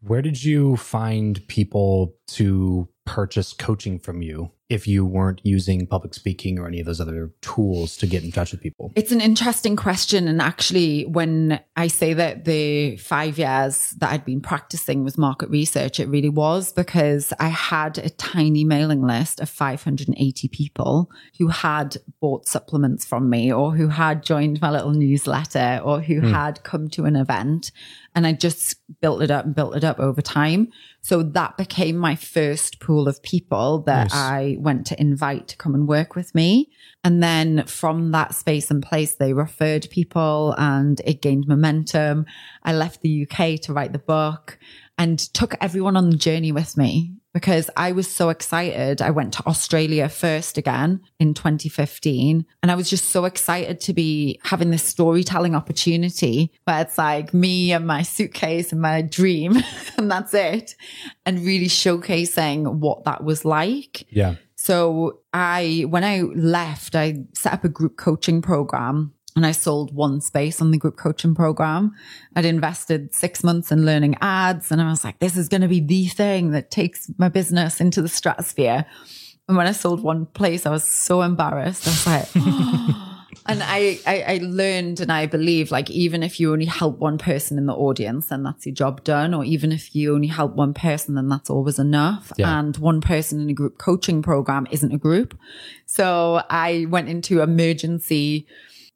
Where 0.00 0.20
did 0.20 0.44
you 0.44 0.76
find 0.76 1.46
people 1.48 2.14
to 2.28 2.88
purchase 3.04 3.52
coaching 3.52 3.98
from 3.98 4.22
you 4.22 4.50
if 4.70 4.88
you 4.88 5.04
weren't 5.04 5.40
using 5.44 5.86
public 5.86 6.14
speaking 6.14 6.58
or 6.58 6.66
any 6.66 6.80
of 6.80 6.86
those 6.86 7.00
other 7.00 7.30
tools 7.42 7.96
to 7.98 8.06
get 8.06 8.24
in 8.24 8.32
touch 8.32 8.52
with 8.52 8.62
people? 8.62 8.92
It's 8.96 9.12
an 9.12 9.20
interesting 9.20 9.76
question. 9.76 10.26
And 10.26 10.40
actually, 10.40 11.04
when 11.04 11.60
I 11.76 11.88
say 11.88 12.14
that 12.14 12.44
the 12.44 12.96
five 12.96 13.38
years 13.38 13.90
that 13.98 14.10
I'd 14.10 14.24
been 14.24 14.40
practicing 14.40 15.04
was 15.04 15.18
market 15.18 15.50
research, 15.50 16.00
it 16.00 16.08
really 16.08 16.30
was 16.30 16.72
because 16.72 17.32
I 17.38 17.48
had 17.48 17.98
a 17.98 18.08
tiny 18.10 18.64
mailing 18.64 19.02
list 19.02 19.38
of 19.40 19.50
580 19.50 20.48
people 20.48 21.10
who 21.38 21.48
had 21.48 21.98
bought 22.20 22.48
supplements 22.48 23.04
from 23.04 23.28
me 23.28 23.52
or 23.52 23.76
who 23.76 23.88
had 23.88 24.22
joined 24.22 24.60
my 24.62 24.70
little 24.70 24.92
newsletter 24.92 25.80
or 25.84 26.00
who 26.00 26.20
hmm. 26.20 26.32
had 26.32 26.62
come 26.62 26.88
to 26.90 27.04
an 27.04 27.16
event. 27.16 27.70
And 28.14 28.26
I 28.26 28.32
just 28.32 28.76
built 29.00 29.22
it 29.22 29.30
up 29.30 29.44
and 29.44 29.54
built 29.54 29.76
it 29.76 29.84
up 29.84 29.98
over 29.98 30.22
time. 30.22 30.68
So 31.00 31.22
that 31.22 31.56
became 31.56 31.96
my 31.96 32.14
first 32.14 32.80
pool 32.80 33.08
of 33.08 33.22
people 33.22 33.80
that 33.86 34.10
Nice. 34.10 34.14
I 34.14 34.56
went 34.60 34.86
to 34.86 35.00
invite 35.00 35.48
to 35.48 35.56
come 35.56 35.74
and 35.74 35.88
work 35.88 36.14
with 36.14 36.34
me. 36.34 36.70
And 37.02 37.22
then 37.22 37.64
from 37.66 38.12
that 38.12 38.34
space 38.34 38.70
and 38.70 38.82
place, 38.82 39.14
they 39.14 39.32
referred 39.32 39.88
people 39.90 40.54
and 40.56 41.00
it 41.04 41.22
gained 41.22 41.46
momentum. 41.46 42.26
I 42.62 42.72
left 42.72 43.02
the 43.02 43.26
UK 43.28 43.60
to 43.62 43.72
write 43.72 43.92
the 43.92 43.98
book 43.98 44.58
and 44.96 45.18
took 45.18 45.54
everyone 45.60 45.96
on 45.96 46.10
the 46.10 46.16
journey 46.16 46.52
with 46.52 46.76
me 46.76 47.14
because 47.34 47.68
I 47.76 47.92
was 47.92 48.10
so 48.10 48.30
excited. 48.30 49.02
I 49.02 49.10
went 49.10 49.34
to 49.34 49.46
Australia 49.46 50.08
first 50.08 50.56
again 50.56 51.00
in 51.18 51.34
2015 51.34 52.46
and 52.62 52.72
I 52.72 52.74
was 52.76 52.88
just 52.88 53.06
so 53.06 53.24
excited 53.24 53.80
to 53.80 53.92
be 53.92 54.38
having 54.44 54.70
this 54.70 54.84
storytelling 54.84 55.56
opportunity 55.56 56.52
where 56.64 56.80
it's 56.80 56.96
like 56.96 57.34
me 57.34 57.72
and 57.72 57.86
my 57.86 58.02
suitcase 58.02 58.70
and 58.70 58.80
my 58.80 59.02
dream 59.02 59.58
and 59.98 60.10
that's 60.10 60.32
it. 60.32 60.76
And 61.26 61.44
really 61.44 61.66
showcasing 61.66 62.76
what 62.76 63.04
that 63.04 63.24
was 63.24 63.44
like. 63.44 64.06
Yeah. 64.10 64.36
So 64.54 65.20
I, 65.32 65.84
when 65.88 66.04
I 66.04 66.20
left, 66.22 66.94
I 66.94 67.24
set 67.34 67.52
up 67.52 67.64
a 67.64 67.68
group 67.68 67.96
coaching 67.96 68.40
program 68.40 69.12
and 69.36 69.44
I 69.44 69.52
sold 69.52 69.94
one 69.94 70.20
space 70.20 70.60
on 70.60 70.70
the 70.70 70.78
group 70.78 70.96
coaching 70.96 71.34
program. 71.34 71.92
I'd 72.36 72.44
invested 72.44 73.14
six 73.14 73.42
months 73.42 73.72
in 73.72 73.84
learning 73.84 74.16
ads 74.20 74.70
and 74.70 74.80
I 74.80 74.88
was 74.88 75.02
like, 75.02 75.18
this 75.18 75.36
is 75.36 75.48
going 75.48 75.62
to 75.62 75.68
be 75.68 75.80
the 75.80 76.06
thing 76.06 76.52
that 76.52 76.70
takes 76.70 77.10
my 77.18 77.28
business 77.28 77.80
into 77.80 78.00
the 78.00 78.08
stratosphere. 78.08 78.86
And 79.48 79.56
when 79.56 79.66
I 79.66 79.72
sold 79.72 80.02
one 80.02 80.26
place, 80.26 80.66
I 80.66 80.70
was 80.70 80.84
so 80.84 81.22
embarrassed. 81.22 81.86
I 81.86 81.90
was 81.90 82.06
like, 82.06 82.36
and 83.46 83.62
I, 83.62 83.98
I, 84.06 84.24
I 84.34 84.40
learned 84.40 85.00
and 85.00 85.10
I 85.10 85.26
believe 85.26 85.72
like 85.72 85.90
even 85.90 86.22
if 86.22 86.38
you 86.38 86.52
only 86.52 86.64
help 86.64 86.98
one 86.98 87.18
person 87.18 87.58
in 87.58 87.66
the 87.66 87.74
audience, 87.74 88.28
then 88.28 88.44
that's 88.44 88.64
your 88.64 88.74
job 88.74 89.02
done. 89.02 89.34
Or 89.34 89.44
even 89.44 89.72
if 89.72 89.96
you 89.96 90.14
only 90.14 90.28
help 90.28 90.54
one 90.54 90.74
person, 90.74 91.16
then 91.16 91.28
that's 91.28 91.50
always 91.50 91.80
enough. 91.80 92.30
Yeah. 92.36 92.56
And 92.56 92.76
one 92.76 93.00
person 93.00 93.40
in 93.40 93.50
a 93.50 93.52
group 93.52 93.78
coaching 93.78 94.22
program 94.22 94.68
isn't 94.70 94.92
a 94.92 94.98
group. 94.98 95.36
So 95.86 96.42
I 96.48 96.86
went 96.88 97.08
into 97.08 97.42
emergency 97.42 98.46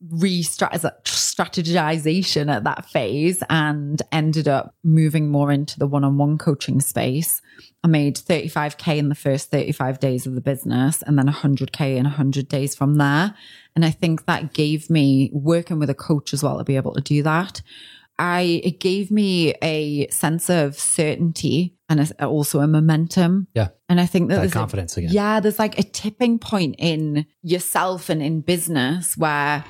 re-strategization 0.01 2.51
at 2.55 2.65
that 2.65 2.87
phase 2.87 3.43
and 3.51 4.01
ended 4.13 4.49
up 4.49 4.75
moving 4.85 5.31
more 5.31 5.51
into 5.53 5.79
the 5.79 5.87
one-on-one 5.87 6.39
coaching 6.39 6.81
space. 6.81 7.41
I 7.85 7.89
made 7.89 8.17
35k 8.17 8.99
in 8.99 9.09
the 9.09 9.15
first 9.15 9.51
35 9.51 10.01
days 10.01 10.27
of 10.27 10.35
the 10.35 10.41
business 10.41 11.03
and 11.03 11.19
then 11.19 11.27
100k 11.29 11.97
in 11.97 12.05
100 12.05 12.49
days 12.49 12.75
from 12.75 12.97
there. 12.97 13.35
And 13.77 13.85
I 13.85 13.91
think 13.91 14.27
that 14.27 14.53
gave 14.53 14.91
me 14.91 15.31
working 15.33 15.79
with 15.79 15.91
a 15.91 15.95
coach 15.95 16.35
as 16.35 16.43
well 16.43 16.59
to 16.59 16.65
be 16.65 16.77
able 16.77 16.95
to 16.95 17.01
do 17.01 17.23
that. 17.23 17.63
I 18.21 18.61
it 18.65 18.81
gave 18.81 19.13
me 19.13 19.55
a 19.63 20.09
sense 20.09 20.51
of 20.51 20.77
certainty 20.77 21.77
and 21.89 22.01
a, 22.19 22.27
also 22.27 22.59
a 22.59 22.67
momentum. 22.67 23.47
Yeah. 23.55 23.69
And 23.89 24.01
I 24.01 24.07
think 24.07 24.29
that, 24.29 24.35
That 24.37 24.41
there's 24.41 24.51
a- 24.51 24.55
confidence 24.55 24.97
again. 24.97 25.11
yeah, 25.13 25.39
there's 25.39 25.61
like 25.61 25.79
a 25.79 25.85
tipping 25.85 26.41
point 26.41 26.75
in 26.79 27.27
yourself 27.43 28.09
and 28.09 28.21
in 28.21 28.41
business 28.41 29.17
where 29.17 29.65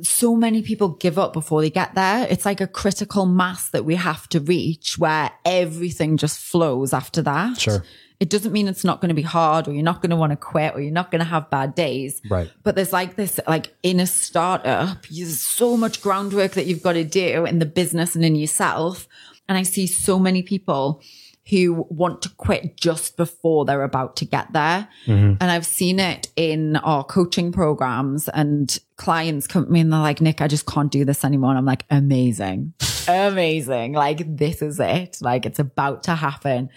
so 0.00 0.34
many 0.34 0.62
people 0.62 0.90
give 0.90 1.18
up 1.18 1.32
before 1.32 1.60
they 1.60 1.70
get 1.70 1.94
there. 1.94 2.26
It's 2.28 2.44
like 2.44 2.60
a 2.60 2.66
critical 2.66 3.26
mass 3.26 3.68
that 3.70 3.84
we 3.84 3.96
have 3.96 4.28
to 4.30 4.40
reach 4.40 4.98
where 4.98 5.30
everything 5.44 6.16
just 6.16 6.40
flows 6.40 6.92
after 6.92 7.22
that. 7.22 7.60
Sure. 7.60 7.84
It 8.18 8.30
doesn't 8.30 8.52
mean 8.52 8.68
it's 8.68 8.84
not 8.84 9.00
going 9.00 9.08
to 9.08 9.14
be 9.14 9.22
hard 9.22 9.66
or 9.66 9.72
you're 9.72 9.82
not 9.82 10.00
going 10.00 10.10
to 10.10 10.16
want 10.16 10.30
to 10.30 10.36
quit 10.36 10.74
or 10.74 10.80
you're 10.80 10.92
not 10.92 11.10
going 11.10 11.18
to 11.18 11.24
have 11.24 11.50
bad 11.50 11.74
days. 11.74 12.22
Right. 12.30 12.50
But 12.62 12.76
there's 12.76 12.92
like 12.92 13.16
this, 13.16 13.40
like 13.48 13.74
in 13.82 13.98
a 13.98 14.06
startup, 14.06 15.06
there's 15.08 15.40
so 15.40 15.76
much 15.76 16.00
groundwork 16.00 16.52
that 16.52 16.66
you've 16.66 16.82
got 16.82 16.92
to 16.92 17.04
do 17.04 17.44
in 17.44 17.58
the 17.58 17.66
business 17.66 18.14
and 18.14 18.24
in 18.24 18.36
yourself. 18.36 19.08
And 19.48 19.58
I 19.58 19.64
see 19.64 19.88
so 19.88 20.18
many 20.18 20.42
people 20.42 21.02
who 21.50 21.86
want 21.90 22.22
to 22.22 22.28
quit 22.30 22.76
just 22.76 23.16
before 23.16 23.64
they're 23.64 23.82
about 23.82 24.16
to 24.16 24.24
get 24.24 24.52
there. 24.52 24.88
Mm-hmm. 25.06 25.34
And 25.40 25.42
I've 25.42 25.66
seen 25.66 25.98
it 25.98 26.28
in 26.36 26.76
our 26.76 27.02
coaching 27.02 27.50
programs 27.50 28.28
and 28.28 28.78
clients 28.96 29.46
come 29.46 29.64
to 29.66 29.70
me 29.70 29.80
and 29.80 29.92
they're 29.92 30.00
like, 30.00 30.20
Niyc, 30.20 30.40
I 30.40 30.46
just 30.46 30.66
can't 30.66 30.90
do 30.90 31.04
this 31.04 31.24
anymore. 31.24 31.50
And 31.50 31.58
I'm 31.58 31.64
like, 31.64 31.84
amazing, 31.90 32.74
amazing. 33.08 33.92
Like, 33.92 34.36
this 34.36 34.62
is 34.62 34.78
it. 34.78 35.18
Like, 35.20 35.44
it's 35.44 35.58
about 35.58 36.04
to 36.04 36.14
happen. 36.14 36.70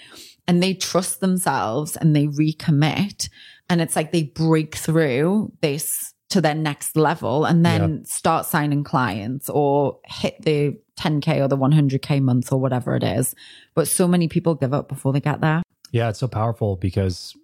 And 0.47 0.63
they 0.63 0.73
trust 0.73 1.19
themselves 1.19 1.95
and 1.95 2.15
they 2.15 2.27
recommit. 2.27 3.29
And 3.69 3.81
it's 3.81 3.95
like 3.95 4.11
they 4.11 4.23
break 4.23 4.75
through 4.75 5.51
this 5.61 6.13
to 6.29 6.41
their 6.41 6.55
next 6.55 6.95
level 6.95 7.45
and 7.45 7.63
then 7.63 8.03
start 8.03 8.47
signing 8.47 8.83
clients 8.83 9.47
or 9.47 9.99
hit 10.05 10.41
the 10.41 10.75
10K 10.97 11.41
or 11.41 11.47
the 11.47 11.57
100K 11.57 12.21
month 12.21 12.51
or 12.51 12.59
whatever 12.59 12.95
it 12.95 13.03
is. 13.03 13.35
But 13.73 13.87
so 13.87 14.07
many 14.07 14.27
people 14.27 14.55
give 14.55 14.73
up 14.73 14.87
before 14.87 15.13
they 15.13 15.19
get 15.19 15.41
there. 15.41 15.61
Yeah, 15.91 16.09
it's 16.09 16.19
so 16.19 16.27
powerful 16.27 16.75
because 16.75 17.35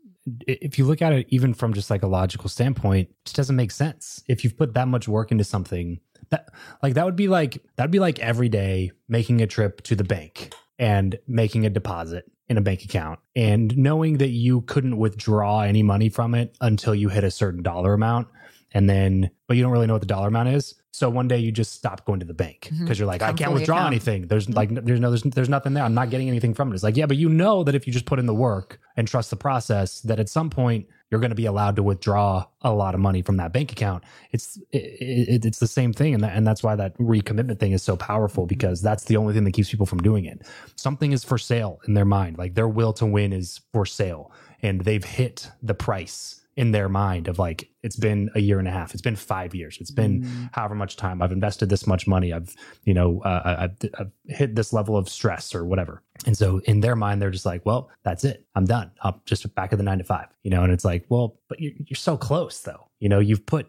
if 0.47 0.77
you 0.77 0.85
look 0.85 1.01
at 1.01 1.13
it 1.13 1.27
even 1.29 1.53
from 1.53 1.73
just 1.73 1.89
like 1.89 2.03
a 2.03 2.07
logical 2.07 2.49
standpoint, 2.49 3.09
it 3.09 3.25
just 3.25 3.35
doesn't 3.35 3.55
make 3.55 3.71
sense. 3.71 4.23
If 4.27 4.43
you've 4.43 4.57
put 4.57 4.73
that 4.73 4.87
much 4.87 5.07
work 5.07 5.31
into 5.31 5.43
something, 5.43 5.99
that 6.29 6.49
like 6.83 6.93
that 6.95 7.05
would 7.05 7.15
be 7.15 7.27
like 7.27 7.61
that'd 7.75 7.91
be 7.91 7.99
like 7.99 8.19
every 8.19 8.49
day 8.49 8.91
making 9.07 9.41
a 9.41 9.47
trip 9.47 9.81
to 9.83 9.95
the 9.95 10.03
bank 10.03 10.53
and 10.79 11.17
making 11.27 11.65
a 11.65 11.69
deposit 11.69 12.25
in 12.47 12.57
a 12.57 12.61
bank 12.61 12.83
account 12.83 13.19
and 13.35 13.77
knowing 13.77 14.17
that 14.17 14.29
you 14.29 14.61
couldn't 14.61 14.97
withdraw 14.97 15.61
any 15.61 15.83
money 15.83 16.09
from 16.09 16.35
it 16.35 16.55
until 16.59 16.93
you 16.93 17.07
hit 17.07 17.23
a 17.23 17.31
certain 17.31 17.63
dollar 17.63 17.93
amount 17.93 18.27
and 18.73 18.89
then 18.89 19.29
but 19.47 19.55
you 19.55 19.63
don't 19.63 19.71
really 19.71 19.87
know 19.87 19.93
what 19.93 20.01
the 20.01 20.07
dollar 20.07 20.27
amount 20.27 20.49
is 20.49 20.75
so 20.91 21.09
one 21.09 21.27
day 21.27 21.37
you 21.37 21.51
just 21.51 21.71
stop 21.71 22.05
going 22.05 22.19
to 22.19 22.25
the 22.25 22.33
bank 22.33 22.69
because 22.79 22.99
you're 22.99 23.07
like 23.07 23.21
i 23.21 23.31
can't 23.31 23.53
withdraw 23.53 23.77
account. 23.77 23.93
anything. 23.93 24.27
There's 24.27 24.49
like 24.49 24.69
there's 24.69 24.99
no 24.99 25.09
there's, 25.09 25.23
there's 25.23 25.49
nothing 25.49 25.73
there. 25.73 25.83
I'm 25.83 25.93
not 25.93 26.09
getting 26.09 26.27
anything 26.27 26.53
from 26.53 26.71
it. 26.71 26.75
It's 26.75 26.83
like 26.83 26.97
yeah 26.97 27.05
but 27.05 27.17
you 27.17 27.29
know 27.29 27.63
that 27.63 27.75
if 27.75 27.87
you 27.87 27.93
just 27.93 28.05
put 28.05 28.19
in 28.19 28.25
the 28.25 28.35
work 28.35 28.79
and 28.97 29.07
trust 29.07 29.29
the 29.29 29.35
process 29.37 30.01
that 30.01 30.19
at 30.19 30.27
some 30.29 30.49
point 30.49 30.87
you're 31.09 31.19
going 31.19 31.31
to 31.31 31.35
be 31.35 31.45
allowed 31.45 31.75
to 31.75 31.83
withdraw 31.83 32.45
a 32.61 32.73
lot 32.73 32.93
of 32.93 33.01
money 33.01 33.21
from 33.21 33.37
that 33.37 33.51
bank 33.51 33.71
account. 33.71 34.03
It's 34.31 34.57
it, 34.71 34.77
it, 34.77 35.45
it's 35.45 35.59
the 35.59 35.67
same 35.67 35.93
thing 35.93 36.13
and 36.13 36.23
that, 36.23 36.35
and 36.35 36.45
that's 36.45 36.63
why 36.63 36.75
that 36.75 36.97
recommitment 36.97 37.59
thing 37.59 37.73
is 37.73 37.83
so 37.83 37.97
powerful 37.97 38.45
because 38.45 38.81
that's 38.81 39.05
the 39.05 39.17
only 39.17 39.33
thing 39.33 39.43
that 39.45 39.51
keeps 39.51 39.69
people 39.69 39.85
from 39.85 39.99
doing 39.99 40.25
it. 40.25 40.41
Something 40.75 41.11
is 41.11 41.23
for 41.23 41.37
sale 41.37 41.79
in 41.87 41.93
their 41.93 42.05
mind. 42.05 42.37
Like 42.37 42.55
their 42.55 42.67
will 42.67 42.93
to 42.93 43.05
win 43.05 43.33
is 43.33 43.61
for 43.71 43.85
sale 43.85 44.31
and 44.61 44.81
they've 44.81 45.03
hit 45.03 45.51
the 45.61 45.73
price 45.73 46.40
in 46.57 46.71
their 46.71 46.89
mind 46.89 47.27
of 47.27 47.39
like 47.39 47.69
it's 47.83 47.95
been 47.95 48.29
a 48.35 48.39
year 48.39 48.59
and 48.59 48.67
a 48.67 48.71
half 48.71 48.93
it's 48.93 49.01
been 49.01 49.15
five 49.15 49.55
years 49.55 49.77
it's 49.79 49.91
been 49.91 50.23
however 50.51 50.75
much 50.75 50.97
time 50.97 51.21
i've 51.21 51.31
invested 51.31 51.69
this 51.69 51.87
much 51.87 52.07
money 52.07 52.33
i've 52.33 52.53
you 52.83 52.93
know 52.93 53.21
uh, 53.23 53.67
I've, 53.69 53.89
I've 53.97 54.11
hit 54.27 54.55
this 54.55 54.73
level 54.73 54.97
of 54.97 55.09
stress 55.09 55.55
or 55.55 55.65
whatever. 55.65 56.03
And 56.25 56.37
so 56.37 56.59
in 56.65 56.81
their 56.81 56.95
mind 56.95 57.21
they're 57.21 57.31
just 57.31 57.45
like 57.45 57.65
well 57.65 57.89
that's 58.03 58.23
it 58.23 58.45
i'm 58.55 58.65
done 58.65 58.91
i'm 59.01 59.15
just 59.25 59.53
back 59.55 59.71
at 59.71 59.77
the 59.77 59.83
nine 59.83 59.97
to 59.97 60.03
five 60.03 60.27
you 60.43 60.51
know 60.51 60.63
and 60.63 60.71
it's 60.71 60.85
like 60.85 61.05
well 61.09 61.39
but 61.47 61.59
you're, 61.59 61.73
you're 61.87 61.95
so 61.95 62.15
close 62.15 62.59
though 62.59 62.90
you 63.01 63.09
know 63.09 63.19
you've 63.19 63.45
put 63.45 63.67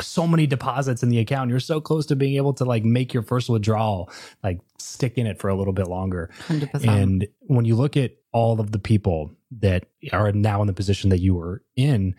so 0.00 0.24
many 0.24 0.46
deposits 0.46 1.02
in 1.02 1.08
the 1.08 1.18
account 1.18 1.50
you're 1.50 1.58
so 1.58 1.80
close 1.80 2.06
to 2.06 2.14
being 2.14 2.36
able 2.36 2.54
to 2.54 2.64
like 2.64 2.84
make 2.84 3.12
your 3.12 3.24
first 3.24 3.48
withdrawal 3.48 4.08
like 4.44 4.60
stick 4.78 5.18
in 5.18 5.26
it 5.26 5.40
for 5.40 5.48
a 5.48 5.56
little 5.56 5.72
bit 5.72 5.88
longer 5.88 6.30
100%. 6.46 6.86
and 6.86 7.26
when 7.40 7.64
you 7.64 7.74
look 7.74 7.96
at 7.96 8.12
all 8.34 8.60
of 8.60 8.72
the 8.72 8.78
people 8.78 9.30
that 9.60 9.86
are 10.12 10.32
now 10.32 10.60
in 10.60 10.66
the 10.66 10.72
position 10.72 11.10
that 11.10 11.20
you 11.20 11.34
were 11.34 11.62
in, 11.76 12.14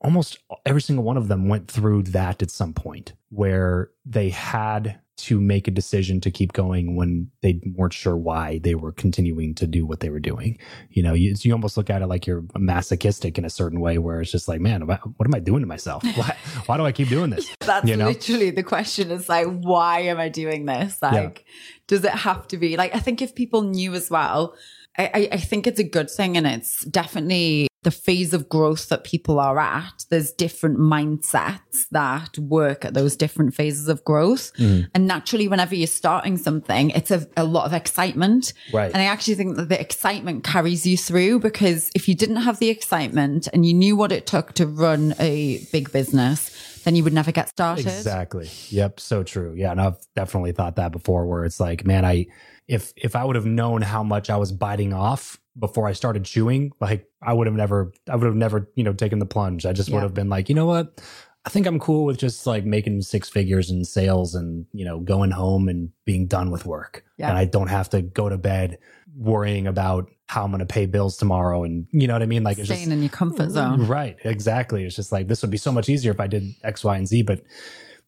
almost 0.00 0.38
every 0.64 0.82
single 0.82 1.04
one 1.04 1.16
of 1.16 1.28
them 1.28 1.48
went 1.48 1.70
through 1.70 2.02
that 2.02 2.42
at 2.42 2.50
some 2.50 2.72
point 2.72 3.14
where 3.30 3.90
they 4.04 4.30
had 4.30 5.00
to 5.16 5.40
make 5.40 5.66
a 5.66 5.70
decision 5.70 6.20
to 6.20 6.30
keep 6.30 6.52
going 6.52 6.94
when 6.94 7.30
they 7.40 7.58
weren't 7.74 7.94
sure 7.94 8.16
why 8.16 8.58
they 8.58 8.74
were 8.74 8.92
continuing 8.92 9.54
to 9.54 9.66
do 9.66 9.86
what 9.86 10.00
they 10.00 10.10
were 10.10 10.20
doing. 10.20 10.58
You 10.90 11.02
know, 11.02 11.14
you, 11.14 11.34
you 11.40 11.52
almost 11.52 11.78
look 11.78 11.88
at 11.88 12.02
it 12.02 12.06
like 12.06 12.26
you're 12.26 12.44
masochistic 12.58 13.38
in 13.38 13.44
a 13.46 13.50
certain 13.50 13.80
way 13.80 13.96
where 13.96 14.20
it's 14.20 14.30
just 14.30 14.46
like, 14.46 14.60
man, 14.60 14.82
what 14.82 15.26
am 15.26 15.34
I 15.34 15.38
doing 15.38 15.60
to 15.60 15.66
myself? 15.66 16.04
Why, 16.16 16.36
why 16.66 16.76
do 16.76 16.84
I 16.84 16.92
keep 16.92 17.08
doing 17.08 17.30
this? 17.30 17.50
That's 17.60 17.88
you 17.88 17.96
know? 17.96 18.08
literally 18.08 18.50
the 18.50 18.62
question 18.62 19.10
is 19.10 19.28
like, 19.28 19.46
why 19.46 20.00
am 20.00 20.18
I 20.18 20.28
doing 20.28 20.66
this? 20.66 21.00
Like, 21.00 21.46
does 21.86 22.04
it 22.04 22.12
have 22.12 22.46
to 22.48 22.58
be 22.58 22.76
like, 22.76 22.94
I 22.94 22.98
think 22.98 23.22
if 23.22 23.34
people 23.34 23.62
knew 23.62 23.94
as 23.94 24.10
well, 24.10 24.54
I, 24.98 25.28
I 25.32 25.36
think 25.38 25.66
it's 25.66 25.80
a 25.80 25.84
good 25.84 26.10
thing 26.10 26.36
and 26.36 26.46
it's 26.46 26.84
definitely 26.84 27.68
the 27.86 27.92
phase 27.92 28.34
of 28.34 28.48
growth 28.48 28.88
that 28.88 29.04
people 29.04 29.38
are 29.38 29.60
at. 29.60 30.04
There's 30.10 30.32
different 30.32 30.76
mindsets 30.76 31.86
that 31.92 32.36
work 32.36 32.84
at 32.84 32.94
those 32.94 33.14
different 33.14 33.54
phases 33.54 33.88
of 33.88 34.02
growth. 34.02 34.52
Mm. 34.54 34.88
And 34.92 35.06
naturally, 35.06 35.46
whenever 35.46 35.76
you're 35.76 35.86
starting 35.86 36.36
something, 36.36 36.90
it's 36.90 37.12
a, 37.12 37.28
a 37.36 37.44
lot 37.44 37.64
of 37.64 37.72
excitement. 37.72 38.54
Right. 38.72 38.90
And 38.92 39.00
I 39.00 39.04
actually 39.04 39.36
think 39.36 39.54
that 39.54 39.68
the 39.68 39.80
excitement 39.80 40.42
carries 40.42 40.84
you 40.84 40.96
through 40.96 41.38
because 41.38 41.92
if 41.94 42.08
you 42.08 42.16
didn't 42.16 42.38
have 42.38 42.58
the 42.58 42.70
excitement 42.70 43.46
and 43.52 43.64
you 43.64 43.72
knew 43.72 43.94
what 43.94 44.10
it 44.10 44.26
took 44.26 44.54
to 44.54 44.66
run 44.66 45.14
a 45.20 45.64
big 45.70 45.92
business, 45.92 46.82
then 46.82 46.96
you 46.96 47.04
would 47.04 47.12
never 47.12 47.30
get 47.30 47.50
started. 47.50 47.86
Exactly. 47.86 48.50
Yep. 48.70 48.98
So 48.98 49.22
true. 49.22 49.54
Yeah. 49.56 49.70
And 49.70 49.80
I've 49.80 50.04
definitely 50.16 50.50
thought 50.50 50.74
that 50.74 50.90
before 50.90 51.24
where 51.24 51.44
it's 51.44 51.60
like, 51.60 51.86
man, 51.86 52.04
I, 52.04 52.26
if, 52.66 52.92
if 52.96 53.14
I 53.14 53.24
would 53.24 53.36
have 53.36 53.46
known 53.46 53.80
how 53.80 54.02
much 54.02 54.28
I 54.28 54.38
was 54.38 54.50
biting 54.50 54.92
off 54.92 55.38
before 55.58 55.86
I 55.86 55.92
started 55.92 56.24
chewing, 56.24 56.72
like 56.80 57.08
I 57.22 57.32
would 57.32 57.46
have 57.46 57.56
never, 57.56 57.92
I 58.10 58.16
would 58.16 58.26
have 58.26 58.34
never, 58.34 58.70
you 58.74 58.84
know, 58.84 58.92
taken 58.92 59.18
the 59.18 59.26
plunge. 59.26 59.66
I 59.66 59.72
just 59.72 59.90
would 59.90 60.02
have 60.02 60.14
been 60.14 60.28
like, 60.28 60.48
you 60.48 60.54
know 60.54 60.66
what? 60.66 61.00
I 61.44 61.48
think 61.48 61.66
I'm 61.66 61.78
cool 61.78 62.04
with 62.04 62.18
just 62.18 62.46
like 62.46 62.64
making 62.64 63.02
six 63.02 63.28
figures 63.28 63.70
in 63.70 63.84
sales 63.84 64.34
and, 64.34 64.66
you 64.72 64.84
know, 64.84 64.98
going 64.98 65.30
home 65.30 65.68
and 65.68 65.90
being 66.04 66.26
done 66.26 66.50
with 66.50 66.66
work. 66.66 67.04
Yeah. 67.18 67.28
And 67.28 67.38
I 67.38 67.44
don't 67.44 67.68
have 67.68 67.88
to 67.90 68.02
go 68.02 68.28
to 68.28 68.36
bed 68.36 68.78
worrying 69.16 69.66
about 69.66 70.10
how 70.26 70.44
I'm 70.44 70.50
going 70.50 70.58
to 70.58 70.66
pay 70.66 70.86
bills 70.86 71.16
tomorrow. 71.16 71.62
And 71.62 71.86
you 71.92 72.08
know 72.08 72.14
what 72.14 72.22
I 72.22 72.26
mean? 72.26 72.42
Like 72.42 72.58
it's 72.58 72.66
Staying 72.66 72.86
just, 72.86 72.92
in 72.92 73.00
your 73.00 73.10
comfort 73.10 73.50
zone. 73.50 73.80
Mm, 73.80 73.88
right, 73.88 74.16
exactly. 74.24 74.84
It's 74.84 74.96
just 74.96 75.12
like 75.12 75.28
this 75.28 75.40
would 75.42 75.50
be 75.52 75.56
so 75.56 75.70
much 75.70 75.88
easier 75.88 76.10
if 76.10 76.20
I 76.20 76.26
did 76.26 76.52
X, 76.64 76.82
Y, 76.82 76.96
and 76.96 77.06
Z, 77.06 77.22
but 77.22 77.42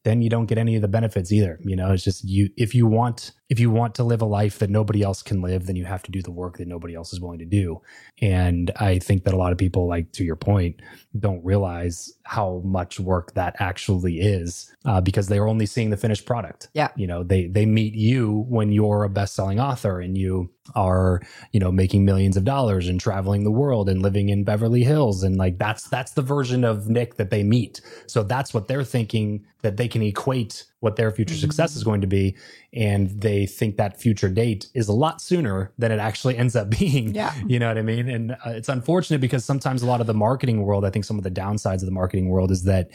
then 0.02 0.20
you 0.20 0.28
don't 0.28 0.46
get 0.46 0.58
any 0.58 0.74
of 0.76 0.82
the 0.82 0.88
benefits 0.88 1.32
either. 1.32 1.58
You 1.62 1.76
know, 1.76 1.92
it's 1.92 2.04
just 2.04 2.24
you 2.24 2.50
if 2.56 2.74
you 2.74 2.86
want 2.86 3.32
if 3.48 3.58
you 3.58 3.70
want 3.70 3.94
to 3.94 4.04
live 4.04 4.20
a 4.20 4.26
life 4.26 4.58
that 4.58 4.68
nobody 4.68 5.02
else 5.02 5.22
can 5.22 5.40
live, 5.40 5.66
then 5.66 5.76
you 5.76 5.86
have 5.86 6.02
to 6.02 6.10
do 6.10 6.20
the 6.20 6.30
work 6.30 6.58
that 6.58 6.68
nobody 6.68 6.94
else 6.94 7.12
is 7.12 7.20
willing 7.20 7.38
to 7.38 7.46
do. 7.46 7.80
And 8.20 8.70
I 8.76 8.98
think 8.98 9.24
that 9.24 9.32
a 9.32 9.38
lot 9.38 9.52
of 9.52 9.58
people, 9.58 9.88
like 9.88 10.12
to 10.12 10.24
your 10.24 10.36
point, 10.36 10.82
don't 11.18 11.42
realize 11.42 12.12
how 12.24 12.60
much 12.64 13.00
work 13.00 13.32
that 13.34 13.56
actually 13.58 14.20
is 14.20 14.74
uh, 14.84 15.00
because 15.00 15.28
they're 15.28 15.48
only 15.48 15.64
seeing 15.64 15.88
the 15.88 15.96
finished 15.96 16.26
product. 16.26 16.68
Yeah. 16.74 16.90
You 16.94 17.06
know, 17.06 17.22
they 17.22 17.46
they 17.46 17.64
meet 17.64 17.94
you 17.94 18.44
when 18.48 18.70
you're 18.70 19.04
a 19.04 19.08
best-selling 19.08 19.58
author 19.58 19.98
and 19.98 20.16
you 20.18 20.50
are, 20.74 21.22
you 21.52 21.60
know, 21.60 21.72
making 21.72 22.04
millions 22.04 22.36
of 22.36 22.44
dollars 22.44 22.86
and 22.86 23.00
traveling 23.00 23.44
the 23.44 23.50
world 23.50 23.88
and 23.88 24.02
living 24.02 24.28
in 24.28 24.44
Beverly 24.44 24.84
Hills 24.84 25.22
and 25.22 25.36
like 25.36 25.58
that's 25.58 25.88
that's 25.88 26.12
the 26.12 26.22
version 26.22 26.64
of 26.64 26.84
Niyc 26.84 27.14
that 27.14 27.30
they 27.30 27.42
meet. 27.42 27.80
So 28.06 28.22
that's 28.22 28.52
what 28.52 28.68
they're 28.68 28.84
thinking 28.84 29.46
that 29.62 29.78
they 29.78 29.88
can 29.88 30.02
equate 30.02 30.64
what 30.80 30.96
their 30.96 31.10
future 31.10 31.34
success 31.34 31.74
is 31.74 31.82
going 31.82 32.00
to 32.00 32.06
be 32.06 32.36
and 32.72 33.10
they 33.20 33.46
think 33.46 33.76
that 33.76 34.00
future 34.00 34.28
date 34.28 34.66
is 34.74 34.88
a 34.88 34.92
lot 34.92 35.20
sooner 35.20 35.72
than 35.78 35.90
it 35.90 35.98
actually 35.98 36.36
ends 36.36 36.54
up 36.54 36.70
being. 36.78 37.14
Yeah. 37.14 37.34
You 37.46 37.58
know 37.58 37.68
what 37.68 37.78
I 37.78 37.82
mean? 37.82 38.08
And 38.08 38.32
uh, 38.32 38.36
it's 38.50 38.68
unfortunate 38.68 39.20
because 39.20 39.44
sometimes 39.44 39.82
a 39.82 39.86
lot 39.86 40.00
of 40.00 40.06
the 40.06 40.14
marketing 40.14 40.62
world, 40.62 40.84
I 40.84 40.90
think 40.90 41.04
some 41.04 41.18
of 41.18 41.24
the 41.24 41.30
downsides 41.30 41.80
of 41.80 41.86
the 41.86 41.92
marketing 41.92 42.28
world 42.28 42.50
is 42.50 42.64
that 42.64 42.90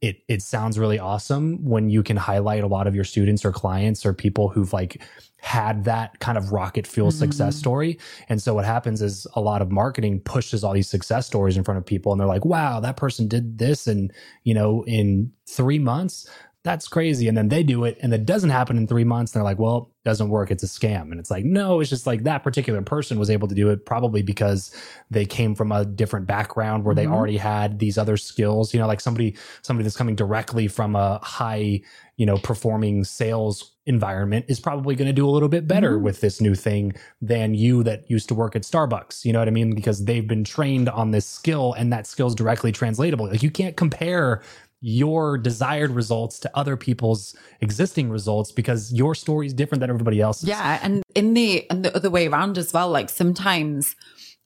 it 0.00 0.22
it 0.28 0.42
sounds 0.42 0.78
really 0.78 0.98
awesome 0.98 1.64
when 1.64 1.90
you 1.90 2.02
can 2.02 2.16
highlight 2.16 2.62
a 2.62 2.68
lot 2.68 2.86
of 2.86 2.94
your 2.94 3.04
students 3.04 3.44
or 3.44 3.52
clients 3.52 4.06
or 4.06 4.12
people 4.12 4.48
who've 4.48 4.72
like 4.72 5.02
had 5.40 5.84
that 5.84 6.18
kind 6.20 6.38
of 6.38 6.52
rocket 6.52 6.86
fuel 6.86 7.10
success 7.10 7.54
story. 7.54 7.98
And 8.30 8.40
so 8.40 8.54
what 8.54 8.64
happens 8.64 9.02
is 9.02 9.26
a 9.34 9.42
lot 9.42 9.60
of 9.60 9.70
marketing 9.70 10.20
pushes 10.20 10.64
all 10.64 10.72
these 10.72 10.88
success 10.88 11.26
stories 11.26 11.58
in 11.58 11.64
front 11.64 11.76
of 11.76 11.84
people 11.84 12.12
and 12.12 12.20
they're 12.20 12.26
like, 12.26 12.46
wow, 12.46 12.80
that 12.80 12.96
person 12.96 13.28
did 13.28 13.58
this 13.58 13.86
and, 13.86 14.10
you 14.44 14.54
know, 14.54 14.84
in 14.86 15.32
3 15.46 15.78
months 15.80 16.26
that's 16.64 16.88
crazy. 16.88 17.28
And 17.28 17.36
then 17.36 17.48
they 17.48 17.62
do 17.62 17.84
it 17.84 17.98
and 18.00 18.12
it 18.14 18.24
doesn't 18.24 18.48
happen 18.48 18.78
in 18.78 18.86
three 18.86 19.04
months. 19.04 19.32
And 19.32 19.38
they're 19.40 19.44
like, 19.44 19.58
well, 19.58 19.90
doesn't 20.02 20.30
work. 20.30 20.50
It's 20.50 20.62
a 20.62 20.66
scam. 20.66 21.10
And 21.10 21.20
it's 21.20 21.30
like, 21.30 21.44
no, 21.44 21.80
it's 21.80 21.90
just 21.90 22.06
like 22.06 22.22
that 22.24 22.42
particular 22.42 22.80
person 22.80 23.18
was 23.18 23.28
able 23.28 23.48
to 23.48 23.54
do 23.54 23.68
it 23.68 23.84
probably 23.84 24.22
because 24.22 24.74
they 25.10 25.26
came 25.26 25.54
from 25.54 25.70
a 25.72 25.84
different 25.84 26.26
background 26.26 26.84
where 26.84 26.94
Mm-hmm. 26.94 27.10
they 27.10 27.16
already 27.16 27.36
had 27.36 27.78
these 27.80 27.98
other 27.98 28.16
skills, 28.16 28.72
you 28.72 28.80
know, 28.80 28.86
like 28.86 29.02
somebody, 29.02 29.36
somebody 29.60 29.84
that's 29.84 29.96
coming 29.96 30.14
directly 30.16 30.66
from 30.66 30.96
a 30.96 31.18
high, 31.22 31.82
you 32.16 32.24
know, 32.24 32.38
performing 32.38 33.04
sales 33.04 33.72
environment 33.86 34.46
is 34.48 34.58
probably 34.58 34.94
going 34.94 35.06
to 35.08 35.12
do 35.12 35.28
a 35.28 35.30
little 35.30 35.50
bit 35.50 35.68
better 35.68 35.96
Mm-hmm. 35.96 36.04
with 36.04 36.22
this 36.22 36.40
new 36.40 36.54
thing 36.54 36.94
than 37.20 37.52
you 37.54 37.82
that 37.82 38.10
used 38.10 38.28
to 38.28 38.34
work 38.34 38.56
at 38.56 38.62
Starbucks. 38.62 39.26
You 39.26 39.34
know 39.34 39.38
what 39.38 39.48
I 39.48 39.50
mean? 39.50 39.74
Because 39.74 40.06
they've 40.06 40.26
been 40.26 40.44
trained 40.44 40.88
on 40.88 41.10
this 41.10 41.26
skill 41.26 41.74
and 41.74 41.92
that 41.92 42.06
skill 42.06 42.28
is 42.28 42.34
directly 42.34 42.72
translatable. 42.72 43.26
Like 43.28 43.42
you 43.42 43.50
can't 43.50 43.76
compare 43.76 44.42
your 44.86 45.38
desired 45.38 45.90
results 45.90 46.38
to 46.40 46.50
other 46.54 46.76
people's 46.76 47.34
existing 47.62 48.10
results 48.10 48.52
because 48.52 48.92
your 48.92 49.14
story 49.14 49.46
is 49.46 49.54
different 49.54 49.80
than 49.80 49.88
everybody 49.88 50.20
else's. 50.20 50.46
Yeah, 50.48 50.78
and 50.82 51.02
in 51.14 51.32
the 51.32 51.68
and 51.70 51.82
the 51.84 51.96
other 51.96 52.10
way 52.10 52.26
around 52.26 52.58
as 52.58 52.72
well. 52.74 52.90
Like 52.90 53.08
sometimes, 53.08 53.96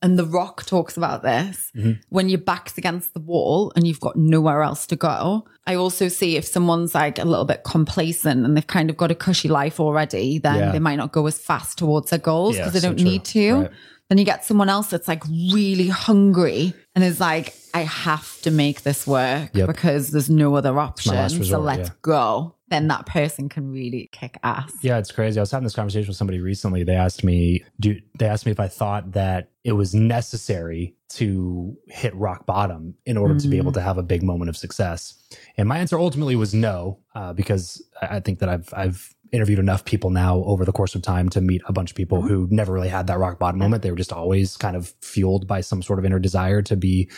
and 0.01 0.16
The 0.16 0.24
Rock 0.24 0.64
talks 0.64 0.97
about 0.97 1.22
this 1.24 1.72
Mm-hmm. 1.76 1.93
when 2.11 2.28
your 2.28 2.39
back's 2.39 2.78
against 2.78 3.14
the 3.14 3.20
wall 3.20 3.72
and 3.74 3.84
you've 3.86 3.99
got 4.01 4.14
nowhere 4.16 4.62
else 4.62 4.86
to 4.86 4.97
go. 4.97 5.45
I 5.66 5.74
also 5.74 6.07
see 6.09 6.36
if 6.36 6.45
someone's 6.47 6.95
like 6.95 7.18
a 7.18 7.24
little 7.24 7.45
bit 7.45 7.64
complacent 7.64 8.45
and 8.47 8.57
they've 8.57 8.66
kind 8.66 8.91
of 8.91 8.97
got 8.97 9.11
a 9.11 9.14
cushy 9.16 9.49
life 9.49 9.80
already, 9.80 10.39
then 10.39 10.57
Yeah. 10.57 10.72
they 10.72 10.78
might 10.78 10.97
not 10.97 11.11
go 11.12 11.26
as 11.26 11.39
fast 11.39 11.78
towards 11.78 12.11
their 12.11 12.18
goals 12.20 12.57
Yeah, 12.57 12.62
because 12.62 12.74
they 12.74 12.80
so 12.80 12.89
don't 12.91 12.99
true. 12.99 13.11
need 13.11 13.24
to. 13.26 13.55
Right. 13.55 13.70
Then 14.09 14.16
you 14.18 14.24
get 14.24 14.45
someone 14.45 14.70
else 14.70 14.86
that's 14.89 15.09
like 15.09 15.22
really 15.53 15.89
hungry 15.89 16.72
and 16.99 17.05
is 17.05 17.20
like, 17.20 17.55
I 17.74 17.82
have 17.82 18.40
to 18.40 18.51
make 18.51 18.82
this 18.82 19.07
work 19.07 19.51
Yep. 19.55 19.68
because 19.68 20.11
there's 20.11 20.28
no 20.28 20.57
other 20.57 20.80
option. 20.80 21.14
last 21.14 21.44
so 21.44 21.61
let's 21.61 21.90
yeah. 21.90 21.94
go. 22.03 22.57
Then 22.70 22.88
that 22.88 23.07
person 23.07 23.49
can 23.49 23.70
really 23.70 24.09
kick 24.11 24.36
ass. 24.42 24.72
Yeah, 24.82 24.99
it's 24.99 25.12
crazy. 25.12 25.38
I 25.38 25.42
was 25.42 25.53
having 25.53 25.62
this 25.62 25.76
conversation 25.76 26.09
with 26.09 26.16
somebody 26.16 26.40
recently. 26.40 26.82
They 26.82 26.96
asked 26.96 27.22
me, 27.22 27.62
do 27.78 28.01
they 28.18 28.26
asked 28.26 28.46
me 28.46 28.53
if 28.53 28.59
I 28.59 28.66
thought 28.66 29.12
that 29.12 29.51
it 29.62 29.72
was 29.72 29.94
necessary 29.94 30.96
to 31.11 31.76
hit 31.86 32.14
rock 32.16 32.46
bottom 32.46 32.96
in 33.07 33.16
order 33.16 33.38
to 33.38 33.46
be 33.49 33.59
able 33.59 33.72
to 33.72 33.80
have 33.80 33.96
a 33.96 34.03
big 34.03 34.24
moment 34.24 34.49
of 34.49 34.57
success? 34.57 35.14
And 35.57 35.68
my 35.68 35.78
answer 35.78 36.01
ultimately 36.01 36.34
was 36.34 36.53
no, 36.53 36.99
uh, 37.14 37.32
because 37.32 37.80
I 38.03 38.16
I 38.16 38.20
think 38.20 38.40
that 38.40 38.49
I've 38.49 38.68
I've 38.74 39.14
interviewed 39.33 39.59
enough 39.59 39.85
people 39.85 40.11
now 40.11 40.39
over 40.45 40.64
the 40.64 40.72
course 40.72 40.95
of 40.95 41.03
time 41.03 41.29
to 41.31 41.41
meet 41.41 41.62
a 41.66 41.72
bunch 41.72 41.91
of 41.91 41.97
people 41.97 42.22
who 42.22 42.49
never 42.51 42.72
really 42.72 42.89
had 42.89 43.07
that 43.07 43.18
rock 43.18 43.39
bottom 43.39 43.59
moment. 43.59 43.83
They 43.83 43.91
were 43.91 43.97
just 43.97 44.12
always 44.12 44.57
kind 44.57 44.76
of 44.76 44.95
fueled 45.01 45.47
by 45.47 45.61
some 45.61 45.83
sort 45.83 45.99
of 45.99 46.05
inner 46.05 46.18
desire 46.18 46.62
to 46.62 46.76
be, 46.76 47.11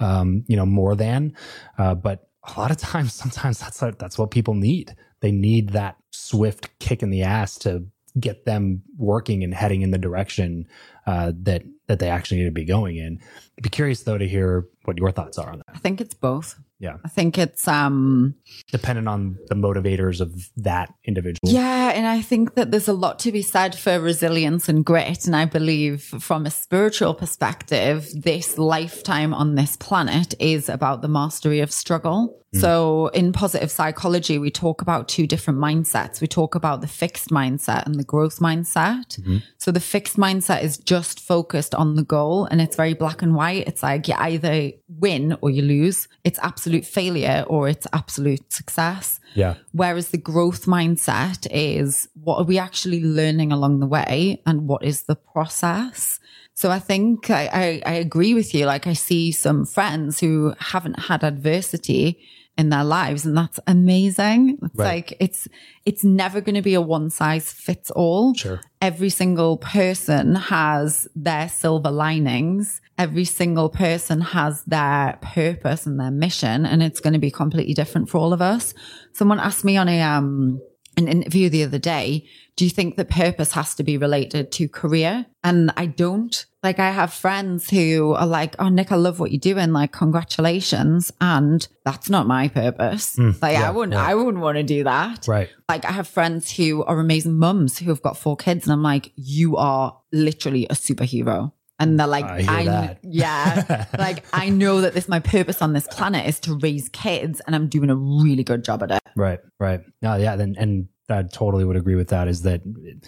um, 0.00 0.44
you 0.46 0.56
know, 0.56 0.66
more 0.66 0.94
than. 0.94 1.34
Uh, 1.76 1.94
but 1.94 2.28
a 2.44 2.58
lot 2.58 2.70
of 2.70 2.76
times, 2.78 3.12
sometimes 3.12 3.58
that's 3.58 3.80
what, 3.80 3.98
that's 3.98 4.18
what 4.18 4.30
people 4.30 4.54
need. 4.54 4.94
They 5.20 5.32
need 5.32 5.70
that 5.70 5.96
swift 6.12 6.78
kick 6.78 7.02
in 7.02 7.10
the 7.10 7.22
ass 7.22 7.58
to 7.58 7.86
get 8.18 8.44
them 8.44 8.82
working 8.96 9.44
and 9.44 9.54
heading 9.54 9.82
in 9.82 9.90
the 9.90 9.98
direction 9.98 10.66
uh, 11.06 11.32
that 11.42 11.62
that 11.86 11.98
they 11.98 12.08
actually 12.08 12.38
need 12.38 12.46
to 12.46 12.50
be 12.50 12.64
going 12.64 12.96
in. 12.96 13.20
I'd 13.56 13.62
be 13.62 13.68
curious 13.68 14.02
though 14.02 14.18
to 14.18 14.28
hear 14.28 14.66
what 14.84 14.98
your 14.98 15.10
thoughts 15.10 15.38
are 15.38 15.50
on 15.50 15.58
that. 15.58 15.74
I 15.74 15.78
think 15.78 16.00
it's 16.00 16.14
both. 16.14 16.58
Yeah, 16.80 16.98
I 17.04 17.08
think 17.08 17.38
it's 17.38 17.66
um 17.66 18.34
depending 18.70 19.08
on 19.08 19.36
the 19.48 19.56
motivators 19.56 20.20
of 20.20 20.48
that 20.56 20.92
individual. 21.04 21.52
yeah, 21.52 21.90
and 21.90 22.06
I 22.06 22.20
think 22.22 22.54
that 22.54 22.70
there's 22.70 22.88
a 22.88 22.92
lot 22.92 23.18
to 23.20 23.32
be 23.32 23.42
said 23.42 23.74
for 23.74 23.98
resilience 23.98 24.68
and 24.68 24.84
grit. 24.84 25.26
And 25.26 25.34
I 25.34 25.44
believe 25.44 26.02
from 26.02 26.46
a 26.46 26.50
spiritual 26.50 27.14
perspective, 27.14 28.08
this 28.14 28.58
lifetime 28.58 29.34
on 29.34 29.56
this 29.56 29.76
planet 29.76 30.34
is 30.38 30.68
about 30.68 31.02
the 31.02 31.08
mastery 31.08 31.60
of 31.60 31.72
struggle. 31.72 32.38
Mm. 32.54 32.60
So 32.60 33.08
in 33.08 33.32
positive 33.32 33.70
psychology, 33.70 34.38
we 34.38 34.50
talk 34.50 34.80
about 34.80 35.06
two 35.06 35.26
different 35.26 35.58
mindsets. 35.58 36.20
We 36.20 36.26
talk 36.26 36.54
about 36.54 36.80
the 36.80 36.86
fixed 36.86 37.28
mindset 37.28 37.84
and 37.84 37.96
the 37.96 38.04
growth 38.04 38.38
mindset. 38.38 39.20
Mm-hmm. 39.20 39.38
So 39.58 39.70
the 39.70 39.80
fixed 39.80 40.16
mindset 40.16 40.62
is 40.62 40.78
just 40.78 41.20
focused 41.20 41.74
on 41.74 41.96
the 41.96 42.02
goal 42.02 42.46
and 42.46 42.60
it's 42.60 42.76
very 42.76 42.94
black 42.94 43.20
and 43.20 43.34
white. 43.34 43.68
It's 43.68 43.82
like 43.82 44.08
you 44.08 44.14
either 44.16 44.72
win 44.88 45.36
or 45.42 45.50
you 45.50 45.62
lose. 45.62 46.08
It's 46.24 46.38
absolute 46.38 46.86
failure 46.86 47.44
or 47.48 47.68
it's 47.68 47.86
absolute 47.92 48.50
success. 48.50 49.20
yeah, 49.34 49.56
Whereas 49.72 50.08
the 50.08 50.18
growth 50.18 50.64
mindset 50.64 51.46
is 51.50 52.08
what 52.14 52.38
are 52.38 52.44
we 52.44 52.58
actually 52.58 53.02
learning 53.04 53.52
along 53.52 53.80
the 53.80 53.86
way 53.86 54.40
and 54.46 54.66
what 54.66 54.82
is 54.82 55.02
the 55.02 55.16
process? 55.16 56.18
So 56.54 56.70
I 56.70 56.80
think 56.80 57.30
I, 57.30 57.48
I, 57.52 57.82
I 57.86 57.92
agree 57.92 58.34
with 58.34 58.54
you. 58.54 58.66
Like 58.66 58.86
I 58.86 58.94
see 58.94 59.32
some 59.32 59.64
friends 59.66 60.18
who 60.18 60.54
haven't 60.58 60.98
had 60.98 61.22
adversity 61.22 62.18
in 62.58 62.68
their 62.70 62.84
lives 62.84 63.24
and 63.24 63.36
that's 63.36 63.60
amazing. 63.66 64.58
It's 64.62 64.74
Right. 64.74 64.86
like 64.94 65.16
it's 65.20 65.48
it's 65.86 66.04
never 66.04 66.40
going 66.40 66.56
to 66.56 66.62
be 66.62 66.74
a 66.74 66.80
one 66.80 67.08
size 67.08 67.52
fits 67.52 67.90
all 67.92 68.34
sure. 68.34 68.60
every 68.82 69.08
single 69.10 69.56
person 69.58 70.34
has 70.34 71.08
their 71.14 71.48
silver 71.48 71.90
linings. 71.90 72.80
Every 72.98 73.24
single 73.24 73.68
person 73.68 74.20
has 74.20 74.64
their 74.64 75.18
purpose 75.22 75.86
and 75.86 76.00
their 76.00 76.10
mission, 76.10 76.66
and 76.66 76.82
it's 76.82 76.98
going 77.00 77.12
to 77.12 77.20
be 77.20 77.30
completely 77.30 77.74
different 77.74 78.10
for 78.10 78.18
all 78.18 78.32
of 78.32 78.42
us. 78.42 78.74
Someone 79.12 79.38
asked 79.38 79.64
me 79.64 79.76
on 79.76 79.88
a 79.88 80.00
um 80.02 80.60
an 80.96 81.06
interview 81.06 81.48
the 81.48 81.62
other 81.62 81.78
day, 81.78 82.26
do 82.58 82.64
you 82.64 82.70
think 82.72 82.96
that 82.96 83.08
purpose 83.08 83.52
has 83.52 83.76
to 83.76 83.84
be 83.84 83.96
related 83.96 84.50
to 84.50 84.68
career? 84.68 85.26
And 85.44 85.70
I 85.76 85.86
don't. 85.86 86.44
Like 86.64 86.80
I 86.80 86.90
have 86.90 87.12
friends 87.12 87.70
who 87.70 88.14
are 88.14 88.26
like, 88.26 88.56
"Oh, 88.58 88.64
Niyc, 88.64 88.90
I 88.90 88.96
love 88.96 89.20
what 89.20 89.30
you're 89.30 89.38
doing. 89.38 89.72
Like, 89.72 89.92
congratulations." 89.92 91.12
And 91.20 91.66
that's 91.84 92.10
not 92.10 92.26
my 92.26 92.48
purpose. 92.48 93.14
Hmm. 93.14 93.30
like 93.40 93.56
I 93.56 93.70
wouldn't, 93.70 93.92
yeah. 93.92 94.04
I 94.04 94.16
wouldn't 94.16 94.42
want 94.42 94.56
to 94.56 94.64
do 94.64 94.82
that. 94.82 95.28
Right. 95.28 95.48
Like 95.68 95.84
I 95.84 95.92
have 95.92 96.08
friends 96.08 96.50
who 96.50 96.82
are 96.82 96.98
amazing 96.98 97.38
mums 97.38 97.78
who 97.78 97.90
have 97.90 98.02
got 98.02 98.18
four 98.18 98.36
kids, 98.36 98.66
and 98.66 98.72
I'm 98.72 98.82
like, 98.82 99.12
you 99.14 99.56
are 99.56 99.96
literally 100.12 100.66
a 100.66 100.74
superhero. 100.74 101.52
And 101.78 102.00
they're 102.00 102.08
like, 102.08 102.24
I 102.24 102.64
that. 102.64 102.98
yeah, 103.04 103.86
like 103.98 104.24
I 104.32 104.48
know 104.48 104.80
that 104.80 104.94
this 104.94 105.08
my 105.08 105.20
purpose 105.20 105.62
on 105.62 105.74
this 105.74 105.86
planet 105.86 106.26
is 106.26 106.40
to 106.40 106.58
raise 106.60 106.88
kids, 106.88 107.40
and 107.46 107.54
I'm 107.54 107.68
doing 107.68 107.88
a 107.88 107.94
really 107.94 108.42
good 108.42 108.64
job 108.64 108.82
at 108.82 108.90
it. 108.90 109.02
Right, 109.14 109.38
right. 109.60 109.82
No, 110.02 110.16
yeah, 110.16 110.34
then 110.34 110.56
and 110.58 110.88
I 111.08 111.22
totally 111.22 111.64
would 111.64 111.76
agree 111.76 111.94
with 111.94 112.08
that. 112.08 112.28
Is 112.28 112.42
that 112.42 112.62
it, 112.82 113.06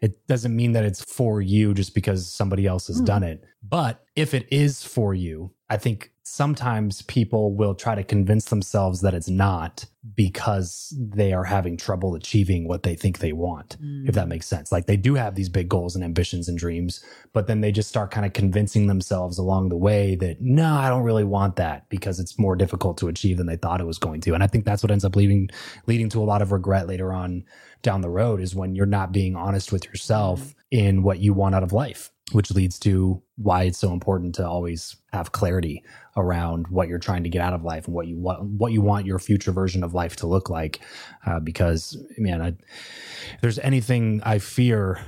it 0.00 0.26
doesn't 0.26 0.54
mean 0.54 0.72
that 0.72 0.84
it's 0.84 1.02
for 1.02 1.40
you 1.40 1.74
just 1.74 1.94
because 1.94 2.32
somebody 2.32 2.66
else 2.66 2.86
has 2.88 2.98
hmm. 2.98 3.04
done 3.04 3.22
it. 3.22 3.44
But 3.62 4.04
if 4.16 4.34
it 4.34 4.46
is 4.50 4.82
for 4.82 5.14
you, 5.14 5.52
I 5.70 5.76
think 5.76 6.12
sometimes 6.22 7.02
people 7.02 7.54
will 7.54 7.74
try 7.74 7.94
to 7.94 8.04
convince 8.04 8.46
themselves 8.46 9.00
that 9.00 9.14
it's 9.14 9.28
not 9.28 9.86
because 10.14 10.94
they 10.98 11.32
are 11.32 11.44
having 11.44 11.76
trouble 11.76 12.14
achieving 12.14 12.66
what 12.66 12.82
they 12.82 12.94
think 12.94 13.18
they 13.18 13.32
want, 13.32 13.76
if 14.04 14.14
that 14.14 14.26
mm. 14.26 14.30
makes 14.30 14.46
sense. 14.46 14.70
Like 14.70 14.86
they 14.86 14.96
do 14.96 15.14
have 15.14 15.34
these 15.34 15.48
big 15.48 15.68
goals 15.68 15.94
and 15.94 16.04
ambitions 16.04 16.48
and 16.48 16.58
dreams, 16.58 17.04
but 17.32 17.46
then 17.46 17.60
they 17.60 17.72
just 17.72 17.88
start 17.88 18.10
kind 18.10 18.24
of 18.24 18.32
convincing 18.32 18.86
themselves 18.86 19.38
along 19.38 19.68
the 19.68 19.76
way 19.76 20.16
that, 20.16 20.40
no, 20.40 20.74
I 20.74 20.88
don't 20.88 21.02
really 21.02 21.24
want 21.24 21.56
that 21.56 21.88
because 21.88 22.20
it's 22.20 22.38
more 22.38 22.56
difficult 22.56 22.98
to 22.98 23.08
achieve 23.08 23.36
than 23.36 23.46
they 23.46 23.56
thought 23.56 23.80
it 23.80 23.86
was 23.86 23.98
going 23.98 24.20
to. 24.22 24.34
And 24.34 24.42
I 24.42 24.46
think 24.46 24.64
that's 24.64 24.82
what 24.82 24.90
ends 24.90 25.04
up 25.04 25.16
leading, 25.16 25.50
leading 25.86 26.08
to 26.10 26.22
a 26.22 26.24
lot 26.24 26.42
of 26.42 26.52
regret 26.52 26.86
later 26.86 27.12
on 27.12 27.44
down 27.82 28.00
the 28.00 28.10
road 28.10 28.40
is 28.40 28.54
when 28.54 28.74
you're 28.74 28.86
not 28.86 29.12
being 29.12 29.36
honest 29.36 29.72
with 29.72 29.84
yourself 29.86 30.40
mm-hmm. 30.40 30.52
in 30.70 31.02
what 31.02 31.18
you 31.18 31.32
want 31.32 31.54
out 31.54 31.62
of 31.62 31.72
life, 31.72 32.10
which 32.32 32.50
leads 32.50 32.78
to 32.80 33.22
why 33.36 33.64
it's 33.64 33.78
so 33.78 33.92
important 33.92 34.34
to 34.34 34.46
always 34.46 34.96
have 35.18 35.32
clarity 35.32 35.84
around 36.16 36.68
what 36.68 36.88
you're 36.88 36.98
trying 36.98 37.22
to 37.24 37.28
get 37.28 37.42
out 37.42 37.52
of 37.52 37.62
life 37.62 37.86
and 37.86 37.94
what 37.94 38.06
you 38.06 38.16
want, 38.16 38.42
what 38.42 38.72
you 38.72 38.80
want 38.80 39.06
your 39.06 39.18
future 39.18 39.52
version 39.52 39.84
of 39.84 39.94
life 39.94 40.16
to 40.16 40.26
look 40.26 40.48
like. 40.48 40.80
Uh, 41.26 41.40
because 41.40 41.96
man, 42.16 42.40
I, 42.40 42.48
if 42.48 43.40
there's 43.40 43.58
anything 43.58 44.20
I 44.24 44.38
fear 44.38 45.00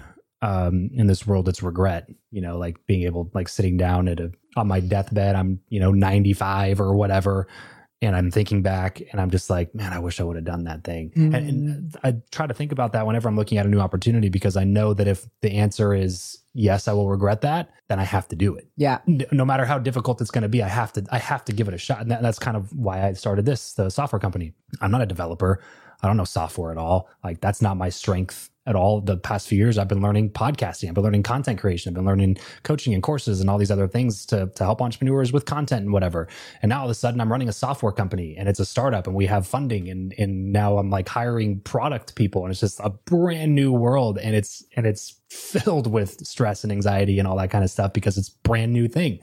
um, 0.43 0.91
in 0.95 1.07
this 1.07 1.27
world, 1.27 1.49
it's 1.49 1.63
regret. 1.63 2.09
You 2.31 2.43
know, 2.43 2.59
like 2.59 2.77
being 2.87 3.03
able, 3.03 3.31
like 3.35 3.49
sitting 3.49 3.77
down 3.77 4.09
at 4.09 4.21
a 4.21 4.33
on 4.57 4.69
my 4.69 4.81
deathbed, 4.81 5.37
I'm 5.37 5.61
you 5.69 5.81
know 5.81 5.93
95 5.93 6.81
or 6.81 6.95
whatever, 6.95 7.47
and 8.03 8.17
I'm 8.17 8.31
thinking 8.31 8.63
back, 8.63 9.03
and 9.13 9.21
I'm 9.21 9.31
just 9.31 9.51
like, 9.51 9.75
man, 9.75 9.93
I 9.93 9.99
wish 9.99 10.21
I 10.21 10.25
would 10.25 10.37
have 10.37 10.45
done 10.45 10.65
that 10.65 10.85
thing. 10.85 11.13
And, 11.15 11.35
and 11.35 11.93
mm. 11.93 11.97
I 12.03 12.17
try 12.31 12.47
to 12.47 12.55
think 12.55 12.73
about 12.73 12.93
that 12.93 13.07
whenever 13.07 13.29
I'm 13.29 13.37
looking 13.37 13.59
at 13.59 13.67
a 13.67 13.69
new 13.69 13.81
opportunity 13.81 14.31
because 14.31 14.57
I 14.57 14.65
know 14.65 14.95
that 14.95 15.07
if 15.07 15.27
the 15.43 15.53
answer 15.53 15.93
is 15.93 16.39
yes, 16.55 16.89
I 16.89 16.93
will 16.93 17.09
regret 17.09 17.43
that, 17.43 17.71
then 17.89 17.99
I 17.99 18.05
have 18.05 18.27
to 18.29 18.37
do 18.37 18.55
it 18.55 18.69
Yeah, 18.77 18.99
no 19.07 19.45
matter 19.45 19.65
how 19.65 19.79
difficult 19.79 20.21
it's 20.21 20.31
going 20.31 20.43
to 20.43 20.49
be, 20.49 20.63
I 20.63 20.69
have 20.69 20.93
to, 20.95 21.05
I 21.11 21.19
have 21.19 21.45
to 21.47 21.53
give 21.53 21.69
it 21.69 21.75
a 21.75 21.79
shot. 21.79 22.01
And 22.01 22.11
that, 22.11 22.23
that's 22.23 22.39
kind 22.39 22.57
of 22.57 22.73
why 22.73 23.07
I 23.07 23.13
started 23.13 23.45
this, 23.45 23.75
the 23.75 23.91
software 23.91 24.21
company. 24.21 24.55
I'm 24.81 24.91
not 24.91 25.03
a 25.03 25.07
developer. 25.07 25.63
I 26.03 26.07
don't 26.07 26.17
know 26.17 26.25
software 26.25 26.73
at 26.73 26.79
all. 26.79 27.09
Like 27.23 27.41
that's 27.41 27.61
not 27.61 27.77
my 27.77 27.91
strength 27.91 28.50
at 28.67 28.77
all. 28.77 29.01
The 29.01 29.17
past 29.17 29.49
few 29.49 29.57
years, 29.57 29.79
I've 29.79 29.89
been 29.89 30.03
learning 30.03 30.31
podcasting. 30.31 30.89
I've 30.89 30.95
been 30.95 31.05
learning 31.05 31.23
content 31.23 31.59
creation. 31.59 31.91
I've 31.91 31.95
been 31.95 32.05
learning 32.05 32.37
coaching 32.63 32.93
and 32.93 33.03
courses 33.03 33.41
and 33.41 33.49
all 33.49 33.59
these 33.59 33.71
other 33.71 33.89
things 33.89 34.27
to, 34.27 34.47
to 34.55 34.65
help 34.65 34.83
entrepreneurs 34.83 35.33
with 35.33 35.47
content 35.47 35.83
and 35.83 35.93
whatever. 35.93 36.29
And 36.63 36.69
now 36.71 36.81
all 36.81 36.85
of 36.85 36.91
a 36.91 36.95
sudden 36.95 37.21
I'm 37.21 37.31
running 37.33 37.49
a 37.49 37.53
software 37.53 37.93
company 37.93 38.37
and 38.37 38.49
it's 38.49 38.61
a 38.61 38.67
startup 38.67 39.07
and 39.07 39.17
we 39.17 39.27
have 39.27 39.47
funding 39.47 39.89
and, 39.89 40.15
and 40.19 40.53
now 40.53 40.79
I'm 40.79 40.91
like 40.91 41.09
hiring 41.09 41.61
product 41.61 42.15
people 42.15 42.45
and 42.45 42.51
it's 42.51 42.61
just 42.61 42.81
a 42.81 42.91
brand 42.91 43.55
new 43.55 43.73
world 43.73 44.19
and 44.19 44.37
it's, 44.37 44.63
and 44.77 44.87
it's 44.87 45.21
filled 45.31 45.87
with 45.87 46.27
stress 46.27 46.63
and 46.63 46.73
anxiety 46.73 47.19
and 47.19 47.27
all 47.27 47.37
that 47.37 47.51
kind 47.51 47.65
of 47.65 47.71
stuff 47.71 47.93
because 47.93 48.19
it's 48.19 48.29
brand 48.29 48.73
new 48.73 48.89
thing. 48.89 49.21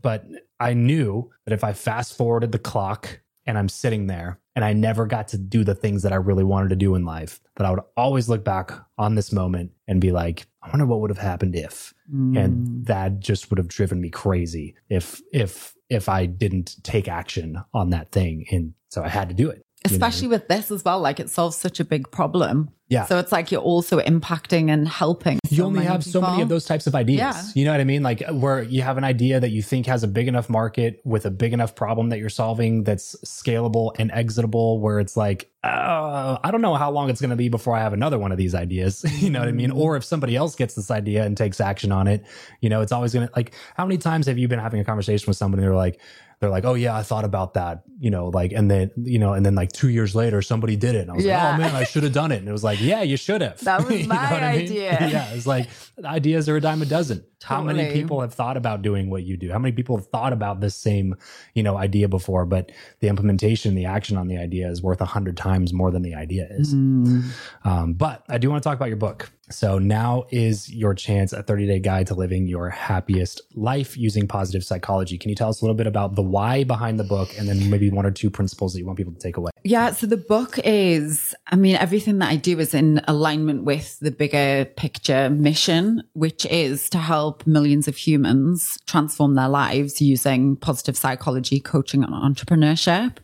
But 0.00 0.26
I 0.58 0.74
knew 0.74 1.30
that 1.44 1.52
if 1.52 1.64
I 1.64 1.72
fast 1.72 2.16
forwarded 2.16 2.52
the 2.52 2.58
clock 2.58 3.20
and 3.46 3.58
I'm 3.58 3.68
sitting 3.68 4.06
there 4.06 4.40
and 4.56 4.64
I 4.64 4.72
never 4.72 5.06
got 5.06 5.28
to 5.28 5.38
do 5.38 5.64
the 5.64 5.74
things 5.74 6.02
that 6.02 6.12
I 6.12 6.16
really 6.16 6.44
wanted 6.44 6.68
to 6.70 6.76
do 6.76 6.94
in 6.94 7.04
life, 7.04 7.40
that 7.56 7.66
I 7.66 7.70
would 7.70 7.80
always 7.96 8.28
look 8.28 8.44
back 8.44 8.72
on 8.98 9.14
this 9.14 9.32
moment 9.32 9.72
and 9.88 10.00
be 10.00 10.12
like, 10.12 10.46
I 10.62 10.70
wonder 10.70 10.86
what 10.86 11.00
would 11.00 11.10
have 11.10 11.18
happened 11.18 11.56
if. 11.56 11.92
Mm. 12.12 12.38
And 12.38 12.86
that 12.86 13.20
just 13.20 13.50
would 13.50 13.58
have 13.58 13.68
driven 13.68 14.00
me 14.00 14.10
crazy 14.10 14.74
if 14.88 15.20
if 15.32 15.74
if 15.88 16.08
I 16.08 16.26
didn't 16.26 16.82
take 16.82 17.08
action 17.08 17.62
on 17.72 17.90
that 17.90 18.12
thing. 18.12 18.46
And 18.50 18.74
so 18.88 19.02
I 19.02 19.08
had 19.08 19.28
to 19.28 19.34
do 19.34 19.50
it. 19.50 19.64
You 19.84 19.90
know? 19.90 19.94
especially 19.94 20.28
with 20.28 20.48
this 20.48 20.70
as 20.70 20.84
well 20.84 21.00
like 21.00 21.20
it 21.20 21.28
solves 21.30 21.56
such 21.56 21.80
a 21.80 21.84
big 21.84 22.10
problem 22.10 22.70
Yeah. 22.88 23.06
so 23.06 23.18
it's 23.18 23.32
like 23.32 23.50
you're 23.52 23.60
also 23.60 24.00
impacting 24.00 24.70
and 24.70 24.86
helping 24.88 25.38
you 25.50 25.58
so 25.58 25.66
only 25.66 25.84
have 25.84 26.02
so 26.04 26.20
many 26.20 26.42
of 26.42 26.48
those 26.48 26.64
types 26.64 26.86
of 26.86 26.94
ideas. 26.94 27.18
Yeah. 27.18 27.42
You 27.54 27.64
know 27.64 27.70
what 27.72 27.80
I 27.80 27.84
mean? 27.84 28.02
Like 28.02 28.22
where 28.30 28.62
you 28.62 28.82
have 28.82 28.98
an 28.98 29.04
idea 29.04 29.40
that 29.40 29.50
you 29.50 29.62
think 29.62 29.86
has 29.86 30.02
a 30.02 30.08
big 30.08 30.26
enough 30.28 30.48
market 30.50 31.00
with 31.04 31.26
a 31.26 31.30
big 31.30 31.52
enough 31.52 31.74
problem 31.76 32.08
that 32.10 32.18
you're 32.18 32.28
solving 32.28 32.82
that's 32.84 33.14
scalable 33.24 33.92
and 33.98 34.10
exitable, 34.12 34.80
where 34.80 34.98
it's 35.00 35.16
like, 35.16 35.50
uh, 35.62 36.38
I 36.42 36.50
don't 36.50 36.60
know 36.60 36.74
how 36.74 36.90
long 36.90 37.08
it's 37.10 37.20
going 37.20 37.30
to 37.30 37.36
be 37.36 37.48
before 37.48 37.74
I 37.76 37.80
have 37.80 37.92
another 37.92 38.18
one 38.18 38.32
of 38.32 38.38
these 38.38 38.54
ideas. 38.54 39.04
you 39.22 39.30
know 39.30 39.40
what 39.40 39.48
I 39.48 39.52
mean? 39.52 39.70
Mm-hmm. 39.70 39.78
Or 39.80 39.96
if 39.96 40.04
somebody 40.04 40.34
else 40.36 40.54
gets 40.56 40.74
this 40.74 40.90
idea 40.90 41.24
and 41.24 41.36
takes 41.36 41.60
action 41.60 41.92
on 41.92 42.06
it, 42.08 42.24
you 42.60 42.68
know, 42.68 42.80
it's 42.80 42.92
always 42.92 43.12
going 43.14 43.26
to 43.28 43.32
like, 43.36 43.54
how 43.76 43.86
many 43.86 43.98
times 43.98 44.26
have 44.26 44.38
you 44.38 44.48
been 44.48 44.58
having 44.58 44.80
a 44.80 44.84
conversation 44.84 45.26
with 45.28 45.36
somebody 45.36 45.62
and 45.62 45.68
they're 45.68 45.76
like, 45.76 46.00
they're 46.44 46.50
like, 46.50 46.64
oh 46.66 46.74
yeah, 46.74 46.94
I 46.96 47.02
thought 47.02 47.24
about 47.24 47.54
that, 47.54 47.82
you 47.98 48.10
know, 48.10 48.28
like, 48.28 48.52
and 48.52 48.70
then, 48.70 48.90
you 48.96 49.18
know, 49.18 49.32
and 49.32 49.44
then 49.44 49.54
like 49.54 49.72
two 49.72 49.88
years 49.88 50.14
later, 50.14 50.42
somebody 50.42 50.76
did 50.76 50.94
it. 50.94 51.00
And 51.02 51.10
I 51.10 51.14
was 51.14 51.24
Yeah. 51.24 51.42
like, 51.42 51.54
oh 51.54 51.58
man, 51.58 51.74
I 51.74 51.84
should 51.84 52.02
have 52.02 52.12
done 52.12 52.30
it. 52.32 52.36
And 52.40 52.48
it 52.48 52.52
was 52.52 52.62
like, 52.62 52.80
yeah, 52.80 53.02
you 53.02 53.16
should 53.16 53.40
have. 53.40 53.58
That 53.64 53.84
was 53.88 54.00
You 54.00 54.06
know 54.06 54.14
my 54.14 54.30
what 54.32 54.42
I 54.42 54.52
mean? 54.56 54.66
idea. 54.66 54.98
Yeah, 55.10 55.32
it's 55.32 55.46
like 55.46 55.68
ideas 56.04 56.48
are 56.48 56.56
a 56.56 56.60
dime 56.60 56.82
a 56.82 56.86
dozen. 56.86 57.24
How 57.42 57.62
many 57.62 57.92
people 57.92 58.20
have 58.22 58.32
thought 58.32 58.56
about 58.56 58.80
doing 58.82 59.10
what 59.10 59.22
you 59.24 59.36
do? 59.36 59.50
How 59.52 59.58
many 59.58 59.72
people 59.72 59.96
have 59.98 60.06
thought 60.06 60.32
about 60.32 60.60
this 60.60 60.74
same, 60.74 61.14
you 61.54 61.62
know, 61.62 61.76
idea 61.76 62.08
before? 62.08 62.46
But 62.46 62.72
the 63.00 63.08
implementation, 63.08 63.74
the 63.74 63.84
action 63.84 64.16
on 64.16 64.28
the 64.28 64.38
idea 64.38 64.68
is 64.70 64.82
worth 64.82 65.00
a 65.02 65.04
hundred 65.04 65.36
times 65.36 65.72
more 65.72 65.90
than 65.90 66.00
the 66.02 66.14
idea 66.14 66.46
is. 66.50 66.74
Mm. 66.74 67.24
Um, 67.64 67.92
but 67.94 68.24
I 68.30 68.38
do 68.38 68.48
want 68.50 68.62
to 68.62 68.66
talk 68.68 68.76
about 68.76 68.88
your 68.88 68.96
book. 68.96 69.30
So 69.50 69.78
now 69.78 70.24
is 70.30 70.72
your 70.72 70.94
chance, 70.94 71.32
a 71.32 71.42
30 71.42 71.66
day 71.66 71.78
guide 71.78 72.06
to 72.08 72.14
living 72.14 72.46
your 72.46 72.70
happiest 72.70 73.42
life 73.54 73.96
using 73.96 74.26
positive 74.26 74.64
psychology. 74.64 75.18
Can 75.18 75.28
you 75.28 75.36
tell 75.36 75.50
us 75.50 75.60
a 75.60 75.64
little 75.64 75.76
bit 75.76 75.86
about 75.86 76.14
the 76.14 76.22
why 76.22 76.64
behind 76.64 76.98
the 76.98 77.04
book 77.04 77.30
and 77.38 77.48
then 77.48 77.68
maybe 77.68 77.90
one 77.90 78.06
or 78.06 78.10
two 78.10 78.30
principles 78.30 78.72
that 78.72 78.78
you 78.78 78.86
want 78.86 78.96
people 78.96 79.12
to 79.12 79.20
take 79.20 79.36
away? 79.36 79.50
Yeah, 79.66 79.92
so 79.92 80.06
the 80.06 80.18
book 80.18 80.58
is, 80.62 81.34
I 81.46 81.56
mean, 81.56 81.76
everything 81.76 82.18
that 82.18 82.28
I 82.28 82.36
do 82.36 82.58
is 82.58 82.74
in 82.74 83.00
alignment 83.08 83.64
with 83.64 83.98
the 83.98 84.10
bigger 84.10 84.66
picture 84.66 85.30
mission, 85.30 86.02
which 86.12 86.44
is 86.44 86.90
to 86.90 86.98
help 86.98 87.46
millions 87.46 87.88
of 87.88 87.96
humans 87.96 88.76
transform 88.86 89.36
their 89.36 89.48
lives 89.48 90.02
using 90.02 90.56
positive 90.56 90.98
psychology, 90.98 91.60
coaching, 91.60 92.04
and 92.04 92.12
entrepreneurship. 92.12 93.16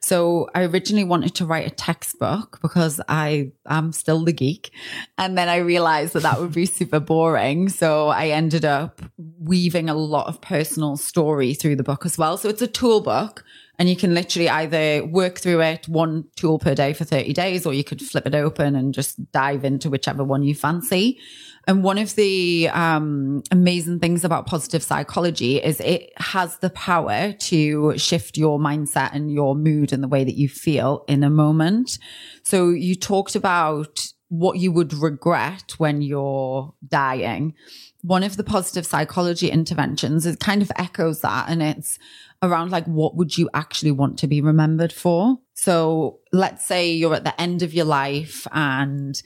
So 0.00 0.48
I 0.54 0.62
originally 0.62 1.02
wanted 1.02 1.34
to 1.34 1.44
write 1.44 1.66
a 1.66 1.74
textbook 1.74 2.60
because 2.62 3.00
I 3.08 3.50
am 3.66 3.90
still 3.90 4.24
the 4.24 4.32
geek. 4.32 4.70
And 5.18 5.36
then 5.36 5.48
I 5.48 5.56
realized 5.56 6.12
that 6.12 6.22
that 6.22 6.38
would 6.40 6.52
be 6.52 6.66
super 6.66 7.00
boring. 7.00 7.68
So 7.68 8.06
I 8.06 8.28
ended 8.28 8.64
up 8.64 9.02
weaving 9.40 9.90
a 9.90 9.94
lot 9.94 10.28
of 10.28 10.40
personal 10.40 10.96
story 10.96 11.54
through 11.54 11.74
the 11.74 11.82
book 11.82 12.06
as 12.06 12.16
well. 12.16 12.36
So 12.36 12.48
it's 12.48 12.62
a 12.62 12.68
tool 12.68 13.00
book 13.00 13.42
and 13.78 13.88
you 13.88 13.96
can 13.96 14.12
literally 14.12 14.48
either 14.48 15.04
work 15.06 15.38
through 15.38 15.60
it 15.62 15.86
one 15.86 16.24
tool 16.34 16.58
per 16.58 16.74
day 16.74 16.92
for 16.92 17.04
30 17.04 17.32
days, 17.32 17.64
or 17.64 17.72
you 17.72 17.84
could 17.84 18.02
flip 18.02 18.26
it 18.26 18.34
open 18.34 18.74
and 18.74 18.92
just 18.92 19.30
dive 19.30 19.64
into 19.64 19.88
whichever 19.88 20.24
one 20.24 20.42
you 20.42 20.54
fancy. 20.54 21.18
And 21.68 21.84
one 21.84 21.98
of 21.98 22.14
the 22.14 22.68
um, 22.72 23.42
amazing 23.50 24.00
things 24.00 24.24
about 24.24 24.46
positive 24.46 24.82
psychology 24.82 25.58
is 25.58 25.80
it 25.80 26.10
has 26.16 26.58
the 26.58 26.70
power 26.70 27.32
to 27.32 27.96
shift 27.98 28.36
your 28.36 28.58
mindset 28.58 29.10
and 29.12 29.30
your 29.30 29.54
mood 29.54 29.92
and 29.92 30.02
the 30.02 30.08
way 30.08 30.24
that 30.24 30.34
you 30.34 30.48
feel 30.48 31.04
in 31.06 31.22
a 31.22 31.30
moment. 31.30 31.98
So 32.42 32.70
you 32.70 32.94
talked 32.94 33.36
about 33.36 34.00
what 34.28 34.58
you 34.58 34.72
would 34.72 34.92
regret 34.94 35.72
when 35.78 36.02
you're 36.02 36.74
dying. 36.86 37.54
One 38.02 38.22
of 38.22 38.36
the 38.36 38.44
positive 38.44 38.86
psychology 38.86 39.50
interventions 39.50 40.26
it 40.26 40.40
kind 40.40 40.62
of 40.62 40.72
echoes 40.76 41.20
that 41.20 41.48
and 41.48 41.62
it's 41.62 41.98
around 42.42 42.70
like 42.70 42.84
what 42.86 43.16
would 43.16 43.36
you 43.36 43.48
actually 43.54 43.90
want 43.90 44.18
to 44.18 44.26
be 44.26 44.40
remembered 44.40 44.92
for? 44.92 45.38
So 45.54 46.20
let's 46.32 46.64
say 46.64 46.92
you're 46.92 47.14
at 47.14 47.24
the 47.24 47.38
end 47.40 47.62
of 47.62 47.74
your 47.74 47.84
life 47.84 48.46
and 48.52 49.20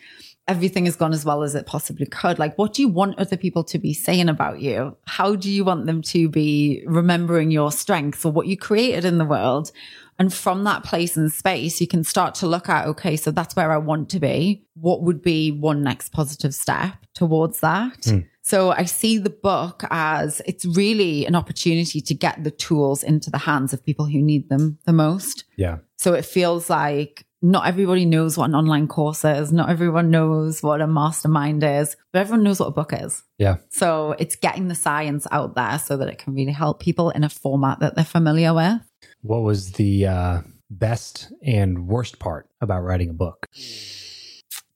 everything 0.48 0.86
has 0.86 0.96
gone 0.96 1.12
as 1.12 1.24
well 1.24 1.42
as 1.42 1.54
it 1.54 1.66
possibly 1.66 2.06
could. 2.06 2.38
Like, 2.38 2.56
what 2.58 2.74
do 2.74 2.82
you 2.82 2.88
want 2.88 3.18
other 3.18 3.36
people 3.36 3.62
to 3.64 3.78
be 3.78 3.94
saying 3.94 4.28
about 4.28 4.60
you? 4.60 4.96
How 5.06 5.36
do 5.36 5.50
you 5.50 5.64
want 5.64 5.86
them 5.86 6.02
to 6.02 6.28
be 6.28 6.82
remembering 6.86 7.50
your 7.50 7.70
strengths 7.70 8.24
or 8.24 8.32
what 8.32 8.46
you 8.46 8.56
created 8.56 9.04
in 9.04 9.18
the 9.18 9.24
world? 9.24 9.70
And 10.18 10.32
from 10.32 10.64
that 10.64 10.84
place 10.84 11.16
and 11.16 11.32
space, 11.32 11.80
you 11.80 11.86
can 11.86 12.04
start 12.04 12.34
to 12.36 12.46
look 12.46 12.68
at, 12.68 12.86
okay, 12.86 13.16
so 13.16 13.30
that's 13.30 13.56
where 13.56 13.72
I 13.72 13.78
want 13.78 14.08
to 14.10 14.20
be. 14.20 14.64
What 14.74 15.02
would 15.02 15.22
be 15.22 15.52
one 15.52 15.82
next 15.82 16.12
positive 16.12 16.54
step 16.54 16.94
towards 17.14 17.60
that? 17.60 18.04
Hmm. 18.04 18.18
So 18.43 18.70
I 18.70 18.84
see 18.84 19.18
the 19.18 19.30
book 19.30 19.84
as 19.90 20.43
it's 20.47 20.64
really 20.64 21.24
an 21.26 21.34
opportunity 21.34 22.01
to 22.01 22.14
get 22.14 22.43
the 22.43 22.51
tools 22.51 23.03
into 23.03 23.30
the 23.30 23.38
hands 23.38 23.72
of 23.72 23.84
people 23.84 24.07
who 24.07 24.20
need 24.20 24.49
them 24.49 24.78
the 24.84 24.93
most. 24.93 25.45
Yeah. 25.57 25.78
So 25.97 26.14
it 26.14 26.24
feels 26.24 26.68
like 26.68 27.24
not 27.40 27.66
everybody 27.66 28.05
knows 28.05 28.38
what 28.38 28.49
an 28.49 28.55
online 28.55 28.86
course 28.86 29.24
is. 29.24 29.53
Not 29.53 29.68
everyone 29.68 30.11
knows 30.11 30.62
what 30.62 30.80
a 30.80 30.86
mastermind 30.86 31.62
is, 31.64 31.97
but 32.12 32.20
everyone 32.20 32.45
knows 32.45 32.61
what 32.61 32.66
a 32.66 32.72
book 32.72 32.93
is. 32.93 33.22
Yeah. 33.38 33.57
So 33.70 34.14
it's 34.18 34.36
getting 34.36 34.68
the 34.68 34.74
science 34.74 35.26
out 35.30 35.55
there 35.55 35.78
so 35.78 35.97
that 35.97 36.09
it 36.09 36.18
can 36.18 36.34
really 36.34 36.53
help 36.53 36.80
people 36.80 37.11
in 37.11 37.24
a 37.24 37.28
format 37.28 37.80
that 37.80 37.97
they're 37.97 38.05
familiar 38.05 38.55
with. 38.55 38.80
What 39.22 39.43
was 39.43 39.72
the 39.72 40.07
uh, 40.07 40.40
best 40.70 41.32
and 41.43 41.86
worst 41.88 42.18
part 42.18 42.49
about 42.61 42.82
writing 42.82 43.11
a 43.11 43.14
book? 43.14 43.49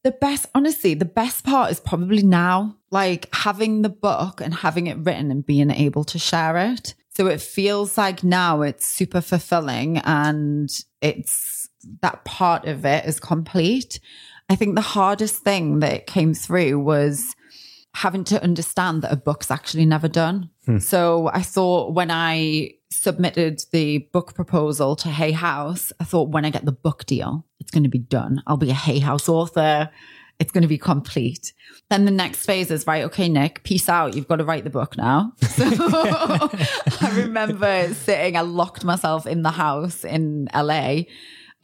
The 0.06 0.12
best, 0.12 0.46
honestly, 0.54 0.94
the 0.94 1.04
best 1.04 1.42
part 1.42 1.72
is 1.72 1.80
probably 1.80 2.22
now, 2.22 2.76
like 2.92 3.26
having 3.34 3.82
the 3.82 3.88
book 3.88 4.40
and 4.40 4.54
having 4.54 4.86
it 4.86 4.98
written 4.98 5.32
and 5.32 5.44
being 5.44 5.68
able 5.68 6.04
to 6.04 6.16
share 6.16 6.56
it. 6.58 6.94
So 7.16 7.26
it 7.26 7.40
feels 7.40 7.98
like 7.98 8.22
now 8.22 8.62
it's 8.62 8.86
super 8.86 9.20
fulfilling 9.20 9.98
and 9.98 10.70
it's 11.00 11.68
that 12.02 12.24
part 12.24 12.66
of 12.66 12.84
it 12.86 13.04
is 13.04 13.18
complete. 13.18 13.98
I 14.48 14.54
think 14.54 14.76
the 14.76 14.80
hardest 14.80 15.42
thing 15.42 15.80
that 15.80 16.06
came 16.06 16.34
through 16.34 16.78
was 16.78 17.34
having 17.96 18.22
to 18.26 18.40
understand 18.40 19.02
that 19.02 19.12
a 19.12 19.16
book's 19.16 19.50
actually 19.50 19.86
never 19.86 20.06
done. 20.06 20.50
Hmm. 20.66 20.78
So 20.78 21.32
I 21.34 21.42
thought 21.42 21.94
when 21.94 22.12
I 22.12 22.74
submitted 22.92 23.64
the 23.72 24.06
book 24.12 24.34
proposal 24.34 24.94
to 24.96 25.08
Hay 25.08 25.32
House, 25.32 25.92
I 25.98 26.04
thought 26.04 26.28
when 26.28 26.44
I 26.44 26.50
get 26.50 26.64
the 26.64 26.70
book 26.70 27.06
deal, 27.06 27.44
it's 27.66 27.72
going 27.72 27.82
to 27.82 27.88
be 27.88 27.98
done. 27.98 28.44
I'll 28.46 28.56
be 28.56 28.70
a 28.70 28.74
Hay 28.74 29.00
House 29.00 29.28
author. 29.28 29.90
It's 30.38 30.52
going 30.52 30.62
to 30.62 30.68
be 30.68 30.78
complete. 30.78 31.52
Then 31.90 32.04
the 32.04 32.12
next 32.12 32.46
phase 32.46 32.70
is 32.70 32.86
right. 32.86 33.02
Okay, 33.02 33.28
Niyc, 33.28 33.64
peace 33.64 33.88
out. 33.88 34.14
You've 34.14 34.28
got 34.28 34.36
to 34.36 34.44
write 34.44 34.62
the 34.62 34.70
book 34.70 34.96
now. 34.96 35.32
So 35.40 35.64
I 35.68 37.12
remember 37.16 37.92
sitting, 37.92 38.36
I 38.36 38.42
locked 38.42 38.84
myself 38.84 39.26
in 39.26 39.42
the 39.42 39.50
house 39.50 40.04
in 40.04 40.48
LA 40.54 41.00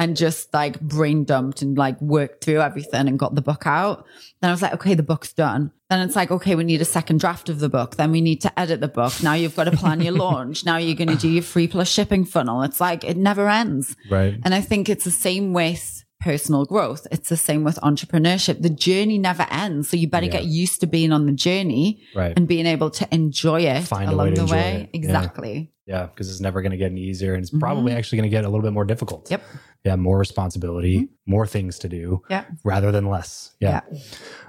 and 0.03 0.17
just 0.17 0.53
like 0.53 0.81
brain 0.81 1.23
dumped 1.23 1.63
and 1.63 1.79
like 1.79 2.01
worked 2.03 2.43
through 2.43 2.61
everything 2.61 3.07
and 3.07 3.21
got 3.21 3.37
the 3.37 3.41
book 3.41 3.63
out. 3.67 4.05
Then 4.41 4.51
I 4.51 4.53
was 4.53 4.61
like, 4.61 4.75
okay, 4.75 4.95
the 4.95 5.03
book's 5.05 5.33
done. 5.33 5.71
Then 5.91 6.01
it's 6.01 6.17
like, 6.17 6.33
okay, 6.33 6.57
we 6.57 6.65
need 6.65 6.81
a 6.81 6.85
second 6.85 7.21
draft 7.21 7.49
of 7.49 7.61
the 7.61 7.69
book. 7.69 7.95
Then 7.95 8.11
we 8.11 8.21
need 8.21 8.41
to 8.41 8.59
edit 8.59 8.81
the 8.81 8.89
book. 8.89 9.23
Now 9.23 9.35
you've 9.35 9.55
got 9.55 9.65
to 9.65 9.77
plan 9.77 10.01
your 10.01 10.13
launch. 10.27 10.65
Now 10.65 10.77
you're 10.77 10.97
going 10.97 11.07
to 11.07 11.17
do 11.17 11.29
your 11.29 11.45
free 11.45 11.69
plus 11.69 11.89
shipping 11.89 12.25
funnel. 12.25 12.63
It's 12.63 12.81
like, 12.81 13.05
it 13.05 13.17
never 13.17 13.49
ends. 13.49 13.95
Right. 14.11 14.41
And 14.43 14.53
I 14.53 14.61
think 14.61 14.89
it's 14.89 15.05
the 15.05 15.13
same 15.13 15.53
with 15.53 16.05
personal 16.23 16.65
growth. 16.65 17.07
It's 17.11 17.29
the 17.29 17.37
same 17.37 17.65
with 17.65 17.77
entrepreneurship. 17.83 18.63
The 18.63 18.71
journey 18.71 19.19
never 19.19 19.47
ends. 19.51 19.89
So 19.89 19.97
you 19.97 20.09
better 20.09 20.27
Yeah. 20.27 20.33
get 20.33 20.45
used 20.47 20.81
to 20.81 20.87
being 20.87 21.13
on 21.13 21.27
the 21.27 21.33
journey 21.33 22.01
Right. 22.15 22.33
and 22.37 22.47
being 22.49 22.67
able 22.67 22.91
to 22.91 23.07
enjoy 23.15 23.63
it 23.63 23.83
Find 23.85 24.11
along 24.11 24.29
way 24.31 24.35
the 24.35 24.47
way. 24.47 24.89
it. 24.93 24.97
Exactly. 24.97 25.71
Yeah, 25.87 26.07
because 26.07 26.31
it's 26.31 26.41
never 26.41 26.63
going 26.63 26.71
to 26.71 26.77
get 26.79 26.93
any 26.93 27.01
easier, 27.03 27.35
and 27.35 27.43
it's 27.43 27.51
probably 27.51 27.93
actually 27.93 28.19
going 28.19 28.31
to 28.31 28.37
get 28.37 28.45
a 28.45 28.49
little 28.49 28.63
bit 28.63 28.73
more 28.73 28.85
difficult. 28.85 29.29
Yep. 29.31 29.43
Yeah, 29.85 29.97
more 29.97 30.17
responsibility, 30.17 31.09
more 31.27 31.45
things 31.45 31.79
to 31.81 31.89
do, 31.89 32.23
Yeah. 32.31 32.45
rather 32.63 32.93
than 32.93 33.07
less. 33.07 33.51
Yeah. 33.61 33.81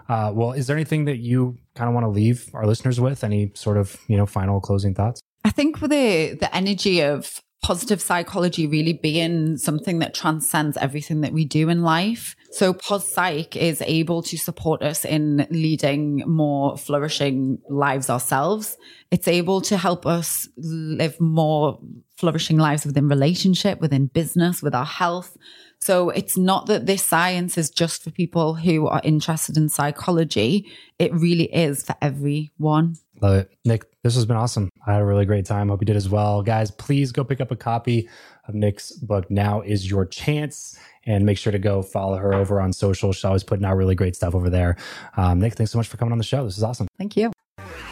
Uh, 0.08 0.32
well, 0.34 0.52
is 0.52 0.68
there 0.68 0.76
anything 0.76 1.06
that 1.06 1.18
you 1.18 1.58
kind 1.76 1.88
of 1.88 1.96
want 1.96 2.04
to 2.04 2.10
leave 2.10 2.50
our 2.54 2.68
listeners 2.68 3.00
with? 3.00 3.24
Any 3.24 3.52
sort 3.56 3.78
of 3.78 3.98
you 4.08 4.16
know 4.18 4.26
final 4.28 4.60
closing 4.62 4.94
thoughts? 4.94 5.22
I 5.44 5.50
think 5.50 5.82
with 5.82 5.90
the 5.92 6.38
the 6.40 6.56
energy 6.56 7.02
of 7.02 7.42
positive 7.64 8.02
psychology 8.02 8.68
really 8.68 8.94
being 8.94 9.58
something 9.58 10.00
that 10.00 10.14
transcends 10.14 10.78
everything 10.78 11.22
that 11.22 11.34
we 11.34 11.46
do 11.46 11.70
in 11.70 11.82
life. 11.82 12.36
So 12.52 12.74
Pos 12.74 13.10
Psych 13.12 13.56
is 13.56 13.82
able 13.82 14.22
to 14.24 14.38
support 14.38 14.84
us 14.84 15.06
in 15.06 15.48
leading 15.50 16.24
more 16.28 16.78
flourishing 16.78 17.60
lives 17.70 18.10
ourselves. 18.10 18.78
It's 19.10 19.28
able 19.28 19.62
to 19.62 19.78
help 19.78 20.06
us 20.06 20.48
live 20.58 21.20
more 21.20 21.80
flourishing 22.18 22.58
lives 22.58 22.86
within 22.86 23.08
relationship, 23.08 23.80
within 23.80 24.08
business, 24.08 24.62
with 24.62 24.76
our 24.76 24.86
health. 24.86 25.36
So 25.80 26.10
it's 26.10 26.38
not 26.38 26.68
that 26.68 26.86
this 26.86 27.04
science 27.04 27.58
is 27.58 27.70
just 27.70 28.04
for 28.04 28.12
people 28.12 28.56
who 28.56 28.88
are 28.88 29.02
interested 29.04 29.58
in 29.58 29.70
psychology. 29.70 30.68
It 31.00 31.14
really 31.14 31.54
is 31.54 31.84
for 31.84 31.96
everyone. 32.02 32.98
Love 33.22 33.36
it, 33.36 33.52
Niyc. 33.66 33.84
This 34.04 34.16
has 34.16 34.26
been 34.26 34.36
awesome. 34.36 34.70
I 34.86 34.94
had 34.94 35.02
a 35.02 35.06
really 35.06 35.26
great 35.26 35.46
time. 35.46 35.70
Hope 35.70 35.82
you 35.82 35.86
did 35.86 35.96
as 35.96 36.10
well. 36.10 36.42
Guys, 36.42 36.72
please 36.72 37.12
go 37.12 37.24
pick 37.24 37.40
up 37.40 37.52
a 37.52 37.56
copy 37.56 38.10
of 38.48 38.56
Niyc's 38.56 38.92
book. 38.92 39.30
Now 39.32 39.62
is 39.62 39.90
your 39.90 40.06
chance. 40.06 40.78
And 41.06 41.26
make 41.26 41.38
sure 41.38 41.52
to 41.52 41.60
go 41.60 41.82
follow 41.82 42.18
her 42.18 42.34
over 42.34 42.62
on 42.62 42.72
social. 42.72 43.12
She's 43.12 43.26
always 43.26 43.44
putting 43.44 43.66
out 43.66 43.76
really 43.76 43.96
great 43.96 44.16
stuff 44.16 44.36
over 44.36 44.50
there. 44.50 44.78
Um, 45.18 45.42
Niyc, 45.42 45.54
thanks 45.56 45.72
so 45.72 45.78
much 45.78 45.88
for 45.88 45.98
coming 45.98 46.14
on 46.14 46.18
the 46.18 46.24
show. 46.24 46.46
This 46.46 46.58
is 46.58 46.64
awesome. 46.64 46.88
Thank 46.98 47.18
you. 47.18 47.32